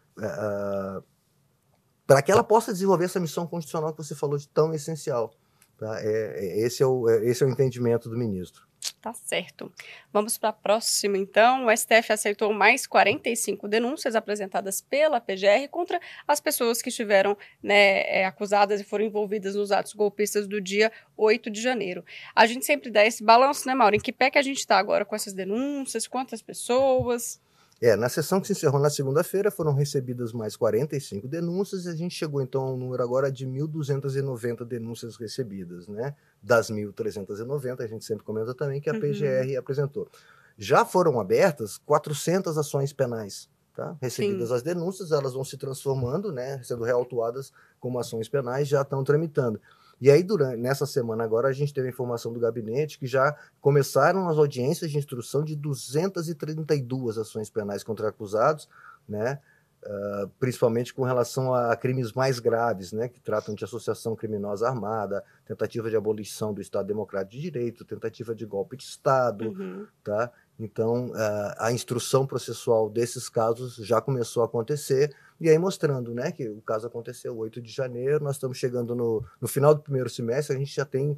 para 2.08 2.22
que 2.22 2.32
ela 2.32 2.44
possa 2.44 2.72
desenvolver 2.74 3.06
essa 3.06 3.20
missão 3.20 3.46
constitucional 3.46 3.94
que 3.94 4.02
você 4.04 4.16
falou 4.16 4.38
de 4.38 4.48
tão 4.48 4.74
essencial. 4.74 5.32
Tá? 5.80 5.98
É, 6.02 6.36
é- 6.36 6.60
esse, 6.66 6.84
é 6.84 6.86
o, 6.86 7.10
é- 7.10 7.26
esse 7.26 7.42
é 7.42 7.46
o 7.46 7.50
entendimento 7.50 8.10
do 8.10 8.18
ministro. 8.18 8.68
Tá 9.02 9.14
certo. 9.14 9.72
Vamos 10.12 10.38
para 10.38 10.50
a 10.50 10.54
próxima, 10.54 11.18
então. 11.18 11.66
O 11.66 11.72
STF 11.72 12.12
aceitou 12.12 12.54
mais 12.54 12.86
45 12.86 13.68
denúncias 13.68 14.16
apresentadas 14.16 14.82
pela 14.82 15.22
PGR 15.22 15.70
contra 15.70 16.00
as 16.28 16.40
pessoas 16.42 16.82
que 16.82 16.90
estiveram 16.90 17.38
né, 17.64 18.02
é, 18.04 18.26
acusadas 18.26 18.82
e 18.82 18.84
foram 18.84 19.06
envolvidas 19.06 19.56
nos 19.56 19.72
atos 19.72 19.94
golpistas 19.94 20.48
do 20.48 20.60
dia 20.60 20.92
8 21.16 21.50
de 21.50 21.62
janeiro. 21.62 22.04
A 22.36 22.46
gente 22.46 22.66
sempre 22.66 22.90
dá 22.90 23.06
esse 23.06 23.24
balanço, 23.24 23.68
né, 23.68 23.74
Mauro? 23.74 23.96
Em 23.96 24.00
que 24.00 24.12
pé 24.12 24.30
que 24.30 24.38
a 24.38 24.42
gente 24.42 24.60
está 24.60 24.78
agora 24.78 25.06
com 25.06 25.16
essas 25.16 25.34
denúncias? 25.34 26.08
Quantas 26.08 26.42
pessoas? 26.42 27.40
É, 27.82 27.96
na 27.96 28.10
sessão 28.10 28.42
que 28.42 28.48
se 28.48 28.54
encerrou 28.54 28.80
na 28.80 28.90
segunda-feira 28.90 29.50
foram 29.50 29.74
recebidas 29.74 30.34
mais 30.34 30.58
45 30.58 31.28
denúncias 31.30 31.86
e 31.86 31.90
a 31.90 31.96
gente 31.96 32.14
chegou 32.14 32.42
então 32.42 32.62
a 32.64 32.74
um 32.74 32.78
número 32.78 33.02
agora 33.02 33.32
de 33.32 33.48
1.290 33.48 34.66
denúncias 34.66 35.16
recebidas, 35.16 35.88
né? 35.88 36.14
Das 36.44 36.70
1.390, 36.70 37.82
a 37.82 37.88
gente 37.88 38.04
sempre 38.04 38.26
comenta 38.26 38.54
também 38.54 38.82
que 38.82 38.90
a 38.90 38.94
Uhum. 38.94 39.00
PGR 39.00 39.56
apresentou. 39.58 40.10
Já 40.58 40.84
foram 40.84 41.20
abertas 41.22 41.78
400 41.78 42.58
ações 42.58 42.92
penais, 42.92 43.50
tá? 43.74 43.96
Recebidas 44.02 44.52
as 44.52 44.62
denúncias, 44.62 45.14
elas 45.14 45.34
vão 45.34 45.46
se 45.46 45.56
transformando, 45.58 46.34
né? 46.34 46.62
Sendo 46.64 46.84
reautuadas 46.84 47.54
como 47.80 47.98
ações 47.98 48.28
penais, 48.28 48.68
já 48.68 48.82
estão 48.82 49.06
tramitando. 49.06 49.60
E 50.02 50.10
aí, 50.10 50.24
durante, 50.24 50.58
nessa 50.58 50.86
semana 50.86 51.24
agora, 51.24 51.48
a 51.50 51.54
gente 51.54 51.74
teve 51.74 51.88
a 51.88 51.92
informação 51.92 52.32
do 52.32 52.40
gabinete 52.40 52.98
que 52.98 53.08
já 53.08 53.36
começaram 53.60 54.30
as 54.30 54.38
audiências 54.38 54.90
de 54.92 54.98
instrução 54.98 55.44
de 55.44 55.56
232 55.56 57.18
ações 57.18 57.50
penais 57.50 57.84
contra 57.84 58.10
acusados, 58.10 58.68
né? 59.08 59.40
Ah, 59.86 60.28
principalmente 60.40 60.94
com 60.94 61.04
relação 61.04 61.54
a 61.54 61.74
crimes 61.76 62.12
mais 62.12 62.38
graves, 62.40 62.92
né? 62.92 63.08
Que 63.08 63.20
tratam 63.20 63.56
de 63.56 63.64
associação 63.64 64.14
criminosa 64.16 64.68
armada, 64.68 65.24
tentativa 65.46 65.90
de 65.90 65.96
abolição 65.96 66.54
do 66.54 66.62
Estado 66.62 66.86
Democrático 66.88 67.32
de 67.36 67.42
Direito, 67.42 67.86
tentativa 67.86 68.36
de 68.36 68.46
golpe 68.46 68.76
de 68.76 68.84
Estado, 68.84 69.50
Uhum. 69.50 69.88
tá? 70.04 70.32
Então, 70.60 71.12
ah, 71.16 71.56
a 71.68 71.72
instrução 71.72 72.28
processual 72.28 72.90
desses 72.90 73.30
casos 73.30 73.76
já 73.76 74.02
começou 74.02 74.44
a 74.44 74.48
acontecer, 74.48 75.16
e 75.40 75.50
aí 75.50 75.58
mostrando, 75.58 76.14
né, 76.14 76.32
que 76.32 76.48
o 76.50 76.62
caso 76.62 76.88
aconteceu 76.88 77.38
8 77.38 77.62
de 77.62 77.72
janeiro, 77.72 78.24
nós 78.24 78.36
estamos 78.36 78.58
chegando 78.58 78.94
no, 78.96 79.24
no 79.40 79.48
final 79.48 79.74
do 79.74 79.82
primeiro 79.82 80.10
semestre, 80.10 80.56
a 80.56 80.60
gente 80.60 80.76
já 80.76 80.86
tem 80.86 81.18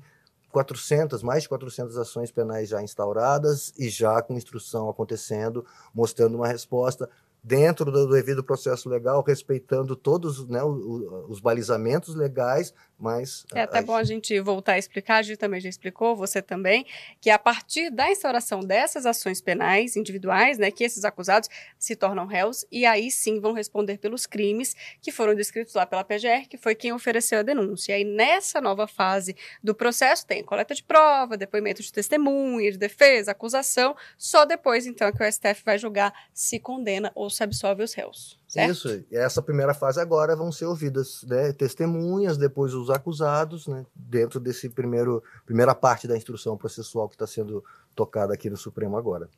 400, 0.51 1.23
mais 1.23 1.43
de 1.43 1.49
400 1.49 1.97
ações 1.97 2.31
penais 2.31 2.69
já 2.69 2.81
instauradas 2.81 3.73
e 3.77 3.89
já 3.89 4.21
com 4.21 4.33
instrução 4.35 4.89
acontecendo, 4.89 5.65
mostrando 5.93 6.35
uma 6.35 6.47
resposta 6.47 7.09
dentro 7.43 7.91
do 7.91 8.07
devido 8.07 8.43
processo 8.43 8.87
legal, 8.87 9.23
respeitando 9.25 9.95
todos 9.95 10.47
né, 10.47 10.61
o- 10.61 10.67
o- 10.69 11.25
os 11.31 11.39
balizamentos 11.39 12.13
legais, 12.15 12.71
mas... 12.99 13.45
É 13.55 13.61
até 13.63 13.79
a- 13.79 13.81
bom 13.81 13.95
a 13.95 14.03
gente 14.03 14.39
voltar 14.41 14.73
a 14.73 14.77
explicar, 14.77 15.17
a 15.17 15.21
Gi 15.23 15.35
também 15.35 15.59
já 15.59 15.67
explicou, 15.67 16.15
você 16.15 16.39
também, 16.39 16.85
que 17.19 17.31
a 17.31 17.39
partir 17.39 17.89
da 17.89 18.11
instauração 18.11 18.59
dessas 18.59 19.07
ações 19.07 19.41
penais 19.41 19.95
individuais, 19.95 20.59
né, 20.59 20.69
que 20.69 20.83
esses 20.83 21.03
acusados 21.03 21.49
se 21.79 21.95
tornam 21.95 22.27
réus 22.27 22.63
e 22.71 22.85
aí 22.85 23.09
sim 23.09 23.39
vão 23.39 23.53
responder 23.53 23.97
pelos 23.97 24.27
crimes 24.27 24.75
que 25.01 25.11
foram 25.11 25.33
descritos 25.33 25.73
lá 25.73 25.85
pela 25.87 26.03
PGR, 26.03 26.47
que 26.47 26.57
foi 26.57 26.75
quem 26.75 26.93
ofereceu 26.93 27.39
a 27.39 27.43
denúncia. 27.43 27.93
E 27.93 27.95
aí 27.95 28.03
nessa 28.03 28.61
nova 28.61 28.85
fase 28.85 29.35
do 29.63 29.73
processo 29.73 30.27
tem 30.27 30.43
coleta 30.43 30.75
de 30.75 30.83
prova, 30.83 31.35
depoimento 31.35 31.81
de 31.81 31.91
testemunha, 31.91 32.71
de 32.71 32.77
defesa, 32.77 33.31
acusação, 33.31 33.95
só 34.15 34.45
depois 34.45 34.85
então 34.85 35.07
é 35.07 35.11
que 35.11 35.23
o 35.23 35.31
STF 35.31 35.63
vai 35.65 35.79
julgar 35.79 36.13
se 36.31 36.59
condena 36.59 37.11
ou 37.15 37.30
se 37.31 37.43
absolve 37.43 37.83
os 37.83 37.93
réus. 37.93 38.39
Certo? 38.47 38.71
Isso, 38.71 39.05
essa 39.11 39.41
primeira 39.41 39.73
fase 39.73 39.99
agora 39.99 40.35
vão 40.35 40.51
ser 40.51 40.65
ouvidas 40.65 41.23
né, 41.23 41.53
testemunhas, 41.53 42.37
depois 42.37 42.73
os 42.73 42.89
acusados, 42.89 43.67
né, 43.67 43.85
dentro 43.95 44.39
desse 44.39 44.69
primeiro 44.69 45.23
primeira 45.45 45.73
parte 45.73 46.07
da 46.07 46.17
instrução 46.17 46.57
processual 46.57 47.07
que 47.07 47.15
está 47.15 47.25
sendo 47.25 47.63
tocada 47.95 48.33
aqui 48.33 48.49
no 48.49 48.57
Supremo 48.57 48.97
agora. 48.97 49.29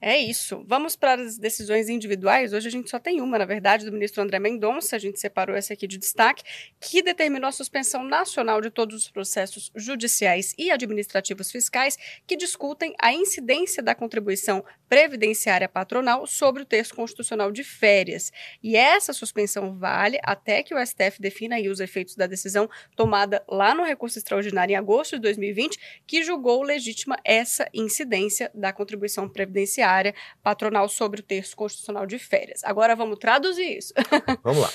É 0.00 0.16
isso. 0.16 0.64
Vamos 0.64 0.94
para 0.94 1.20
as 1.20 1.36
decisões 1.36 1.88
individuais. 1.88 2.52
Hoje 2.52 2.68
a 2.68 2.70
gente 2.70 2.88
só 2.88 3.00
tem 3.00 3.20
uma, 3.20 3.36
na 3.36 3.44
verdade, 3.44 3.84
do 3.84 3.90
ministro 3.90 4.22
André 4.22 4.38
Mendonça. 4.38 4.94
A 4.94 4.98
gente 4.98 5.18
separou 5.18 5.56
essa 5.56 5.72
aqui 5.72 5.88
de 5.88 5.98
destaque, 5.98 6.44
que 6.78 7.02
determinou 7.02 7.48
a 7.48 7.52
suspensão 7.52 8.04
nacional 8.04 8.60
de 8.60 8.70
todos 8.70 8.94
os 8.94 9.10
processos 9.10 9.72
judiciais 9.74 10.54
e 10.56 10.70
administrativos 10.70 11.50
fiscais 11.50 11.98
que 12.28 12.36
discutem 12.36 12.94
a 13.00 13.12
incidência 13.12 13.82
da 13.82 13.92
contribuição 13.92 14.64
previdenciária 14.88 15.68
patronal 15.68 16.28
sobre 16.28 16.62
o 16.62 16.66
texto 16.66 16.94
constitucional 16.94 17.50
de 17.50 17.64
férias. 17.64 18.32
E 18.62 18.76
essa 18.76 19.12
suspensão 19.12 19.76
vale 19.76 20.20
até 20.22 20.62
que 20.62 20.74
o 20.74 20.86
STF 20.86 21.20
defina 21.20 21.58
os 21.68 21.80
efeitos 21.80 22.14
da 22.14 22.28
decisão 22.28 22.70
tomada 22.94 23.42
lá 23.48 23.74
no 23.74 23.82
recurso 23.82 24.16
extraordinário 24.16 24.72
em 24.72 24.76
agosto 24.76 25.16
de 25.16 25.22
2020, 25.22 26.02
que 26.06 26.22
julgou 26.22 26.62
legítima 26.62 27.18
essa 27.24 27.68
incidência 27.74 28.48
da 28.54 28.72
contribuição 28.72 29.28
previdenciária 29.28 29.87
área 29.90 30.14
patronal 30.42 30.88
sobre 30.88 31.20
o 31.20 31.22
terço 31.22 31.56
constitucional 31.56 32.06
de 32.06 32.18
férias. 32.18 32.62
Agora 32.64 32.94
vamos 32.94 33.18
traduzir 33.18 33.78
isso. 33.78 33.92
vamos 34.42 34.62
lá. 34.62 34.70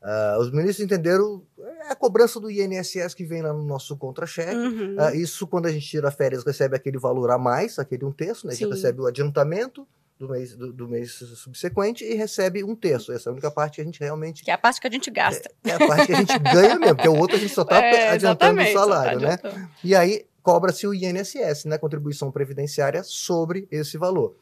Uh, 0.00 0.40
os 0.40 0.50
ministros 0.52 0.80
entenderam 0.80 1.42
é 1.58 1.92
a 1.92 1.94
cobrança 1.94 2.38
do 2.38 2.50
INSS 2.50 3.14
que 3.14 3.24
vem 3.24 3.42
lá 3.42 3.52
no 3.52 3.64
nosso 3.64 3.96
contra-cheque. 3.96 4.54
Uhum. 4.54 4.96
Uh, 4.96 5.14
isso, 5.16 5.46
quando 5.46 5.66
a 5.66 5.72
gente 5.72 5.86
tira 5.86 6.10
férias, 6.10 6.44
recebe 6.44 6.76
aquele 6.76 6.98
valor 6.98 7.30
a 7.30 7.38
mais, 7.38 7.78
aquele 7.78 8.04
um 8.04 8.12
terço, 8.12 8.46
né? 8.46 8.52
A 8.52 8.56
gente 8.56 8.70
recebe 8.70 9.00
o 9.00 9.06
adiantamento 9.06 9.86
do 10.18 10.28
mês, 10.28 10.56
do, 10.56 10.72
do, 10.72 10.88
mês 10.88 11.12
subsequente 11.12 12.04
e 12.04 12.14
recebe 12.14 12.62
um 12.64 12.74
terço. 12.74 13.12
Essa 13.12 13.28
é 13.28 13.30
a 13.30 13.32
única 13.32 13.50
parte 13.50 13.76
que 13.76 13.80
a 13.80 13.84
gente 13.84 14.00
realmente. 14.00 14.44
Que 14.44 14.50
é 14.50 14.54
a 14.54 14.58
parte 14.58 14.80
que 14.80 14.86
a 14.86 14.90
gente 14.90 15.10
gasta. 15.10 15.50
É, 15.64 15.70
é 15.70 15.74
a 15.74 15.78
parte 15.78 16.06
que 16.06 16.12
a 16.12 16.16
gente 16.16 16.38
ganha 16.52 16.78
mesmo, 16.78 16.96
porque 16.96 17.08
o 17.08 17.16
outro 17.16 17.36
a 17.36 17.40
gente 17.40 17.54
só 17.54 17.62
está 17.62 17.80
é, 17.80 18.10
adiantando 18.10 18.60
o 18.60 18.64
tá 18.64 18.72
salário, 18.72 19.20
tá 19.20 19.26
né? 19.26 19.68
E 19.82 19.94
aí 19.94 20.26
cobra-se 20.42 20.86
o 20.86 20.94
INSS, 20.94 21.64
né? 21.66 21.78
Contribuição 21.78 22.30
previdenciária 22.30 23.02
sobre 23.04 23.66
esse 23.70 23.96
valor. 23.96 24.34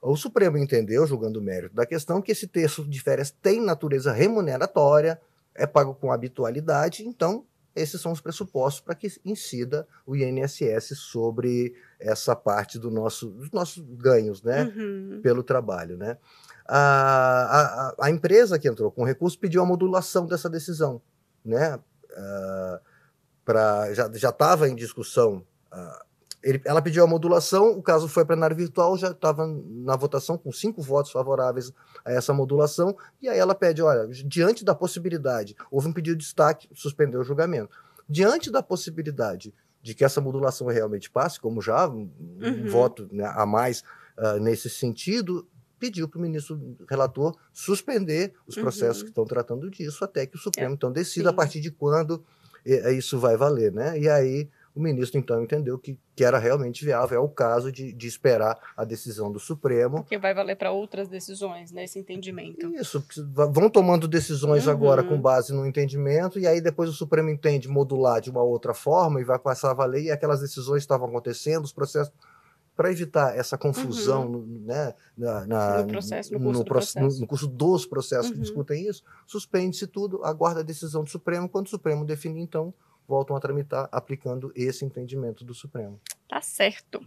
O 0.00 0.16
Supremo 0.16 0.56
entendeu, 0.56 1.06
julgando 1.06 1.40
o 1.40 1.42
mérito 1.42 1.74
da 1.74 1.86
questão, 1.86 2.22
que 2.22 2.32
esse 2.32 2.46
texto 2.46 2.84
de 2.84 3.00
férias 3.00 3.30
tem 3.30 3.60
natureza 3.60 4.12
remuneratória, 4.12 5.20
é 5.54 5.66
pago 5.66 5.94
com 5.94 6.12
habitualidade, 6.12 7.06
então 7.06 7.44
esses 7.74 8.00
são 8.00 8.12
os 8.12 8.20
pressupostos 8.20 8.80
para 8.80 8.94
que 8.94 9.08
incida 9.24 9.86
o 10.06 10.16
INSS 10.16 10.96
sobre 10.96 11.74
essa 11.98 12.34
parte 12.34 12.78
do 12.78 12.90
nosso, 12.90 13.30
dos 13.30 13.50
nossos 13.50 13.84
ganhos 13.96 14.42
né, 14.42 14.64
uhum. 14.64 15.20
pelo 15.22 15.42
trabalho. 15.42 15.96
Né? 15.96 16.18
A, 16.66 17.94
a, 17.98 18.06
a, 18.06 18.10
empresa 18.10 18.58
que 18.58 18.68
entrou 18.68 18.90
com 18.90 19.04
recurso 19.04 19.38
pediu 19.38 19.62
a 19.62 19.66
modulação 19.66 20.26
dessa 20.26 20.50
decisão. 20.50 21.00
Né? 21.44 21.76
Uh, 21.76 22.80
pra, 23.44 23.92
já 23.94 24.30
estava 24.30 24.68
em 24.68 24.74
discussão 24.74 25.44
uh, 25.72 26.07
ele, 26.42 26.60
ela 26.64 26.80
pediu 26.80 27.02
a 27.02 27.06
modulação, 27.06 27.70
o 27.70 27.82
caso 27.82 28.08
foi 28.08 28.24
plenário 28.24 28.56
virtual, 28.56 28.96
já 28.96 29.10
estava 29.10 29.46
na 29.46 29.96
votação 29.96 30.38
com 30.38 30.52
cinco 30.52 30.80
votos 30.80 31.10
favoráveis 31.10 31.72
a 32.04 32.12
essa 32.12 32.32
modulação, 32.32 32.96
e 33.20 33.28
aí 33.28 33.38
ela 33.38 33.54
pede, 33.54 33.82
olha, 33.82 34.06
diante 34.06 34.64
da 34.64 34.74
possibilidade, 34.74 35.56
houve 35.70 35.88
um 35.88 35.92
pedido 35.92 36.16
de 36.16 36.24
destaque, 36.24 36.68
suspendeu 36.74 37.20
o 37.20 37.24
julgamento. 37.24 37.76
Diante 38.08 38.50
da 38.50 38.62
possibilidade 38.62 39.52
de 39.82 39.94
que 39.94 40.04
essa 40.04 40.20
modulação 40.20 40.66
realmente 40.68 41.10
passe, 41.10 41.40
como 41.40 41.60
já 41.60 41.88
um, 41.88 42.10
uhum. 42.40 42.68
voto 42.68 43.08
né, 43.12 43.24
a 43.26 43.44
mais 43.44 43.82
uh, 44.16 44.38
nesse 44.40 44.70
sentido, 44.70 45.46
pediu 45.78 46.08
para 46.08 46.18
o 46.18 46.22
ministro 46.22 46.76
relator 46.88 47.36
suspender 47.52 48.32
os 48.46 48.56
processos 48.56 48.98
uhum. 48.98 49.04
que 49.04 49.10
estão 49.10 49.24
tratando 49.24 49.70
disso 49.70 50.04
até 50.04 50.26
que 50.26 50.36
o 50.36 50.38
Supremo 50.38 50.70
é, 50.70 50.74
então 50.74 50.90
decida 50.90 51.28
sim. 51.28 51.34
a 51.34 51.36
partir 51.36 51.60
de 51.60 51.70
quando 51.70 52.24
eh, 52.66 52.92
isso 52.92 53.18
vai 53.18 53.36
valer, 53.36 53.72
né? 53.72 53.98
E 53.98 54.08
aí 54.08 54.48
o 54.78 54.82
ministro, 54.82 55.18
então, 55.18 55.42
entendeu 55.42 55.78
que, 55.78 55.98
que 56.14 56.24
era 56.24 56.38
realmente 56.38 56.84
viável, 56.84 57.18
é 57.18 57.20
o 57.20 57.28
caso 57.28 57.72
de, 57.72 57.92
de 57.92 58.06
esperar 58.06 58.56
a 58.76 58.84
decisão 58.84 59.30
do 59.30 59.38
Supremo. 59.38 60.04
Que 60.04 60.18
vai 60.18 60.32
valer 60.32 60.56
para 60.56 60.70
outras 60.70 61.08
decisões, 61.08 61.72
nesse 61.72 61.98
né, 61.98 62.02
entendimento. 62.02 62.72
Isso, 62.74 63.04
vão 63.50 63.68
tomando 63.68 64.06
decisões 64.06 64.66
uhum. 64.66 64.72
agora 64.72 65.02
com 65.02 65.20
base 65.20 65.52
no 65.52 65.66
entendimento, 65.66 66.38
e 66.38 66.46
aí 66.46 66.60
depois 66.60 66.88
o 66.88 66.92
Supremo 66.92 67.28
entende 67.28 67.68
modular 67.68 68.20
de 68.20 68.30
uma 68.30 68.42
outra 68.42 68.72
forma 68.72 69.20
e 69.20 69.24
vai 69.24 69.38
passar 69.38 69.72
a 69.72 69.74
valer, 69.74 70.04
e 70.04 70.10
aquelas 70.10 70.40
decisões 70.40 70.82
estavam 70.82 71.08
acontecendo, 71.08 71.64
os 71.64 71.72
processos 71.72 72.12
para 72.76 72.92
evitar 72.92 73.36
essa 73.36 73.58
confusão 73.58 74.30
uhum. 74.30 74.62
né, 74.64 74.94
na, 75.16 75.44
na, 75.44 75.82
no, 75.82 75.88
processo, 75.88 76.32
no, 76.32 76.38
curso, 76.38 76.58
no, 76.60 76.64
processo. 76.64 77.00
no, 77.00 77.20
no 77.22 77.26
curso 77.26 77.48
dos 77.48 77.84
processos 77.84 78.26
uhum. 78.26 78.34
que 78.34 78.40
discutem 78.42 78.88
isso, 78.88 79.02
suspende-se 79.26 79.88
tudo, 79.88 80.24
aguarda 80.24 80.60
a 80.60 80.62
decisão 80.62 81.02
do 81.02 81.10
Supremo, 81.10 81.48
quando 81.48 81.66
o 81.66 81.70
Supremo 81.70 82.04
definir, 82.04 82.40
então, 82.40 82.72
voltam 83.08 83.34
a 83.34 83.40
tramitar 83.40 83.88
aplicando 83.90 84.52
esse 84.54 84.84
entendimento 84.84 85.42
do 85.44 85.54
Supremo. 85.54 85.98
Tá 86.28 86.42
certo. 86.42 87.00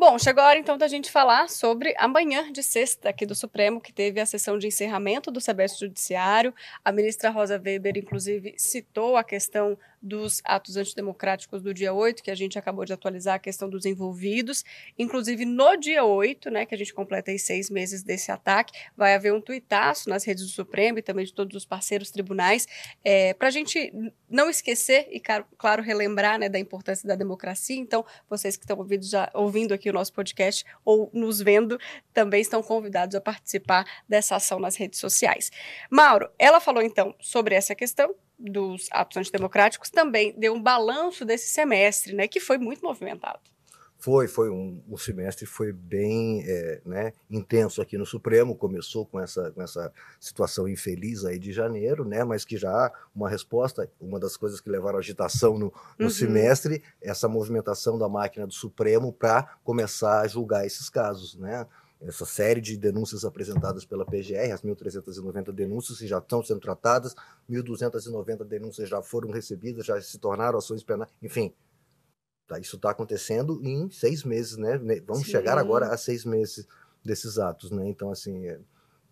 Bom, 0.00 0.18
chegou 0.18 0.42
a 0.42 0.46
hora 0.46 0.58
então 0.58 0.78
da 0.78 0.88
gente 0.88 1.10
falar 1.10 1.50
sobre 1.50 1.94
amanhã 1.98 2.50
de 2.50 2.62
sexta 2.62 3.10
aqui 3.10 3.26
do 3.26 3.34
Supremo, 3.34 3.82
que 3.82 3.92
teve 3.92 4.18
a 4.18 4.24
sessão 4.24 4.56
de 4.56 4.66
encerramento 4.66 5.30
do 5.30 5.42
semestre 5.42 5.86
judiciário. 5.86 6.54
A 6.82 6.90
ministra 6.90 7.28
Rosa 7.28 7.60
Weber, 7.62 7.98
inclusive, 7.98 8.54
citou 8.56 9.14
a 9.14 9.22
questão 9.22 9.76
dos 10.02 10.40
atos 10.44 10.76
antidemocráticos 10.76 11.62
do 11.62 11.74
dia 11.74 11.92
8, 11.92 12.22
que 12.22 12.30
a 12.30 12.34
gente 12.34 12.58
acabou 12.58 12.84
de 12.84 12.92
atualizar 12.92 13.34
a 13.34 13.38
questão 13.38 13.68
dos 13.68 13.84
envolvidos. 13.84 14.64
Inclusive, 14.98 15.44
no 15.44 15.76
dia 15.76 16.04
8, 16.04 16.50
né, 16.50 16.64
que 16.64 16.74
a 16.74 16.78
gente 16.78 16.94
completa 16.94 17.30
aí 17.30 17.38
seis 17.38 17.68
meses 17.68 18.02
desse 18.02 18.32
ataque, 18.32 18.72
vai 18.96 19.14
haver 19.14 19.32
um 19.34 19.40
tuitaço 19.40 20.08
nas 20.08 20.24
redes 20.24 20.44
do 20.44 20.50
Supremo 20.50 20.98
e 20.98 21.02
também 21.02 21.26
de 21.26 21.34
todos 21.34 21.54
os 21.54 21.66
parceiros 21.66 22.10
tribunais, 22.10 22.66
é, 23.04 23.34
para 23.34 23.48
a 23.48 23.50
gente 23.50 23.92
não 24.28 24.48
esquecer 24.48 25.08
e, 25.10 25.20
claro, 25.20 25.82
relembrar 25.82 26.38
né, 26.38 26.48
da 26.48 26.58
importância 26.58 27.06
da 27.06 27.14
democracia. 27.14 27.76
Então, 27.76 28.04
vocês 28.28 28.56
que 28.56 28.64
estão 28.64 28.78
ouvindo, 28.78 29.04
já, 29.04 29.30
ouvindo 29.34 29.74
aqui 29.74 29.89
o 29.90 29.92
nosso 29.92 30.12
podcast 30.12 30.64
ou 30.84 31.10
nos 31.12 31.40
vendo, 31.40 31.78
também 32.12 32.40
estão 32.40 32.62
convidados 32.62 33.14
a 33.14 33.20
participar 33.20 33.84
dessa 34.08 34.36
ação 34.36 34.58
nas 34.58 34.76
redes 34.76 34.98
sociais. 34.98 35.50
Mauro, 35.90 36.30
ela 36.38 36.60
falou 36.60 36.82
então 36.82 37.14
sobre 37.20 37.54
essa 37.54 37.74
questão, 37.74 38.14
dos 38.40 38.88
atos 38.90 39.18
antidemocráticos 39.18 39.90
também 39.90 40.32
deu 40.38 40.54
um 40.54 40.62
balanço 40.62 41.24
desse 41.24 41.50
semestre, 41.50 42.14
né, 42.14 42.26
que 42.26 42.40
foi 42.40 42.56
muito 42.56 42.82
movimentado. 42.82 43.40
Foi, 44.00 44.26
foi 44.26 44.48
um, 44.48 44.82
um 44.88 44.96
semestre 44.96 45.44
foi 45.44 45.72
bem 45.72 46.42
é, 46.46 46.80
né, 46.86 47.12
intenso 47.30 47.82
aqui 47.82 47.98
no 47.98 48.06
Supremo. 48.06 48.56
Começou 48.56 49.04
com 49.04 49.20
essa, 49.20 49.50
com 49.50 49.60
essa 49.60 49.92
situação 50.18 50.66
infeliz 50.66 51.24
aí 51.26 51.38
de 51.38 51.52
janeiro, 51.52 52.02
né, 52.02 52.24
mas 52.24 52.42
que 52.42 52.56
já 52.56 52.90
uma 53.14 53.28
resposta, 53.28 53.90
uma 54.00 54.18
das 54.18 54.38
coisas 54.38 54.58
que 54.58 54.70
levaram 54.70 54.98
agitação 54.98 55.58
no, 55.58 55.72
no 55.98 56.06
uhum. 56.06 56.10
semestre, 56.10 56.82
essa 57.02 57.28
movimentação 57.28 57.98
da 57.98 58.08
máquina 58.08 58.46
do 58.46 58.54
Supremo 58.54 59.12
para 59.12 59.42
começar 59.62 60.22
a 60.22 60.26
julgar 60.26 60.64
esses 60.64 60.88
casos, 60.88 61.36
né 61.36 61.66
essa 62.00 62.24
série 62.24 62.62
de 62.62 62.78
denúncias 62.78 63.26
apresentadas 63.26 63.84
pela 63.84 64.06
PGR, 64.06 64.52
as 64.54 64.62
1.390 64.62 65.52
denúncias 65.52 65.98
que 65.98 66.06
já 66.06 66.16
estão 66.16 66.42
sendo 66.42 66.58
tratadas, 66.58 67.14
1.290 67.48 68.44
denúncias 68.44 68.88
já 68.88 69.02
foram 69.02 69.30
recebidas, 69.30 69.84
já 69.84 70.00
se 70.00 70.18
tornaram 70.18 70.58
ações 70.58 70.82
penais, 70.82 71.10
enfim. 71.22 71.52
Tá, 72.50 72.58
isso 72.58 72.74
está 72.74 72.90
acontecendo 72.90 73.60
em 73.62 73.88
seis 73.90 74.24
meses, 74.24 74.56
né? 74.56 74.76
Vamos 75.06 75.22
Sim. 75.22 75.30
chegar 75.30 75.56
agora 75.56 75.86
a 75.86 75.96
seis 75.96 76.24
meses 76.24 76.66
desses 77.04 77.38
atos, 77.38 77.70
né? 77.70 77.88
Então, 77.88 78.10
assim, 78.10 78.44
é, 78.44 78.58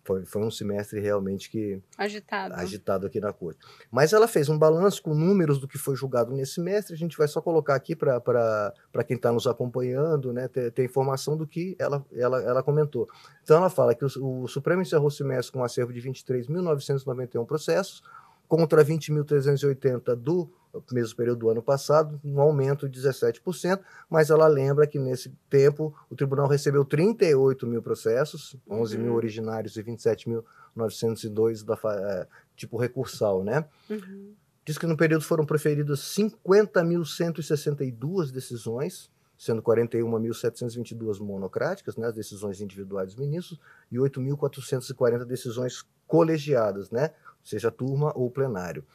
foi, 0.03 0.25
foi 0.25 0.43
um 0.43 0.51
semestre 0.51 0.99
realmente 0.99 1.49
que 1.49 1.81
agitado. 1.97 2.53
agitado 2.55 3.07
aqui 3.07 3.17
na 3.21 3.31
corte. 3.31 3.57
Mas 3.89 4.11
ela 4.11 4.27
fez 4.27 4.49
um 4.49 4.57
balanço 4.57 5.01
com 5.01 5.13
números 5.13 5.57
do 5.57 5.69
que 5.69 5.77
foi 5.77 5.95
julgado 5.95 6.33
nesse 6.33 6.55
semestre. 6.55 6.93
A 6.93 6.97
gente 6.97 7.17
vai 7.17 7.29
só 7.29 7.39
colocar 7.39 7.75
aqui 7.75 7.95
para 7.95 8.73
quem 9.07 9.15
está 9.15 9.31
nos 9.31 9.47
acompanhando, 9.47 10.33
né, 10.33 10.49
ter, 10.49 10.69
ter, 10.73 10.83
informação 10.83 11.37
do 11.37 11.47
que 11.47 11.77
ela, 11.79 12.05
ela, 12.11 12.41
ela 12.41 12.61
comentou. 12.61 13.07
Então 13.41 13.55
ela 13.55 13.69
fala 13.69 13.95
que 13.95 14.03
o, 14.03 14.41
o 14.43 14.47
Supremo 14.49 14.81
encerrou 14.81 15.07
o 15.07 15.11
semestre 15.11 15.53
com 15.53 15.59
um 15.59 15.63
acervo 15.63 15.93
de 15.93 16.01
23.991 16.01 17.45
processos, 17.45 18.03
contra 18.49 18.83
20.380 18.83 20.13
do 20.15 20.51
mesmo 20.91 21.15
período 21.15 21.39
do 21.39 21.49
ano 21.49 21.61
passado, 21.61 22.19
um 22.23 22.39
aumento 22.39 22.87
de 22.87 23.01
17%, 23.01 23.81
mas 24.09 24.29
ela 24.29 24.47
lembra 24.47 24.87
que 24.87 24.97
nesse 24.99 25.33
tempo 25.49 25.93
o 26.09 26.15
tribunal 26.15 26.47
recebeu 26.47 26.85
38 26.85 27.67
mil 27.67 27.81
processos, 27.81 28.55
11 28.69 28.97
uhum. 28.97 29.03
mil 29.03 29.15
originários 29.15 29.75
e 29.77 29.83
27.902 29.83 31.65
da 31.65 31.77
é, 31.91 32.27
tipo 32.55 32.77
recursal, 32.77 33.43
né? 33.43 33.65
Uhum. 33.89 34.35
Diz 34.65 34.77
que 34.77 34.85
no 34.85 34.95
período 34.95 35.23
foram 35.23 35.45
proferidas 35.45 35.99
50.162 36.15 38.31
decisões, 38.31 39.09
sendo 39.35 39.63
41.722 39.63 41.19
monocráticas, 41.19 41.97
né, 41.97 42.05
as 42.07 42.13
decisões 42.13 42.61
individuais 42.61 43.07
dos 43.07 43.15
ministros, 43.15 43.59
e 43.91 43.97
8.440 43.97 45.25
decisões 45.25 45.83
colegiadas, 46.05 46.91
né, 46.91 47.11
seja 47.43 47.71
turma 47.71 48.13
ou 48.15 48.29
plenário. 48.29 48.85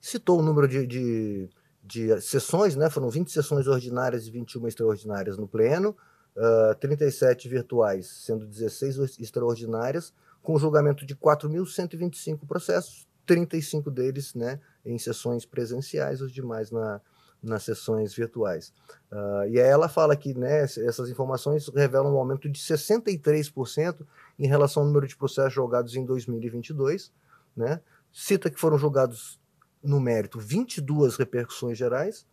Citou 0.00 0.38
o 0.38 0.42
número 0.42 0.68
de, 0.68 0.86
de, 0.86 1.50
de 1.82 2.20
sessões, 2.20 2.76
né? 2.76 2.88
foram 2.90 3.10
20 3.10 3.30
sessões 3.30 3.66
ordinárias 3.66 4.26
e 4.26 4.30
21 4.30 4.68
extraordinárias 4.68 5.36
no 5.36 5.48
pleno, 5.48 5.90
uh, 6.36 6.70
ah, 6.70 6.74
37 6.74 7.48
virtuais, 7.48 8.06
sendo 8.06 8.46
16 8.46 9.18
extraordinárias, 9.18 10.12
com 10.42 10.58
julgamento 10.58 11.04
de 11.04 11.14
4.125 11.16 12.46
processos, 12.46 13.06
35 13.26 13.90
deles 13.90 14.34
né, 14.34 14.60
em 14.84 14.98
sessões 14.98 15.44
presenciais, 15.44 16.22
os 16.22 16.32
demais 16.32 16.70
na, 16.70 17.00
nas 17.42 17.62
sessões 17.62 18.14
virtuais. 18.14 18.72
Uh, 19.12 19.48
e 19.48 19.60
aí 19.60 19.68
ela 19.68 19.88
fala 19.88 20.16
que 20.16 20.34
né, 20.34 20.62
essas 20.62 21.08
informações 21.08 21.68
revelam 21.68 22.14
um 22.14 22.18
aumento 22.18 22.48
de 22.48 22.58
63% 22.58 24.06
em 24.38 24.46
relação 24.46 24.82
ao 24.82 24.86
número 24.88 25.06
de 25.06 25.16
processos 25.16 25.52
julgados 25.52 25.94
em 25.94 26.04
2022. 26.04 27.12
Né? 27.56 27.80
Cita 28.12 28.50
que 28.50 28.58
foram 28.58 28.78
julgados, 28.78 29.38
no 29.82 30.00
mérito, 30.00 30.38
22 30.38 31.16
repercussões 31.16 31.76
gerais, 31.78 32.26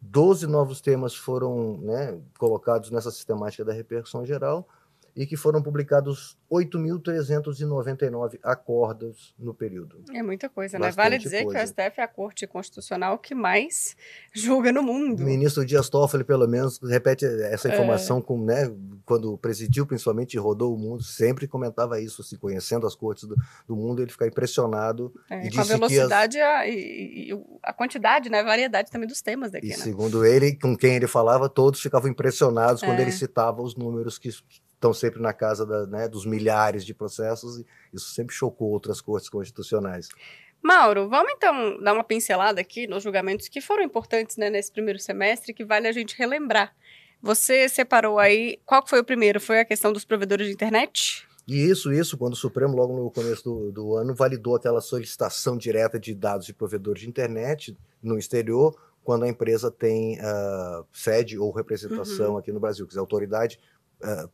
12 0.00 0.46
novos 0.46 0.80
temas 0.80 1.14
foram 1.14 1.78
né, 1.78 2.20
colocados 2.38 2.90
nessa 2.90 3.10
sistemática 3.10 3.64
da 3.64 3.72
repercussão 3.72 4.24
geral, 4.24 4.66
e 5.20 5.26
que 5.26 5.36
foram 5.36 5.60
publicados 5.60 6.38
8.399 6.50 8.38
acordos 8.42 9.34
no 9.38 9.52
período. 9.52 10.02
É 10.14 10.22
muita 10.22 10.48
coisa, 10.48 10.78
Bastante 10.78 10.96
né? 10.96 11.02
Vale 11.04 11.18
dizer 11.18 11.44
coisa. 11.44 11.58
que 11.58 11.64
o 11.64 11.68
STF 11.68 12.00
é 12.00 12.02
a 12.02 12.08
Corte 12.08 12.46
Constitucional 12.46 13.18
que 13.18 13.34
mais 13.34 13.94
julga 14.32 14.72
no 14.72 14.82
mundo. 14.82 15.22
O 15.22 15.26
ministro 15.26 15.66
Dias 15.66 15.90
Toffoli, 15.90 16.24
pelo 16.24 16.48
menos, 16.48 16.80
repete 16.82 17.26
essa 17.26 17.68
é. 17.68 17.74
informação 17.74 18.16
é. 18.16 18.22
com, 18.22 18.42
né, 18.42 18.74
quando 19.04 19.36
presidiu, 19.36 19.84
principalmente, 19.84 20.38
rodou 20.38 20.74
o 20.74 20.78
mundo, 20.78 21.02
sempre 21.02 21.46
comentava 21.46 22.00
isso, 22.00 22.22
assim, 22.22 22.38
conhecendo 22.38 22.86
as 22.86 22.94
cortes 22.94 23.24
do, 23.24 23.36
do 23.68 23.76
mundo, 23.76 24.00
ele 24.00 24.10
fica 24.10 24.26
impressionado. 24.26 25.12
É, 25.28 25.48
e 25.48 25.50
com 25.50 25.60
a 25.60 25.64
velocidade 25.64 26.40
as... 26.40 26.66
e, 26.66 27.30
e, 27.30 27.44
a 27.62 27.74
quantidade, 27.74 28.30
né, 28.30 28.40
a 28.40 28.44
variedade 28.44 28.90
também 28.90 29.06
dos 29.06 29.20
temas 29.20 29.50
daqui. 29.50 29.66
E 29.66 29.70
né? 29.70 29.76
segundo 29.76 30.24
ele, 30.24 30.56
com 30.56 30.74
quem 30.74 30.96
ele 30.96 31.06
falava, 31.06 31.46
todos 31.46 31.78
ficavam 31.78 32.10
impressionados 32.10 32.80
quando 32.80 33.00
é. 33.00 33.02
ele 33.02 33.12
citava 33.12 33.60
os 33.60 33.76
números 33.76 34.18
que 34.18 34.30
estão 34.80 34.94
sempre 34.94 35.20
na 35.20 35.34
casa 35.34 35.66
da, 35.66 35.86
né, 35.86 36.08
dos 36.08 36.24
milhares 36.24 36.86
de 36.86 36.94
processos, 36.94 37.58
e 37.58 37.66
isso 37.92 38.14
sempre 38.14 38.34
chocou 38.34 38.70
outras 38.70 39.00
cortes 39.02 39.28
constitucionais. 39.28 40.08
Mauro, 40.62 41.08
vamos 41.08 41.32
então 41.36 41.80
dar 41.82 41.92
uma 41.92 42.02
pincelada 42.02 42.60
aqui 42.60 42.86
nos 42.86 43.02
julgamentos 43.02 43.48
que 43.48 43.60
foram 43.60 43.82
importantes 43.82 44.38
né, 44.38 44.48
nesse 44.48 44.72
primeiro 44.72 44.98
semestre, 44.98 45.52
que 45.52 45.64
vale 45.64 45.86
a 45.86 45.92
gente 45.92 46.16
relembrar. 46.16 46.74
Você 47.22 47.68
separou 47.68 48.18
aí, 48.18 48.58
qual 48.64 48.86
foi 48.86 49.00
o 49.00 49.04
primeiro? 49.04 49.38
Foi 49.38 49.60
a 49.60 49.64
questão 49.64 49.92
dos 49.92 50.06
provedores 50.06 50.46
de 50.46 50.54
internet? 50.54 51.28
Isso, 51.46 51.92
isso, 51.92 52.16
quando 52.16 52.32
o 52.32 52.36
Supremo, 52.36 52.74
logo 52.74 52.96
no 52.96 53.10
começo 53.10 53.44
do, 53.44 53.72
do 53.72 53.96
ano, 53.96 54.14
validou 54.14 54.56
aquela 54.56 54.80
solicitação 54.80 55.58
direta 55.58 55.98
de 55.98 56.14
dados 56.14 56.46
de 56.46 56.54
provedores 56.54 57.02
de 57.02 57.08
internet 57.08 57.76
no 58.02 58.16
exterior, 58.16 58.74
quando 59.02 59.24
a 59.24 59.28
empresa 59.28 59.70
tem 59.70 60.18
uh, 60.20 60.86
sede 60.92 61.38
ou 61.38 61.50
representação 61.50 62.32
uhum. 62.32 62.38
aqui 62.38 62.52
no 62.52 62.60
Brasil, 62.60 62.86
dizer, 62.86 63.00
a 63.00 63.02
autoridade 63.02 63.58
uh, 64.02 64.30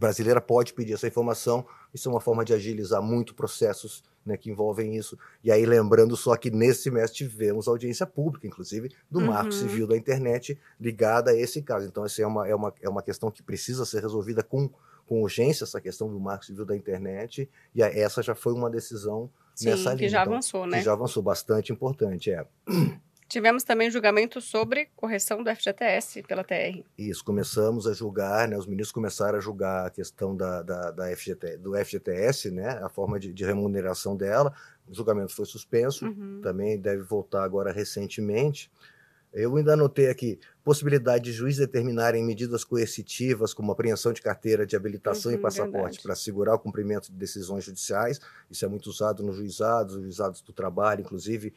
brasileira 0.00 0.40
pode 0.40 0.72
pedir 0.72 0.94
essa 0.94 1.06
informação. 1.06 1.64
Isso 1.92 2.08
é 2.08 2.12
uma 2.12 2.20
forma 2.20 2.42
de 2.42 2.54
agilizar 2.54 3.02
muito 3.02 3.34
processos 3.34 4.02
né, 4.24 4.34
que 4.34 4.50
envolvem 4.50 4.96
isso. 4.96 5.18
E 5.44 5.52
aí, 5.52 5.66
lembrando 5.66 6.16
só 6.16 6.34
que 6.36 6.50
nesse 6.50 6.84
semestre 6.84 7.18
tivemos 7.18 7.68
audiência 7.68 8.06
pública, 8.06 8.46
inclusive, 8.46 8.90
do 9.10 9.18
uhum. 9.18 9.26
Marco 9.26 9.52
Civil 9.52 9.86
da 9.86 9.96
Internet 9.96 10.58
ligada 10.80 11.32
a 11.32 11.36
esse 11.36 11.60
caso. 11.60 11.86
Então, 11.86 12.04
essa 12.04 12.22
é 12.22 12.26
uma, 12.26 12.48
é 12.48 12.54
uma, 12.54 12.74
é 12.80 12.88
uma 12.88 13.02
questão 13.02 13.30
que 13.30 13.42
precisa 13.42 13.84
ser 13.84 14.00
resolvida 14.00 14.42
com, 14.42 14.70
com 15.06 15.20
urgência, 15.20 15.64
essa 15.64 15.80
questão 15.80 16.08
do 16.08 16.18
Marco 16.18 16.46
Civil 16.46 16.64
da 16.64 16.74
Internet. 16.74 17.48
E 17.74 17.82
essa 17.82 18.22
já 18.22 18.34
foi 18.34 18.54
uma 18.54 18.70
decisão 18.70 19.30
Sim, 19.54 19.66
nessa 19.66 19.90
linha. 19.90 19.98
que 19.98 20.08
já 20.08 20.22
então, 20.22 20.32
avançou, 20.32 20.66
né? 20.66 20.78
Que 20.78 20.84
já 20.84 20.92
avançou, 20.94 21.22
bastante 21.22 21.72
importante, 21.72 22.30
é. 22.30 22.46
Tivemos 23.30 23.62
também 23.62 23.88
julgamento 23.88 24.40
sobre 24.40 24.88
correção 24.96 25.40
do 25.44 25.54
FGTS 25.54 26.24
pela 26.24 26.42
TR. 26.42 26.82
Isso, 26.98 27.24
começamos 27.24 27.86
a 27.86 27.92
julgar, 27.92 28.48
né, 28.48 28.58
os 28.58 28.66
ministros 28.66 28.90
começaram 28.90 29.38
a 29.38 29.40
julgar 29.40 29.86
a 29.86 29.90
questão 29.90 30.36
da, 30.36 30.62
da, 30.62 30.90
da 30.90 31.16
FGT, 31.16 31.58
do 31.58 31.76
FGTS, 31.76 32.50
né, 32.50 32.70
a 32.82 32.88
forma 32.88 33.20
de, 33.20 33.32
de, 33.32 33.44
remuneração 33.44 34.16
dela. 34.16 34.52
O 34.84 34.92
julgamento 34.92 35.32
foi 35.32 35.46
suspenso, 35.46 36.06
uhum. 36.06 36.40
também 36.42 36.76
deve 36.76 37.04
voltar 37.04 37.44
agora 37.44 37.70
recentemente. 37.70 38.68
Eu 39.32 39.56
ainda 39.56 39.74
anotei 39.74 40.08
aqui 40.08 40.40
possibilidade 40.64 41.22
de 41.22 41.32
juiz 41.32 41.56
determinarem 41.56 42.24
medidas 42.24 42.64
coercitivas, 42.64 43.54
como 43.54 43.70
apreensão 43.70 44.12
de 44.12 44.20
carteira 44.20 44.66
de 44.66 44.74
habilitação 44.74 45.30
uhum, 45.30 45.38
e 45.38 45.40
passaporte, 45.40 46.02
para 46.02 46.14
assegurar 46.14 46.56
o 46.56 46.58
cumprimento 46.58 47.12
de 47.12 47.16
decisões 47.16 47.64
judiciais. 47.64 48.20
Isso 48.50 48.64
é 48.64 48.68
muito 48.68 48.90
usado 48.90 49.22
nos 49.22 49.36
juizados, 49.36 49.94
os 49.94 50.02
juizados 50.02 50.42
do 50.42 50.52
trabalho, 50.52 51.02
inclusive 51.02 51.54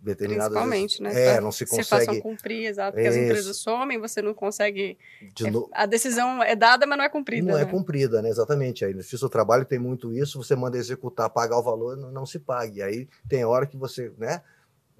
determinadas 0.00 0.52
Principalmente, 0.52 1.02
né? 1.02 1.36
É, 1.36 1.40
não 1.40 1.52
se 1.52 1.66
consegue. 1.66 1.84
Se 1.84 1.90
façam 1.90 2.20
cumprir, 2.20 2.66
exato, 2.66 2.92
porque 2.92 3.08
Isso. 3.08 3.18
as 3.18 3.24
empresas 3.24 3.56
somem, 3.56 3.98
você 3.98 4.22
não 4.22 4.32
consegue. 4.32 4.96
De 5.34 5.50
no... 5.50 5.68
A 5.72 5.86
decisão 5.86 6.42
é 6.42 6.56
dada, 6.56 6.86
mas 6.86 6.98
não 6.98 7.04
é 7.04 7.08
cumprida. 7.08 7.46
Não 7.46 7.58
é 7.58 7.64
né? 7.64 7.68
é 7.68 7.70
cumprida, 7.70 8.22
né? 8.22 8.28
Exatamente. 8.28 8.84
Aí 8.84 8.94
no 8.94 9.00
Justiça 9.00 9.26
do 9.26 9.30
Trabalho 9.30 9.64
tem 9.64 9.78
muito 9.78 10.12
isso, 10.12 10.42
você 10.42 10.56
manda 10.56 10.78
executar, 10.78 11.28
pagar 11.30 11.58
o 11.58 11.62
valor, 11.62 11.96
não, 11.96 12.10
não 12.10 12.26
se 12.26 12.38
pague. 12.38 12.82
Aí 12.82 13.08
tem 13.28 13.44
hora 13.44 13.66
que 13.66 13.76
você, 13.76 14.12
né? 14.16 14.42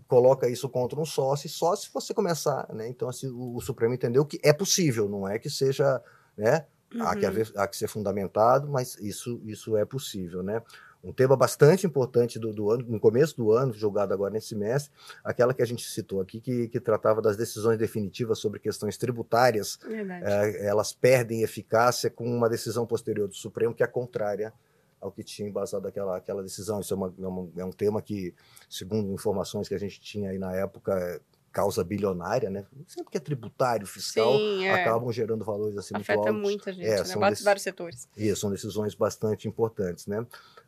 Coloca 0.06 0.48
isso 0.48 0.68
contra 0.68 1.00
um 1.00 1.06
sócio, 1.06 1.48
só 1.48 1.74
se 1.74 1.88
você 1.92 2.12
começar, 2.12 2.68
né? 2.74 2.86
Então, 2.88 3.08
assim, 3.08 3.28
o, 3.28 3.56
o 3.56 3.60
Supremo 3.60 3.94
entendeu 3.94 4.24
que 4.26 4.38
é 4.42 4.52
possível, 4.52 5.08
não 5.08 5.26
é 5.26 5.38
que 5.38 5.48
seja, 5.48 6.02
né? 6.36 6.66
Uhum. 6.94 7.02
Há, 7.02 7.16
que 7.16 7.24
haver, 7.24 7.50
há 7.56 7.66
que 7.66 7.76
ser 7.76 7.88
fundamentado, 7.88 8.68
mas 8.68 8.96
isso, 8.98 9.40
isso 9.44 9.76
é 9.76 9.84
possível, 9.84 10.42
né? 10.42 10.62
Um 11.02 11.12
tema 11.12 11.36
bastante 11.36 11.86
importante 11.86 12.38
do, 12.38 12.52
do, 12.52 12.70
ano, 12.70 12.84
no 12.88 13.00
começo 13.00 13.36
do 13.36 13.50
ano, 13.50 13.72
julgado 13.72 14.14
agora 14.14 14.32
nesse 14.32 14.48
semestre, 14.48 14.92
aquela 15.24 15.52
que 15.52 15.62
a 15.62 15.66
gente 15.66 15.84
citou 15.84 16.20
aqui, 16.20 16.40
que, 16.40 16.68
que 16.68 16.80
tratava 16.80 17.20
das 17.20 17.36
decisões 17.36 17.76
definitivas 17.76 18.38
sobre 18.38 18.60
questões 18.60 18.96
tributárias, 18.96 19.78
é, 20.22 20.66
elas 20.66 20.92
perdem 20.92 21.42
eficácia 21.42 22.08
com 22.08 22.24
uma 22.24 22.48
decisão 22.48 22.86
posterior 22.86 23.26
do 23.26 23.34
Supremo 23.34 23.74
que 23.74 23.82
é 23.82 23.86
contrária 23.86 24.52
ao 25.00 25.10
que 25.10 25.24
tinha 25.24 25.48
embasado 25.48 25.88
aquela, 25.88 26.16
aquela 26.16 26.42
decisão. 26.42 26.80
Isso 26.80 26.94
é, 26.94 26.96
uma, 26.96 27.08
é, 27.56 27.60
é 27.60 27.64
um 27.64 27.72
tema 27.72 28.00
que, 28.00 28.32
segundo 28.70 29.12
informações 29.12 29.68
que 29.68 29.74
a 29.74 29.78
gente 29.78 30.00
tinha 30.00 30.30
aí 30.30 30.38
na 30.38 30.54
época, 30.54 31.20
causa 31.52 31.84
bilionária, 31.84 32.48
né? 32.48 32.64
Sempre 32.86 33.10
que 33.10 33.18
é 33.18 33.20
tributário, 33.20 33.86
fiscal, 33.86 34.32
Sim, 34.32 34.64
é. 34.64 34.82
acabam 34.82 35.12
gerando 35.12 35.44
valores 35.44 35.76
assim 35.76 35.94
Afeta 35.94 36.14
muito 36.14 36.28
altos. 36.28 36.42
muita 36.42 36.72
gente, 36.72 36.86
é, 36.86 37.04
né? 37.04 37.16
Bate 37.16 37.42
vários 37.42 37.62
setores. 37.62 38.08
Isso, 38.16 38.40
são 38.40 38.50
decisões 38.50 38.94
bastante 38.94 39.46
importantes, 39.46 40.06
né? 40.06 40.26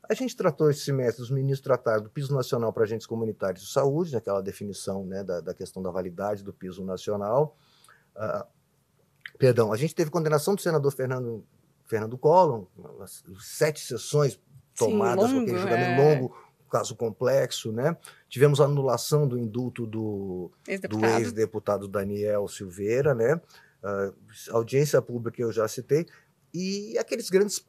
A 0.08 0.12
gente 0.12 0.36
tratou 0.36 0.70
esse 0.70 0.80
semestre, 0.80 1.22
os 1.22 1.30
ministros 1.30 1.62
trataram 1.62 2.02
do 2.02 2.10
piso 2.10 2.34
nacional 2.34 2.72
para 2.72 2.84
agentes 2.84 3.06
comunitários 3.06 3.64
de 3.64 3.72
saúde, 3.72 4.12
naquela 4.12 4.42
definição 4.42 5.06
né, 5.06 5.24
da, 5.24 5.40
da, 5.40 5.54
questão 5.54 5.82
da 5.82 5.90
validade 5.90 6.44
do 6.44 6.52
piso 6.52 6.84
nacional. 6.84 7.56
Uh, 8.14 8.46
perdão, 9.38 9.72
a 9.72 9.76
gente 9.78 9.94
teve 9.94 10.10
condenação 10.10 10.54
do 10.54 10.60
senador 10.60 10.92
Fernando, 10.92 11.42
Fernando 11.86 12.18
Collor, 12.18 12.66
sete 13.40 13.80
sessões 13.80 14.38
tomadas, 14.76 15.30
Sim, 15.30 15.36
longo, 15.36 15.42
aquele 15.44 15.58
julgamento 15.58 16.02
é. 16.02 16.14
longo, 16.14 16.36
caso 16.70 16.94
complexo, 16.96 17.72
né? 17.72 17.96
Tivemos 18.34 18.60
a 18.60 18.64
anulação 18.64 19.28
do 19.28 19.38
indulto 19.38 19.86
do 19.86 20.50
ex-deputado 20.66 21.84
ex 21.84 21.88
Daniel 21.92 22.48
Silveira, 22.48 23.14
né? 23.14 23.40
Uh, 23.80 24.12
audiência 24.50 25.00
pública 25.00 25.40
eu 25.40 25.52
já 25.52 25.68
citei 25.68 26.04
e 26.52 26.98
aqueles 26.98 27.30
grandes, 27.30 27.64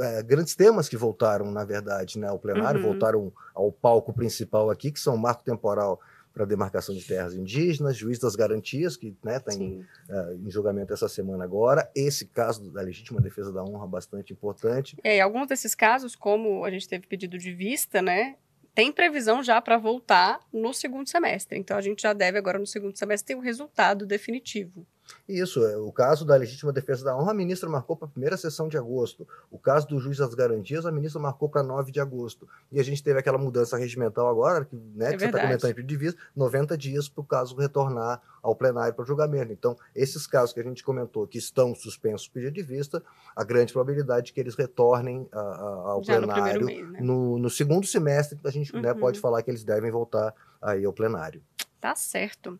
é, 0.00 0.22
grandes 0.22 0.56
temas 0.56 0.88
que 0.88 0.96
voltaram, 0.96 1.50
na 1.50 1.62
verdade, 1.62 2.18
né, 2.18 2.26
ao 2.26 2.38
plenário, 2.38 2.80
uhum. 2.80 2.92
voltaram 2.92 3.32
ao 3.54 3.70
palco 3.70 4.14
principal 4.14 4.70
aqui, 4.70 4.90
que 4.90 4.98
são 4.98 5.14
o 5.14 5.18
marco 5.18 5.44
temporal 5.44 6.00
para 6.32 6.46
demarcação 6.46 6.94
de 6.94 7.06
terras 7.06 7.34
indígenas, 7.34 7.94
juiz 7.94 8.18
das 8.18 8.34
garantias, 8.34 8.96
que 8.96 9.08
está 9.08 9.30
né, 9.30 9.40
tá 9.40 9.52
em, 9.52 9.80
uh, 10.08 10.32
em, 10.42 10.50
julgamento 10.50 10.94
essa 10.94 11.06
semana 11.06 11.44
agora, 11.44 11.86
esse 11.94 12.24
caso 12.24 12.70
da 12.70 12.80
legítima 12.80 13.20
defesa 13.20 13.52
da 13.52 13.62
honra 13.62 13.86
bastante 13.86 14.32
importante. 14.32 14.96
É, 15.04 15.18
e 15.18 15.20
alguns 15.20 15.48
desses 15.48 15.74
casos, 15.74 16.16
como 16.16 16.64
a 16.64 16.70
gente 16.70 16.88
teve 16.88 17.06
pedido 17.06 17.36
de 17.36 17.52
vista, 17.52 18.00
né, 18.00 18.36
tem 18.78 18.92
previsão 18.92 19.42
já 19.42 19.60
para 19.60 19.76
voltar 19.76 20.38
no 20.52 20.72
segundo 20.72 21.08
semestre. 21.08 21.58
Então 21.58 21.76
a 21.76 21.80
gente 21.80 22.00
já 22.00 22.12
deve 22.12 22.38
agora 22.38 22.60
no 22.60 22.66
segundo 22.66 22.96
semestre 22.96 23.34
ter 23.34 23.34
um 23.34 23.42
resultado 23.42 24.06
definitivo. 24.06 24.86
Isso, 25.28 25.64
é, 25.64 25.76
o 25.76 25.92
caso 25.92 26.24
da 26.24 26.36
legítima 26.36 26.72
defesa 26.72 27.04
da 27.04 27.16
honra, 27.16 27.32
a 27.32 27.34
ministra 27.34 27.68
marcou 27.68 27.96
para 27.96 28.06
a 28.06 28.10
primeira 28.10 28.36
sessão 28.36 28.68
de 28.68 28.78
agosto. 28.78 29.28
O 29.50 29.58
caso 29.58 29.86
do 29.86 29.98
juiz 29.98 30.18
das 30.18 30.34
garantias, 30.34 30.86
a 30.86 30.92
ministra 30.92 31.20
marcou 31.20 31.48
para 31.48 31.62
9 31.62 31.92
de 31.92 32.00
agosto. 32.00 32.48
E 32.72 32.80
a 32.80 32.82
gente 32.82 33.02
teve 33.02 33.18
aquela 33.18 33.38
mudança 33.38 33.76
regimental 33.76 34.28
agora, 34.28 34.64
que, 34.64 34.76
né, 34.76 35.08
é 35.08 35.12
que 35.12 35.18
você 35.18 35.26
está 35.26 35.40
comentando 35.40 35.78
em 35.78 35.96
vista, 35.96 36.20
90 36.34 36.78
dias 36.78 37.08
para 37.08 37.20
o 37.20 37.24
caso 37.24 37.56
retornar 37.56 38.22
ao 38.42 38.54
plenário 38.54 38.94
para 38.94 39.04
julgamento. 39.04 39.52
Então, 39.52 39.76
esses 39.94 40.26
casos 40.26 40.54
que 40.54 40.60
a 40.60 40.62
gente 40.62 40.82
comentou 40.82 41.26
que 41.26 41.38
estão 41.38 41.74
suspensos 41.74 42.26
por 42.28 42.34
pedido 42.34 42.54
de 42.54 42.62
vista, 42.62 43.02
a 43.34 43.44
grande 43.44 43.72
probabilidade 43.72 44.26
de 44.26 44.32
que 44.32 44.40
eles 44.40 44.54
retornem 44.54 45.28
a, 45.32 45.38
a, 45.38 45.90
ao 45.92 46.04
Já 46.04 46.16
plenário 46.16 46.60
no, 46.60 46.66
mês, 46.66 46.90
né? 46.90 47.00
no, 47.00 47.38
no, 47.38 47.50
segundo 47.50 47.86
semestre, 47.86 48.38
a 48.44 48.50
gente 48.50 48.72
né, 48.72 48.78
uhum. 48.78 48.94
né, 48.94 48.94
pode 48.94 49.20
falar 49.20 49.42
que 49.42 49.50
eles 49.50 49.64
devem 49.64 49.90
voltar 49.90 50.34
aí 50.62 50.84
ao 50.84 50.92
plenário. 50.92 51.42
Tá 51.80 51.94
certo. 51.94 52.58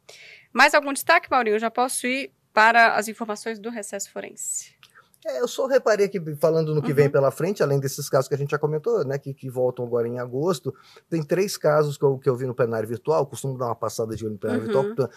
Mais 0.53 0.75
algum 0.75 0.93
destaque, 0.93 1.31
Maurinho? 1.31 1.57
Eu 1.57 1.61
já 1.61 1.71
posso 1.71 2.07
ir 2.07 2.33
para 2.59 2.97
as 2.97 3.07
informações 3.07 3.61
do 3.61 3.71
recesso 3.71 4.11
forense. 4.11 4.73
É, 5.25 5.41
eu 5.41 5.47
só 5.47 5.69
reparei 5.69 6.09
que, 6.09 6.21
falando 6.35 6.75
no 6.75 6.83
que 6.83 6.89
uhum. 6.89 6.97
vem 6.97 7.09
pela 7.09 7.31
frente, 7.31 7.63
além 7.63 7.79
desses 7.79 8.09
casos 8.09 8.27
que 8.27 8.35
a 8.35 8.39
gente 8.39 8.51
já 8.51 8.59
comentou, 8.59 9.05
né, 9.05 9.17
que, 9.17 9.33
que 9.33 9.49
voltam 9.49 9.85
agora 9.85 10.09
em 10.09 10.19
agosto, 10.19 10.75
tem 11.09 11.23
três 11.23 11.57
casos 11.57 11.97
que 11.97 12.05
eu, 12.05 12.19
que 12.19 12.29
eu 12.29 12.35
vi 12.35 12.47
no 12.47 12.55
plenário 12.55 12.89
virtual, 12.89 13.25
costumo 13.27 13.57
dar 13.57 13.67
uma 13.67 13.77
passada 13.77 14.17
de 14.17 14.25
olho 14.25 14.33
no 14.33 14.39
plenário 14.41 14.67
uhum. 14.67 14.83
virtual, 14.97 15.09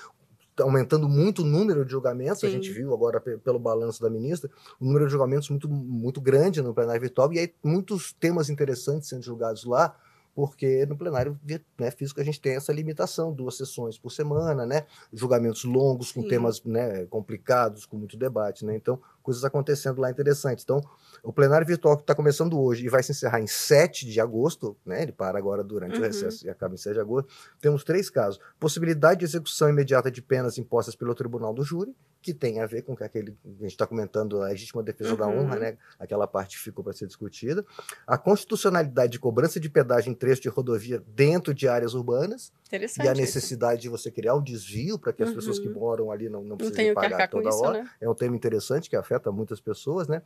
tá 0.55 0.63
aumentando 0.63 1.09
muito 1.09 1.41
o 1.41 1.45
número 1.45 1.83
de 1.83 1.91
julgamentos, 1.91 2.41
Sim. 2.41 2.47
a 2.47 2.49
gente 2.51 2.71
viu 2.71 2.93
agora 2.93 3.19
pelo 3.19 3.57
balanço 3.57 4.03
da 4.03 4.09
ministra, 4.09 4.47
o 4.79 4.85
número 4.85 5.05
de 5.05 5.11
julgamentos 5.11 5.49
muito, 5.49 5.67
muito 5.67 6.21
grande 6.21 6.61
no 6.61 6.75
plenário 6.75 7.01
virtual, 7.01 7.33
e 7.33 7.39
aí 7.39 7.51
muitos 7.63 8.13
temas 8.13 8.51
interessantes 8.51 9.09
sendo 9.09 9.23
julgados 9.23 9.65
lá, 9.65 9.95
porque 10.33 10.85
no 10.85 10.97
plenário 10.97 11.39
né, 11.77 11.91
físico 11.91 12.21
a 12.21 12.23
gente 12.23 12.39
tem 12.39 12.55
essa 12.55 12.71
limitação, 12.71 13.33
duas 13.33 13.57
sessões 13.57 13.97
por 13.97 14.11
semana, 14.11 14.65
né? 14.65 14.85
Julgamentos 15.11 15.63
longos, 15.63 16.11
com 16.11 16.21
Sim. 16.21 16.27
temas 16.27 16.63
né, 16.63 17.05
complicados, 17.05 17.85
com 17.85 17.97
muito 17.97 18.17
debate, 18.17 18.65
né? 18.65 18.75
Então, 18.75 18.99
coisas 19.21 19.43
acontecendo 19.43 19.99
lá 19.99 20.09
interessantes. 20.09 20.63
Então, 20.63 20.81
o 21.23 21.33
plenário 21.33 21.67
virtual 21.67 21.95
que 21.97 22.03
está 22.03 22.15
começando 22.15 22.59
hoje 22.59 22.85
e 22.85 22.89
vai 22.89 23.03
se 23.03 23.11
encerrar 23.11 23.41
em 23.41 23.47
7 23.47 24.05
de 24.05 24.19
agosto, 24.19 24.75
né? 24.85 25.03
Ele 25.03 25.11
para 25.11 25.37
agora 25.37 25.63
durante 25.63 25.95
uhum. 25.95 26.01
o 26.01 26.05
recesso 26.05 26.45
e 26.45 26.49
acaba 26.49 26.73
em 26.73 26.77
7 26.77 26.93
de 26.93 26.99
agosto. 26.99 27.31
Temos 27.59 27.83
três 27.83 28.09
casos: 28.09 28.39
possibilidade 28.59 29.19
de 29.19 29.25
execução 29.25 29.69
imediata 29.69 30.09
de 30.09 30.21
penas 30.21 30.57
impostas 30.57 30.95
pelo 30.95 31.13
Tribunal 31.13 31.53
do 31.53 31.63
Júri, 31.63 31.95
que 32.21 32.33
tem 32.33 32.59
a 32.59 32.65
ver 32.65 32.83
com 32.83 32.95
que 32.95 33.03
aquele 33.03 33.35
a 33.45 33.63
gente 33.63 33.71
está 33.71 33.87
comentando 33.87 34.41
a 34.41 34.47
legítima 34.47 34.83
defesa 34.83 35.11
uhum. 35.11 35.17
da 35.17 35.27
honra, 35.27 35.55
né? 35.57 35.77
Aquela 35.99 36.27
parte 36.27 36.57
ficou 36.57 36.83
para 36.83 36.93
ser 36.93 37.07
discutida. 37.07 37.65
A 38.05 38.17
constitucionalidade 38.17 39.13
de 39.13 39.19
cobrança 39.19 39.59
de 39.59 39.69
pedágio 39.69 40.11
em 40.11 40.13
trecho 40.13 40.41
de 40.41 40.49
rodovia 40.49 41.03
dentro 41.07 41.53
de 41.53 41.67
áreas 41.67 41.93
urbanas 41.93 42.51
e 42.71 43.07
a 43.07 43.13
necessidade 43.13 43.79
isso. 43.79 43.81
de 43.81 43.89
você 43.89 44.11
criar 44.11 44.35
um 44.35 44.41
desvio 44.41 44.99
para 44.99 45.11
que 45.11 45.23
as 45.23 45.29
uhum. 45.29 45.35
pessoas 45.35 45.59
que 45.59 45.67
uhum. 45.67 45.73
moram 45.73 46.11
ali 46.11 46.29
não, 46.29 46.43
não 46.43 46.57
precisem 46.57 46.93
pagar 46.93 47.27
toda 47.27 47.49
isso, 47.49 47.59
hora. 47.59 47.83
Né? 47.83 47.89
É 47.99 48.09
um 48.09 48.15
tema 48.15 48.35
interessante 48.35 48.89
que 48.89 48.95
afeta 48.95 49.31
muitas 49.31 49.59
pessoas, 49.59 50.07
né? 50.07 50.21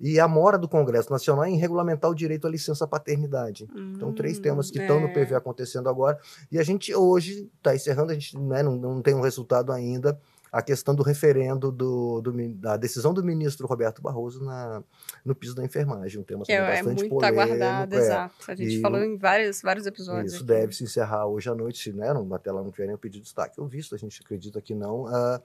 E 0.00 0.20
a 0.20 0.28
mora 0.28 0.56
do 0.56 0.68
Congresso 0.68 1.10
Nacional 1.10 1.44
em 1.46 1.56
regulamentar 1.56 2.10
o 2.10 2.14
direito 2.14 2.46
à 2.46 2.50
licença 2.50 2.86
paternidade. 2.86 3.68
Hum, 3.74 3.94
então, 3.96 4.12
três 4.12 4.38
hum, 4.38 4.42
temas 4.42 4.70
que 4.70 4.78
é. 4.78 4.82
estão 4.82 5.00
no 5.00 5.12
PV 5.12 5.34
acontecendo 5.34 5.88
agora. 5.88 6.18
E 6.50 6.58
a 6.58 6.62
gente 6.62 6.94
hoje 6.94 7.50
está 7.56 7.74
encerrando, 7.74 8.12
a 8.12 8.14
gente 8.14 8.38
né, 8.38 8.62
não, 8.62 8.76
não 8.76 9.02
tem 9.02 9.14
um 9.14 9.20
resultado 9.20 9.72
ainda 9.72 10.18
a 10.52 10.62
questão 10.62 10.94
do 10.94 11.02
referendo 11.02 11.70
do, 11.70 12.20
do, 12.20 12.32
da 12.54 12.76
decisão 12.76 13.14
do 13.14 13.22
ministro 13.22 13.66
Roberto 13.66 14.02
Barroso 14.02 14.44
na, 14.44 14.82
no 15.24 15.34
piso 15.34 15.54
da 15.54 15.64
enfermagem, 15.64 16.20
um 16.20 16.24
tema 16.24 16.44
que 16.44 16.52
é, 16.52 16.56
é 16.56 16.60
bastante 16.60 16.88
é 16.88 16.94
muito 16.94 17.08
polêmico. 17.08 17.40
aguardado, 17.40 17.94
é. 17.94 17.98
exato. 17.98 18.34
A 18.48 18.54
gente 18.54 18.78
e 18.78 18.80
falou 18.80 19.02
em 19.02 19.16
vários, 19.16 19.62
vários 19.62 19.86
episódios. 19.86 20.32
Isso 20.32 20.42
aqui. 20.42 20.52
deve 20.52 20.74
se 20.74 20.84
encerrar 20.84 21.26
hoje 21.26 21.48
à 21.48 21.54
noite, 21.54 21.92
né? 21.92 22.12
Não, 22.12 22.34
até 22.34 22.50
lá 22.50 22.62
não 22.62 22.70
tiver 22.70 22.86
nenhum 22.86 22.98
pedido 22.98 23.20
de 23.20 23.24
destaque. 23.24 23.58
Eu 23.58 23.66
visto, 23.66 23.94
a 23.94 23.98
gente 23.98 24.20
acredita 24.22 24.60
que 24.60 24.74
não. 24.74 25.04
Uh, 25.04 25.40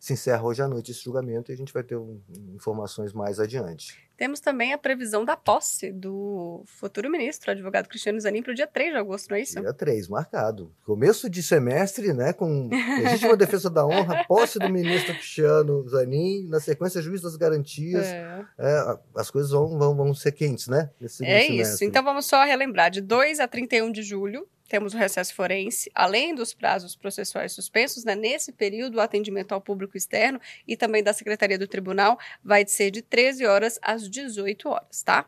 se 0.00 0.14
encerra 0.14 0.42
hoje 0.42 0.62
à 0.62 0.66
noite 0.66 0.90
esse 0.90 1.04
julgamento 1.04 1.52
e 1.52 1.54
a 1.54 1.56
gente 1.56 1.74
vai 1.74 1.82
ter 1.82 1.94
um, 1.94 2.18
informações 2.54 3.12
mais 3.12 3.38
adiante. 3.38 3.98
Temos 4.16 4.40
também 4.40 4.72
a 4.72 4.78
previsão 4.78 5.24
da 5.26 5.36
posse 5.36 5.92
do 5.92 6.62
futuro 6.66 7.10
ministro, 7.10 7.50
advogado 7.50 7.86
Cristiano 7.86 8.18
Zanin, 8.18 8.42
para 8.42 8.52
o 8.52 8.54
dia 8.54 8.66
3 8.66 8.92
de 8.92 8.98
agosto, 8.98 9.30
não 9.30 9.36
é 9.36 9.42
isso? 9.42 9.60
Dia 9.60 9.74
3, 9.74 10.08
marcado. 10.08 10.74
Começo 10.84 11.28
de 11.28 11.42
semestre, 11.42 12.14
né, 12.14 12.32
com 12.32 12.70
legítima 13.02 13.36
defesa 13.36 13.68
da 13.68 13.86
honra, 13.86 14.24
posse 14.28 14.58
do 14.58 14.70
ministro 14.70 15.12
Cristiano 15.14 15.86
Zanin, 15.86 16.48
na 16.48 16.60
sequência, 16.60 17.02
juiz 17.02 17.20
das 17.20 17.36
garantias. 17.36 18.06
É. 18.06 18.44
É, 18.58 18.98
as 19.14 19.30
coisas 19.30 19.50
vão, 19.50 19.78
vão, 19.78 19.94
vão 19.94 20.14
ser 20.14 20.32
quentes, 20.32 20.66
né? 20.66 20.90
é 21.00 21.08
semestre. 21.08 21.60
isso. 21.60 21.84
Então 21.84 22.02
vamos 22.02 22.24
só 22.24 22.42
relembrar: 22.44 22.90
de 22.90 23.02
2 23.02 23.38
a 23.38 23.46
31 23.46 23.92
de 23.92 24.02
julho, 24.02 24.48
temos 24.70 24.94
o 24.94 24.96
recesso 24.96 25.34
forense, 25.34 25.90
além 25.92 26.32
dos 26.32 26.54
prazos 26.54 26.94
processuais 26.94 27.52
suspensos, 27.52 28.04
né, 28.04 28.14
nesse 28.14 28.52
período 28.52 28.98
o 28.98 29.00
atendimento 29.00 29.50
ao 29.50 29.60
público 29.60 29.96
externo 29.96 30.40
e 30.66 30.76
também 30.76 31.02
da 31.02 31.12
Secretaria 31.12 31.58
do 31.58 31.66
Tribunal 31.66 32.16
vai 32.42 32.64
ser 32.64 32.92
de 32.92 33.02
13 33.02 33.44
horas 33.46 33.80
às 33.82 34.08
18 34.08 34.68
horas, 34.68 35.02
tá? 35.02 35.26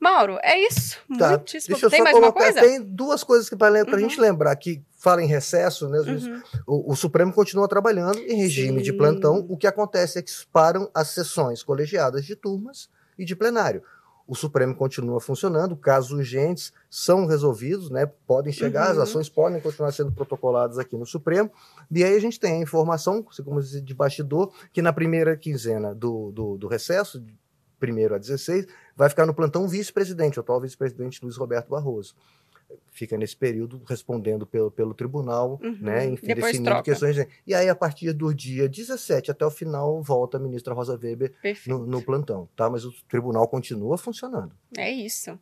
Mauro, 0.00 0.38
é 0.42 0.58
isso. 0.58 0.98
Tá. 1.18 1.30
Muitíssimo. 1.30 1.74
Deixa 1.74 1.86
eu 1.86 1.90
tem 1.90 1.98
só 1.98 2.04
mais 2.04 2.16
colocar, 2.16 2.38
uma 2.38 2.44
coisa? 2.44 2.60
Tem 2.60 2.82
duas 2.82 3.22
coisas 3.22 3.48
que 3.48 3.56
para 3.56 3.72
uhum. 3.72 3.94
a 3.94 3.98
gente 3.98 4.20
lembrar 4.20 4.56
que 4.56 4.82
fala 4.98 5.22
em 5.22 5.26
recesso, 5.26 5.88
né? 5.88 5.98
Uhum. 5.98 6.42
O, 6.66 6.92
o, 6.92 6.96
Supremo 6.96 7.32
continua 7.32 7.68
trabalhando 7.68 8.18
em 8.18 8.36
regime 8.36 8.78
Sim. 8.78 8.84
de 8.84 8.92
plantão. 8.92 9.46
O 9.48 9.56
que 9.56 9.66
acontece 9.66 10.18
é 10.18 10.22
que 10.22 10.32
param 10.52 10.90
as 10.94 11.08
sessões 11.08 11.62
colegiadas 11.62 12.24
de 12.24 12.34
turmas 12.36 12.88
e 13.18 13.24
de 13.24 13.34
plenário 13.34 13.82
o 14.26 14.34
Supremo 14.34 14.74
continua 14.74 15.20
funcionando, 15.20 15.76
casos 15.76 16.10
urgentes 16.10 16.72
são 16.90 17.26
resolvidos, 17.26 17.90
né, 17.90 18.06
podem 18.26 18.52
chegar, 18.52 18.86
uhum. 18.86 18.92
as 18.92 18.98
ações 18.98 19.28
podem 19.28 19.60
continuar 19.60 19.92
sendo 19.92 20.10
protocoladas 20.10 20.78
aqui 20.78 20.96
no 20.96 21.06
Supremo, 21.06 21.50
e 21.90 22.02
aí 22.02 22.16
a 22.16 22.20
gente 22.20 22.40
tem 22.40 22.54
a 22.54 22.62
informação, 22.62 23.24
como 23.44 23.60
dizer, 23.60 23.82
de 23.82 23.94
bastidor, 23.94 24.52
que 24.72 24.82
na 24.82 24.92
primeira 24.92 25.36
quinzena 25.36 25.94
do, 25.94 26.32
do, 26.32 26.56
do 26.58 26.66
recesso, 26.66 27.20
de 27.20 27.32
1 27.80 28.14
a 28.14 28.18
16, 28.18 28.66
vai 28.96 29.08
ficar 29.08 29.26
no 29.26 29.34
plantão 29.34 29.68
vice-presidente, 29.68 30.38
o 30.38 30.40
atual 30.40 30.60
vice-presidente 30.60 31.22
Luiz 31.22 31.36
Roberto 31.36 31.68
Barroso 31.68 32.14
fica 32.90 33.16
nesse 33.16 33.36
período 33.36 33.82
respondendo 33.86 34.46
pelo, 34.46 34.70
pelo 34.70 34.94
tribunal, 34.94 35.60
uhum. 35.62 35.78
né? 35.80 36.06
Enfim, 36.06 36.26
Depois 36.28 36.52
definindo 36.52 36.70
troca. 36.70 36.82
questões. 36.82 37.26
E 37.46 37.54
aí, 37.54 37.68
a 37.68 37.74
partir 37.74 38.12
do 38.12 38.34
dia 38.34 38.68
17 38.68 39.30
até 39.30 39.44
o 39.44 39.50
final, 39.50 40.02
volta 40.02 40.36
a 40.36 40.40
ministra 40.40 40.74
Rosa 40.74 40.98
Weber 41.00 41.32
no, 41.66 41.86
no, 41.86 42.02
plantão, 42.02 42.48
tá? 42.56 42.68
Mas 42.70 42.84
o 42.84 42.92
tribunal 43.08 43.46
continua 43.48 43.96
funcionando. 43.98 44.52
É 44.76 44.90
isso. 44.90 45.38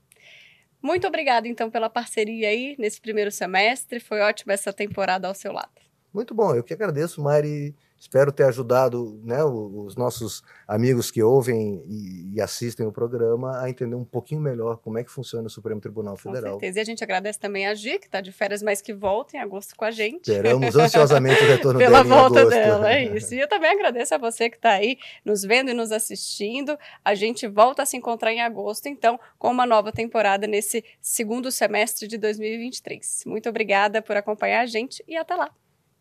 Muito 0.83 1.07
obrigada, 1.07 1.49
então, 1.49 1.71
pela 1.71 1.89
parceria 1.89 2.49
aí 2.49 2.77
nesse 2.79 3.01
primeiro 3.01 3.31
semestre. 3.31 4.01
Foi 4.01 4.21
ótima 4.21 4.53
essa 4.53 4.73
temporada 4.73 5.27
ao 5.27 5.35
seu 5.35 5.53
lado. 5.53 5.81
Muito 6.13 6.35
bom, 6.35 6.55
eu 6.55 6.63
que 6.63 6.75
agradeço, 6.75 7.23
Mari. 7.23 7.75
Espero 8.05 8.31
ter 8.31 8.45
ajudado 8.45 9.19
né, 9.25 9.43
os 9.43 9.97
nossos 9.97 10.43
amigos 10.69 11.11
que 11.11 11.23
ouvem 11.23 11.83
e, 11.89 12.39
assistem 12.39 12.87
o 12.87 12.93
programa 12.93 13.63
a 13.63 13.71
entender 13.71 13.95
um 13.95 14.05
pouquinho 14.05 14.43
melhor 14.43 14.77
como 14.77 14.99
é 14.99 15.05
que 15.05 15.11
funciona 15.11 15.47
o 15.47 15.51
Supremo 15.51 15.81
Tribunal 15.81 16.15
Federal. 16.15 16.53
Com 16.53 16.61
certeza. 16.61 16.81
E 16.81 16.83
a 16.83 16.85
gente 16.85 17.03
agradece 17.03 17.39
também 17.39 17.67
a 17.67 17.75
Gi, 17.75 17.99
que 17.99 18.05
está 18.05 18.21
de 18.21 18.31
férias, 18.31 18.63
mas 18.63 18.83
que 18.83 18.93
volta 18.93 19.39
em 19.39 19.41
agosto 19.41 19.75
com 19.75 19.87
a 19.87 19.91
gente. 19.91 20.31
Esperamos 20.31 20.77
ansiosamente 20.77 21.43
o 21.43 21.47
retorno 21.47 21.81
Pela 21.81 22.03
dela 22.03 22.21
volta 22.21 22.45
dela, 22.45 22.93
é 22.93 23.17
isso. 23.17 23.35
E 23.35 23.41
eu 23.41 23.49
também 23.49 23.71
agradeço 23.71 24.15
a 24.15 24.19
você 24.19 24.51
que 24.51 24.57
está 24.57 24.73
aí 24.73 24.99
nos 25.25 25.41
vendo 25.41 25.71
e 25.71 25.75
nos 25.75 25.91
assistindo. 25.91 26.79
A 27.03 27.15
gente 27.15 27.49
volta 27.49 27.85
a 27.85 27.87
se 27.87 27.97
encontrar 27.97 28.35
em 28.35 28.43
agosto, 28.43 28.87
então, 28.87 29.19
com 29.39 29.51
uma 29.51 29.65
nova 29.65 29.91
temporada 29.91 30.47
nesse 30.47 30.85
segundo 31.01 31.51
semestre 31.51 32.07
de 32.07 32.19
2023. 32.19 33.23
Muito 33.25 33.49
obrigada 33.49 34.03
por 34.03 34.15
acompanhar 34.15 34.61
a 34.61 34.67
gente 34.67 35.03
e 35.09 35.17
até 35.17 35.35
lá. 35.35 35.51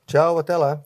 Tchau, 0.06 0.38
até 0.38 0.58
lá. 0.58 0.84